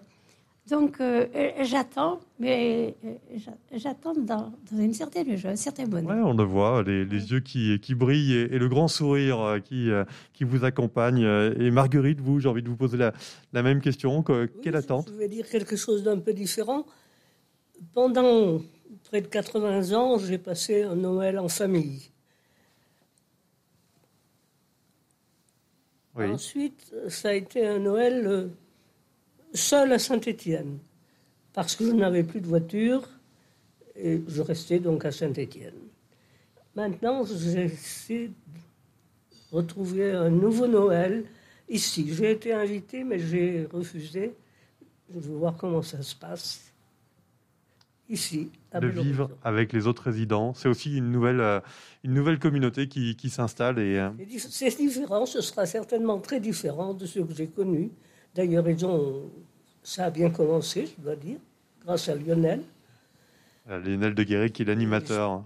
Donc 0.68 1.00
euh, 1.00 1.26
euh, 1.34 1.50
j'attends, 1.62 2.20
mais 2.38 2.94
euh, 3.04 3.38
j'attends 3.72 4.14
dans, 4.14 4.52
une 4.72 4.92
certaine 4.92 5.36
joie, 5.36 5.52
un 5.52 5.56
certain 5.56 5.86
bonheur. 5.86 6.10
Ouais, 6.14 6.22
on 6.22 6.34
le 6.34 6.44
voit, 6.44 6.82
les, 6.82 7.04
yeux 7.04 7.40
qui, 7.40 7.78
qui 7.80 7.94
brillent 7.94 8.34
et, 8.34 8.58
le 8.58 8.68
grand 8.68 8.88
sourire 8.88 9.60
qui, 9.64 9.88
qui 10.32 10.44
vous 10.44 10.64
accompagne. 10.64 11.22
Et 11.58 11.70
Marguerite, 11.70 12.20
vous, 12.20 12.40
j'ai 12.40 12.48
envie 12.48 12.62
de 12.62 12.68
vous 12.68 12.76
poser 12.76 12.98
la, 12.98 13.12
la 13.52 13.62
même 13.62 13.80
question. 13.80 14.22
Quelle 14.62 14.76
attente 14.76 15.08
Je 15.08 15.18
vais 15.18 15.28
dire 15.28 15.48
quelque 15.48 15.76
chose 15.76 16.02
d'un 16.02 16.18
peu 16.18 16.32
différent. 16.32 16.84
Pendant 17.94 18.60
près 19.04 19.20
de 19.20 19.26
80 19.26 19.92
ans, 19.92 20.18
j'ai 20.18 20.38
passé 20.38 20.82
un 20.82 20.96
Noël 20.96 21.38
en 21.38 21.48
famille. 21.48 22.10
Ensuite, 26.26 26.92
ça 27.08 27.28
a 27.28 27.32
été 27.32 27.64
un 27.66 27.78
Noël 27.78 28.26
euh, 28.26 28.48
seul 29.58 29.92
à 29.92 29.98
Saint-Étienne, 29.98 30.78
parce 31.52 31.76
que 31.76 31.84
je 31.84 31.92
n'avais 31.92 32.22
plus 32.24 32.40
de 32.40 32.46
voiture 32.46 33.08
et 33.96 34.22
je 34.26 34.42
restais 34.42 34.78
donc 34.78 35.04
à 35.04 35.12
Saint-Étienne. 35.12 35.74
Maintenant, 36.74 37.24
j'ai 37.24 37.64
essayé 37.64 38.28
de 38.28 38.32
retrouver 39.52 40.12
un 40.12 40.30
nouveau 40.30 40.66
Noël 40.66 41.24
Ici, 41.68 42.08
j'ai 42.14 42.30
été 42.30 42.52
invité, 42.52 43.04
mais 43.04 43.18
j'ai 43.18 43.68
refusé. 43.70 44.34
Je 45.14 45.20
veux 45.20 45.36
voir 45.36 45.56
comment 45.56 45.82
ça 45.82 46.02
se 46.02 46.14
passe 46.14 46.72
ici. 48.08 48.50
de 48.72 48.86
vivre 48.86 49.30
avec 49.44 49.74
les 49.74 49.86
autres 49.86 50.04
résidents. 50.04 50.54
C'est 50.54 50.68
aussi 50.68 50.96
une 50.96 51.12
nouvelle, 51.12 51.40
euh, 51.40 51.60
une 52.04 52.14
nouvelle 52.14 52.38
communauté 52.38 52.88
qui, 52.88 53.16
qui 53.16 53.28
s'installe. 53.28 53.78
Et, 53.78 53.98
euh, 53.98 54.08
C'est 54.38 54.74
différent, 54.78 55.26
ce 55.26 55.42
sera 55.42 55.66
certainement 55.66 56.18
très 56.20 56.40
différent 56.40 56.94
de 56.94 57.04
ce 57.04 57.20
que 57.20 57.34
j'ai 57.34 57.48
connu. 57.48 57.90
D'ailleurs, 58.34 58.66
ils 58.68 58.86
ont, 58.86 59.30
ça 59.88 60.04
a 60.04 60.10
bien 60.10 60.28
commencé, 60.28 60.86
je 60.86 61.02
dois 61.02 61.16
dire, 61.16 61.38
grâce 61.82 62.10
à 62.10 62.14
Lionel. 62.14 62.60
Lionel 63.66 64.14
de 64.14 64.22
Guéret 64.22 64.50
qui 64.50 64.60
est 64.60 64.64
l'animateur. 64.66 65.42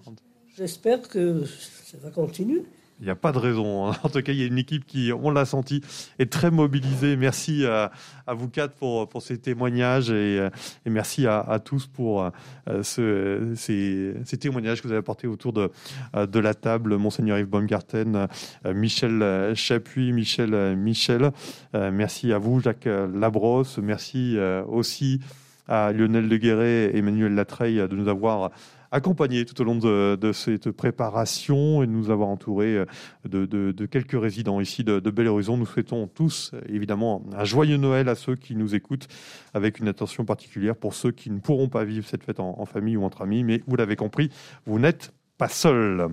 J'espère 0.57 1.01
que 1.03 1.45
ça 1.45 1.97
va 1.99 2.11
continuer. 2.11 2.64
Il 3.03 3.07
n'y 3.07 3.11
a 3.11 3.16
pas 3.16 3.32
de 3.32 3.38
raison. 3.38 3.88
Hein. 3.88 3.96
En 4.05 4.09
tout 4.09 4.22
cas, 4.22 4.30
il 4.30 4.38
y 4.38 4.44
a 4.44 4.46
une 4.46 4.59
équipe 4.59 4.86
qui, 4.86 5.12
on 5.12 5.30
l'a 5.30 5.44
senti, 5.44 5.80
est 6.20 6.30
très 6.30 6.53
mobilisée. 6.53 7.16
Merci 7.16 7.66
à, 7.66 7.90
vous 8.28 8.48
quatre 8.48 8.74
pour, 8.74 9.09
pour 9.09 9.22
ces 9.22 9.38
témoignages 9.38 10.11
et, 10.11 10.38
euh, 10.38 10.50
merci 10.86 11.26
à, 11.26 11.59
tous 11.64 11.88
pour 11.88 12.22
euh, 12.22 12.82
ce, 12.84 13.55
ces, 13.57 14.38
témoignages 14.38 14.80
que 14.80 14.86
vous 14.86 14.92
avez 14.92 15.00
apportés 15.00 15.26
autour 15.26 15.53
de, 15.53 15.72
euh, 16.14 16.26
de 16.26 16.38
la 16.38 16.55
table. 16.55 16.96
Monseigneur 16.96 17.40
Yves 17.40 17.48
Baumgarten, 17.48 18.28
Michel 18.72 19.53
Chapuis, 19.57 20.12
Michel 20.12 20.76
Michel. 20.76 21.32
Merci 21.74 22.32
à 22.32 22.38
vous, 22.38 22.61
Jacques 22.61 22.86
Labrosse. 22.86 23.78
Merci 23.78 24.36
aussi 24.68 25.20
à 25.66 25.92
Lionel 25.92 26.28
Leguéret 26.28 26.90
et 26.92 26.98
Emmanuel 26.98 27.34
Latreille 27.34 27.76
de 27.76 27.96
nous 27.96 28.09
avoir 28.09 28.50
accompagné 28.93 29.45
tout 29.45 29.61
au 29.61 29.64
long 29.64 29.74
de, 29.74 30.32
cette 30.32 30.70
préparation 30.70 31.82
et 31.82 31.86
nous 31.86 32.11
avoir 32.11 32.28
entouré 32.28 32.76
euh, 32.76 32.84
de, 33.24 33.86
quelques 33.86 34.20
résidents 34.20 34.61
ici 34.61 34.84
de, 34.84 35.01
Bel 35.11 35.26
Horizon. 35.26 35.57
Nous 35.57 35.66
souhaitons 35.66 36.07
tous, 36.07 36.53
évidemment, 36.68 37.22
un 37.36 37.45
joyeux 37.45 37.78
Noël 37.78 38.09
à 38.09 38.14
ceux 38.14 38.36
qui 38.36 38.55
nous 38.55 38.74
écoutent, 38.74 39.09
avec 39.55 39.80
une 39.80 39.88
attention 39.88 40.24
particulière 40.24 40.76
pour 40.76 40.95
ceux 40.95 41.11
qui 41.11 41.30
ne 41.30 41.40
pourront 41.40 41.68
pas 41.68 41.84
vivre 41.84 42.07
cette 42.07 42.22
fête 42.22 42.38
en, 42.38 42.61
en 42.61 42.66
famille 42.66 42.97
ou 42.97 43.05
entre 43.05 43.22
amis. 43.22 43.43
Mais 43.43 43.62
vous 43.66 43.76
l'avez 43.76 43.97
compris, 43.97 44.30
vous 44.66 44.78
n'êtes 44.78 45.12
pas 45.38 45.49
seuls. 45.49 46.09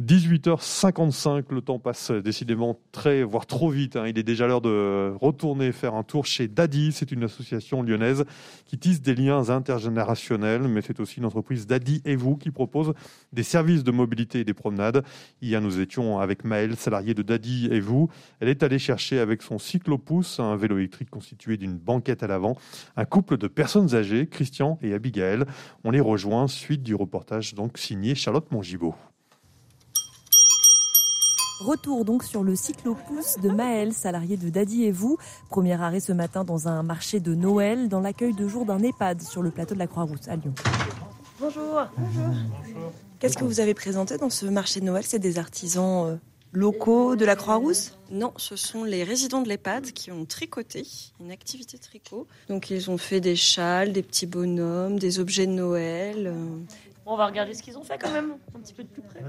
18h55, 0.00 1.44
le 1.50 1.60
temps 1.60 1.78
passe 1.78 2.10
décidément 2.10 2.78
très, 2.90 3.22
voire 3.22 3.44
trop 3.44 3.68
vite. 3.68 3.96
Hein. 3.96 4.06
Il 4.06 4.18
est 4.18 4.22
déjà 4.22 4.46
l'heure 4.46 4.62
de 4.62 5.12
retourner 5.20 5.72
faire 5.72 5.94
un 5.94 6.02
tour 6.02 6.24
chez 6.24 6.48
Daddy. 6.48 6.92
C'est 6.92 7.12
une 7.12 7.24
association 7.24 7.82
lyonnaise 7.82 8.24
qui 8.64 8.78
tisse 8.78 9.02
des 9.02 9.14
liens 9.14 9.50
intergénérationnels, 9.50 10.62
mais 10.62 10.80
c'est 10.80 11.00
aussi 11.00 11.18
une 11.18 11.26
entreprise 11.26 11.66
Daddy 11.66 12.00
et 12.06 12.16
vous 12.16 12.36
qui 12.36 12.50
propose 12.50 12.94
des 13.34 13.42
services 13.42 13.84
de 13.84 13.90
mobilité 13.90 14.40
et 14.40 14.44
des 14.44 14.54
promenades. 14.54 15.04
Hier, 15.42 15.60
nous 15.60 15.80
étions 15.80 16.18
avec 16.18 16.44
Maëlle, 16.44 16.76
salariée 16.76 17.12
de 17.12 17.22
Daddy 17.22 17.68
et 17.70 17.80
vous. 17.80 18.08
Elle 18.40 18.48
est 18.48 18.62
allée 18.62 18.78
chercher 18.78 19.18
avec 19.18 19.42
son 19.42 19.58
cyclopousse, 19.58 20.40
un 20.40 20.56
vélo 20.56 20.78
électrique 20.78 21.10
constitué 21.10 21.58
d'une 21.58 21.76
banquette 21.76 22.22
à 22.22 22.26
l'avant, 22.26 22.56
un 22.96 23.04
couple 23.04 23.36
de 23.36 23.48
personnes 23.48 23.94
âgées, 23.94 24.26
Christian 24.26 24.78
et 24.80 24.94
Abigail. 24.94 25.44
On 25.84 25.90
les 25.90 26.00
rejoint 26.00 26.48
suite 26.48 26.82
du 26.82 26.94
reportage 26.94 27.54
donc 27.54 27.76
signé 27.76 28.14
Charlotte 28.14 28.50
Mongibaud. 28.50 28.94
Retour 31.60 32.06
donc 32.06 32.24
sur 32.24 32.42
le 32.42 32.56
cyclopousse 32.56 33.36
de 33.42 33.50
Maël, 33.50 33.92
salarié 33.92 34.38
de 34.38 34.48
Daddy 34.48 34.84
et 34.84 34.92
vous. 34.92 35.18
Premier 35.50 35.74
arrêt 35.74 36.00
ce 36.00 36.10
matin 36.10 36.42
dans 36.42 36.68
un 36.68 36.82
marché 36.82 37.20
de 37.20 37.34
Noël, 37.34 37.90
dans 37.90 38.00
l'accueil 38.00 38.32
de 38.32 38.48
jour 38.48 38.64
d'un 38.64 38.82
EHPAD 38.82 39.20
sur 39.20 39.42
le 39.42 39.50
plateau 39.50 39.74
de 39.74 39.78
la 39.78 39.86
Croix-Rousse 39.86 40.26
à 40.28 40.36
Lyon. 40.36 40.54
Bonjour. 41.38 41.86
Bonjour. 41.98 42.92
Qu'est-ce 43.18 43.36
que 43.36 43.44
vous 43.44 43.60
avez 43.60 43.74
présenté 43.74 44.16
dans 44.16 44.30
ce 44.30 44.46
marché 44.46 44.80
de 44.80 44.86
Noël? 44.86 45.04
C'est 45.06 45.18
des 45.18 45.38
artisans 45.38 46.06
euh, 46.06 46.16
locaux 46.52 47.14
de 47.14 47.26
la 47.26 47.36
Croix-Rousse? 47.36 47.98
Non, 48.10 48.32
ce 48.38 48.56
sont 48.56 48.84
les 48.84 49.04
résidents 49.04 49.42
de 49.42 49.48
l'EHPAD 49.50 49.92
qui 49.92 50.10
ont 50.10 50.24
tricoté, 50.24 50.86
une 51.20 51.30
activité 51.30 51.76
tricot. 51.76 52.26
Donc 52.48 52.70
ils 52.70 52.90
ont 52.90 52.96
fait 52.96 53.20
des 53.20 53.36
châles, 53.36 53.92
des 53.92 54.02
petits 54.02 54.26
bonhommes, 54.26 54.98
des 54.98 55.18
objets 55.18 55.46
de 55.46 55.52
Noël. 55.52 56.32
On 57.12 57.16
va 57.16 57.26
regarder 57.26 57.54
ce 57.54 57.62
qu'ils 57.62 57.76
ont 57.76 57.82
fait 57.82 57.98
quand 57.98 58.12
même, 58.12 58.34
un 58.54 58.60
petit 58.60 58.72
peu 58.72 58.84
de 58.84 58.88
plus 58.88 59.02
près. 59.02 59.20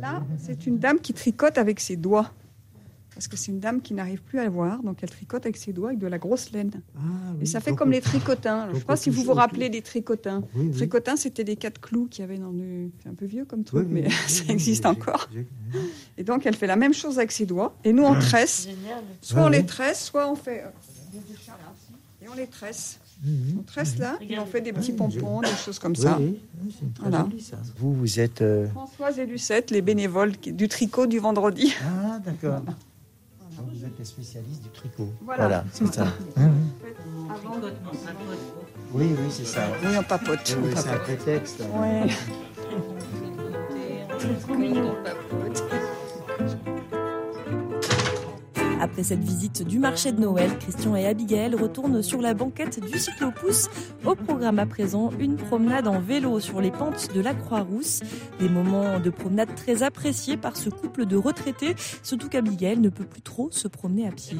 Là, 0.00 0.22
c'est 0.38 0.66
une 0.66 0.78
dame 0.78 1.00
qui 1.00 1.12
tricote 1.12 1.58
avec 1.58 1.80
ses 1.80 1.96
doigts. 1.96 2.30
Parce 3.14 3.28
que 3.28 3.36
c'est 3.36 3.50
une 3.50 3.60
dame 3.60 3.80
qui 3.80 3.94
n'arrive 3.94 4.22
plus 4.22 4.38
à 4.38 4.44
le 4.44 4.50
voir, 4.50 4.82
donc 4.82 4.98
elle 5.02 5.08
tricote 5.08 5.46
avec 5.46 5.56
ses 5.56 5.72
doigts 5.72 5.88
avec 5.88 5.98
de 5.98 6.06
la 6.06 6.18
grosse 6.18 6.52
laine. 6.52 6.70
Ah 6.98 7.00
et 7.40 7.46
ça 7.46 7.60
fait 7.60 7.74
comme 7.74 7.90
les 7.90 8.02
tricotins. 8.02 8.66
je 8.68 8.74
ne 8.74 8.78
sais 8.78 8.84
pas 8.84 8.96
si 8.96 9.08
vous 9.08 9.22
vous 9.24 9.32
rappelez 9.32 9.70
des 9.70 9.80
tricotins. 9.80 10.42
tricotins, 10.74 11.16
c'était 11.16 11.42
les 11.42 11.56
quatre 11.56 11.80
clous 11.80 12.06
qu'il 12.08 12.20
y 12.20 12.24
avait 12.24 12.36
dans 12.36 12.50
le. 12.50 12.90
C'est 13.02 13.08
un 13.08 13.14
peu 13.14 13.24
vieux 13.24 13.46
comme 13.46 13.64
truc, 13.64 13.88
mais 13.90 14.08
ça 14.28 14.44
existe 14.52 14.86
encore. 14.86 15.28
Et 16.18 16.24
donc 16.24 16.46
elle 16.46 16.54
fait 16.54 16.66
la 16.68 16.76
même 16.76 16.94
chose 16.94 17.18
avec 17.18 17.32
ses 17.32 17.46
doigts. 17.46 17.74
Et 17.82 17.92
nous, 17.92 18.04
on 18.04 18.14
tresse. 18.20 18.68
Soit 19.22 19.42
on 19.42 19.48
les 19.48 19.64
tresse, 19.64 20.04
soit 20.04 20.30
on 20.30 20.36
fait. 20.36 20.62
Euh, 20.62 20.68
et 22.22 22.28
on 22.28 22.34
les 22.34 22.46
tresse. 22.46 23.00
Mhm. 23.24 23.58
On 23.60 23.62
tresse 23.62 23.98
là 23.98 24.18
et 24.20 24.38
on 24.38 24.46
fait 24.46 24.60
des 24.60 24.72
petits 24.72 24.92
pompons, 24.92 25.40
des 25.40 25.48
choses 25.48 25.78
comme 25.78 25.96
ça. 25.96 26.18
voilà. 27.00 27.26
Vous, 27.78 27.92
vous 27.94 28.20
êtes. 28.20 28.42
Euh, 28.42 28.68
Françoise 28.68 29.18
et 29.18 29.26
Lucette, 29.26 29.70
les 29.70 29.80
bénévoles 29.82 30.32
du 30.36 30.68
tricot 30.68 31.06
du 31.06 31.18
vendredi. 31.18 31.74
Ah, 31.82 32.18
d'accord. 32.24 32.60
Vous 33.56 33.84
êtes 33.84 33.98
les 33.98 34.04
spécialistes 34.04 34.62
du 34.62 34.68
tricot. 34.68 35.08
Voilà, 35.24 35.64
c'est 35.72 35.92
ça. 35.92 36.06
Mhm. 36.36 36.52
Oui, 38.92 39.06
oui, 39.10 39.26
c'est 39.30 39.46
ça. 39.46 39.62
Oui, 39.82 39.96
on 39.98 40.02
papote. 40.02 40.56
Oui, 40.62 40.70
c'est 40.76 40.88
un 40.90 40.98
prétexte. 40.98 41.62
Oui. 41.74 42.12
on 44.76 44.94
papote. 45.02 45.64
Après 48.78 49.02
cette 49.02 49.24
visite 49.24 49.66
du 49.66 49.78
marché 49.78 50.12
de 50.12 50.20
Noël, 50.20 50.50
Christian 50.58 50.94
et 50.96 51.06
Abigail 51.06 51.54
retournent 51.54 52.02
sur 52.02 52.20
la 52.20 52.34
banquette 52.34 52.78
du 52.84 52.98
cyclopousse. 52.98 53.68
Au 54.04 54.14
programme 54.14 54.58
à 54.58 54.66
présent, 54.66 55.10
une 55.18 55.36
promenade 55.36 55.88
en 55.88 55.98
vélo 55.98 56.40
sur 56.40 56.60
les 56.60 56.70
pentes 56.70 57.12
de 57.14 57.20
la 57.20 57.34
Croix-Rousse. 57.34 58.00
Des 58.38 58.50
moments 58.50 59.00
de 59.00 59.08
promenade 59.08 59.54
très 59.54 59.82
appréciés 59.82 60.36
par 60.36 60.56
ce 60.56 60.68
couple 60.68 61.06
de 61.06 61.16
retraités, 61.16 61.74
surtout 62.02 62.28
qu'Abigail 62.28 62.78
ne 62.78 62.90
peut 62.90 63.06
plus 63.06 63.22
trop 63.22 63.50
se 63.50 63.66
promener 63.66 64.06
à 64.06 64.10
pied. 64.10 64.36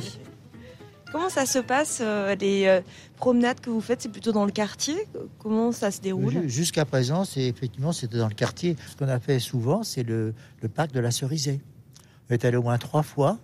Comment 1.12 1.30
ça 1.30 1.46
se 1.46 1.58
passe, 1.58 2.00
euh, 2.02 2.34
les 2.34 2.66
euh, 2.66 2.80
promenades 3.16 3.60
que 3.60 3.70
vous 3.70 3.80
faites? 3.80 4.02
C'est 4.02 4.10
plutôt 4.10 4.32
dans 4.32 4.44
le 4.44 4.52
quartier? 4.52 4.96
Comment 5.38 5.72
ça 5.72 5.90
se 5.90 6.00
déroule? 6.00 6.46
Jusqu'à 6.46 6.84
présent, 6.84 7.24
c'est 7.24 7.44
effectivement 7.44 7.92
c'était 7.92 8.18
dans 8.18 8.28
le 8.28 8.34
quartier. 8.34 8.76
Ce 8.90 8.96
qu'on 8.96 9.08
a 9.08 9.18
fait 9.18 9.38
souvent, 9.38 9.82
c'est 9.82 10.02
le, 10.02 10.34
le 10.60 10.68
parc 10.68 10.92
de 10.92 11.00
la 11.00 11.10
Cerisée. 11.10 11.60
On 12.28 12.34
est 12.34 12.44
allé 12.44 12.58
au 12.58 12.62
moins 12.62 12.76
trois 12.76 13.02
fois. 13.02 13.38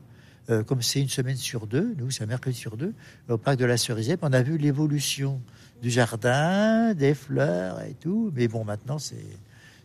Euh, 0.51 0.62
comme 0.64 0.82
c'est 0.82 1.01
une 1.01 1.09
semaine 1.09 1.36
sur 1.36 1.66
deux, 1.66 1.95
nous 1.99 2.11
c'est 2.11 2.24
un 2.24 2.26
mercredi 2.26 2.57
sur 2.57 2.76
deux, 2.76 2.95
au 3.28 3.38
parc 3.38 3.59
de 3.59 3.64
la 3.64 3.76
Cerisée, 3.76 4.16
on 4.22 4.32
a 4.32 4.43
vu 4.43 4.59
l'évolution 4.59 5.40
du 5.82 5.90
jardin, 5.90 6.95
des 6.95 7.14
fleurs 7.14 7.80
et 7.82 7.95
tout. 7.95 8.32
Mais 8.34 8.49
bon, 8.49 8.64
maintenant 8.64 8.99
c'est 8.99 9.24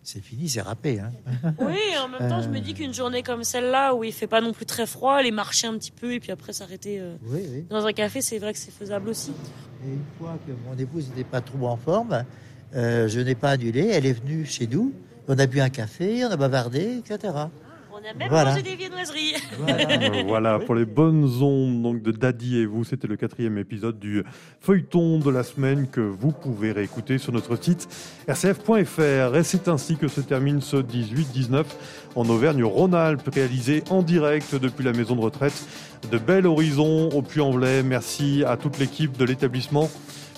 c'est 0.08 0.22
fini, 0.22 0.48
c'est 0.48 0.62
râpé. 0.62 1.02
Hein. 1.02 1.12
Oui, 1.60 1.76
en 2.02 2.08
même 2.08 2.30
temps, 2.30 2.42
je 2.42 2.48
me 2.48 2.60
dis 2.60 2.74
qu'une 2.74 2.94
journée 2.94 3.24
comme 3.24 3.44
celle-là, 3.44 3.94
où 3.94 4.06
il 4.06 4.14
fait 4.14 4.26
pas 4.26 4.40
non 4.40 4.54
plus 4.54 4.66
très 4.66 4.86
froid, 4.86 5.16
aller 5.16 5.32
marcher 5.32 5.68
un 5.68 5.78
petit 5.78 5.92
peu 5.92 6.14
et 6.14 6.22
puis 6.22 6.32
après 6.32 6.54
s'arrêter 6.54 7.02
euh, 7.02 7.18
dans 7.70 7.86
un 7.86 7.92
café, 7.92 8.22
c'est 8.22 8.40
vrai 8.40 8.54
que 8.54 8.60
c'est 8.60 8.72
faisable 8.72 9.10
aussi. 9.10 9.34
Et 9.86 9.90
une 9.90 10.06
fois 10.18 10.40
que 10.48 10.54
mon 10.66 10.78
épouse 10.78 11.10
n'était 11.10 11.26
pas 11.26 11.42
trop 11.42 11.68
en 11.68 11.76
forme, 11.76 12.24
euh, 12.74 13.10
je 13.10 13.20
n'ai 13.20 13.36
pas 13.36 13.52
annulé, 13.52 13.88
elle 13.88 14.06
est 14.06 14.14
venue 14.14 14.46
chez 14.46 14.66
nous, 14.66 14.94
on 15.28 15.38
a 15.38 15.46
bu 15.46 15.60
un 15.60 15.70
café, 15.70 16.24
on 16.24 16.32
a 16.32 16.38
bavardé, 16.38 17.00
etc. 17.00 17.34
On 18.00 18.08
a 18.08 18.14
même 18.14 18.30
voilà. 18.30 18.52
mangé 18.52 18.62
des 18.62 18.76
viennoiseries. 18.76 19.34
Voilà. 19.58 20.24
voilà. 20.28 20.60
pour 20.60 20.76
les 20.76 20.86
bonnes 20.86 21.26
ondes 21.42 21.82
donc 21.82 22.04
de 22.04 22.12
Daddy 22.12 22.60
et 22.60 22.66
vous, 22.68 22.84
c'était 22.84 23.08
le 23.08 23.16
quatrième 23.16 23.58
épisode 23.58 23.98
du 23.98 24.24
feuilleton 24.62 25.18
de 25.18 25.32
la 25.32 25.42
semaine 25.42 25.88
que 25.90 26.02
vous 26.02 26.32
pouvez 26.32 26.72
réécouter 26.72 27.18
sur 27.18 27.34
notre 27.34 27.56
site 27.60 27.88
rcf.fr. 28.30 29.36
Et 29.36 29.44
c'est 29.44 29.68
ainsi 29.68 29.98
que 29.98 30.08
se 30.08 30.22
termine 30.22 30.62
ce 30.62 30.78
18-19 30.78 31.64
en 32.16 32.30
Auvergne-Rhône-Alpes, 32.30 33.28
réalisé 33.34 33.84
en 33.90 34.04
direct 34.04 34.54
depuis 34.54 34.84
la 34.84 34.94
maison 34.94 35.16
de 35.16 35.22
retraite 35.22 35.66
de 36.12 36.20
Bel 36.20 36.46
Horizon 36.46 37.10
au 37.10 37.24
Puy-en-Velay. 37.24 37.82
Merci 37.82 38.44
à 38.46 38.58
toute 38.58 38.78
l'équipe 38.78 39.18
de 39.18 39.26
l'établissement 39.26 39.90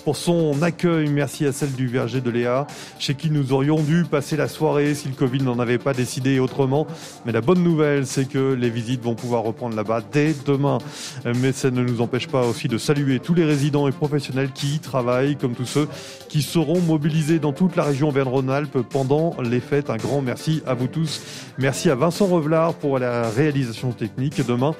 pour 0.04 0.16
son 0.16 0.62
accueil. 0.62 1.08
Merci 1.08 1.46
à 1.46 1.52
celle 1.52 1.72
du 1.72 1.86
Verger 1.86 2.20
de 2.20 2.30
Léa, 2.30 2.66
chez 2.98 3.14
qui 3.14 3.30
nous 3.30 3.52
aurions 3.52 3.80
dû 3.80 4.04
passer 4.04 4.36
la 4.36 4.48
soirée 4.48 4.94
si 4.94 5.08
le 5.08 5.14
Covid 5.14 5.42
n'en 5.42 5.58
avait 5.58 5.78
pas 5.78 5.92
décidé 5.92 6.38
autrement. 6.38 6.86
Mais 7.24 7.32
la 7.32 7.40
bonne 7.40 7.62
nouvelle, 7.62 8.06
c'est 8.06 8.28
que 8.28 8.54
les 8.54 8.70
visites 8.70 9.02
vont 9.02 9.14
pouvoir 9.14 9.42
reprendre 9.42 9.76
là-bas 9.76 10.02
dès 10.12 10.34
demain. 10.46 10.78
Mais 11.24 11.52
ça 11.52 11.70
ne 11.70 11.82
nous 11.82 12.00
empêche 12.00 12.28
pas 12.28 12.46
aussi 12.46 12.68
de 12.68 12.78
saluer 12.78 13.20
tous 13.20 13.34
les 13.34 13.44
résidents 13.44 13.88
et 13.88 13.92
professionnels 13.92 14.50
qui 14.54 14.74
y 14.74 14.78
travaillent, 14.78 15.36
comme 15.36 15.54
tous 15.54 15.66
ceux 15.66 15.88
qui 16.28 16.42
seront 16.42 16.80
mobilisés 16.80 17.38
dans 17.38 17.52
toute 17.52 17.76
la 17.76 17.82
région 17.82 18.10
Verne-Rhône-Alpes 18.10 18.78
pendant 18.88 19.34
les 19.42 19.60
fêtes. 19.60 19.90
Un 19.90 19.96
grand 19.96 20.22
merci 20.22 20.62
à 20.66 20.74
vous 20.74 20.86
tous. 20.86 21.20
Merci 21.58 21.90
à 21.90 21.94
Vincent 21.94 22.26
Revelard 22.26 22.74
pour 22.74 22.98
la 22.98 23.28
réalisation 23.28 23.92
technique. 23.92 24.46
Demain, 24.46 24.74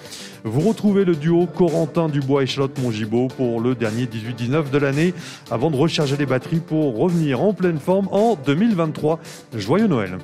vous 0.44 0.60
retrouvez 0.60 1.04
le 1.04 1.14
duo 1.14 1.46
Corentin 1.46 2.08
Dubois 2.08 2.42
et 2.42 2.46
Charlotte 2.46 2.78
Mongibaud 2.78 3.28
pour 3.28 3.60
le 3.60 3.74
dernier 3.74 4.06
18-19 4.06 4.70
de 4.70 4.78
l'année 4.78 5.14
avant 5.50 5.70
de 5.70 5.76
recharger 5.76 6.16
les 6.16 6.26
batteries 6.26 6.60
pour 6.60 6.96
revenir 6.96 7.42
en 7.42 7.52
pleine 7.52 7.78
forme 7.78 8.08
en 8.10 8.36
2023. 8.36 9.20
Joyeux 9.56 9.86
Noël 9.86 10.18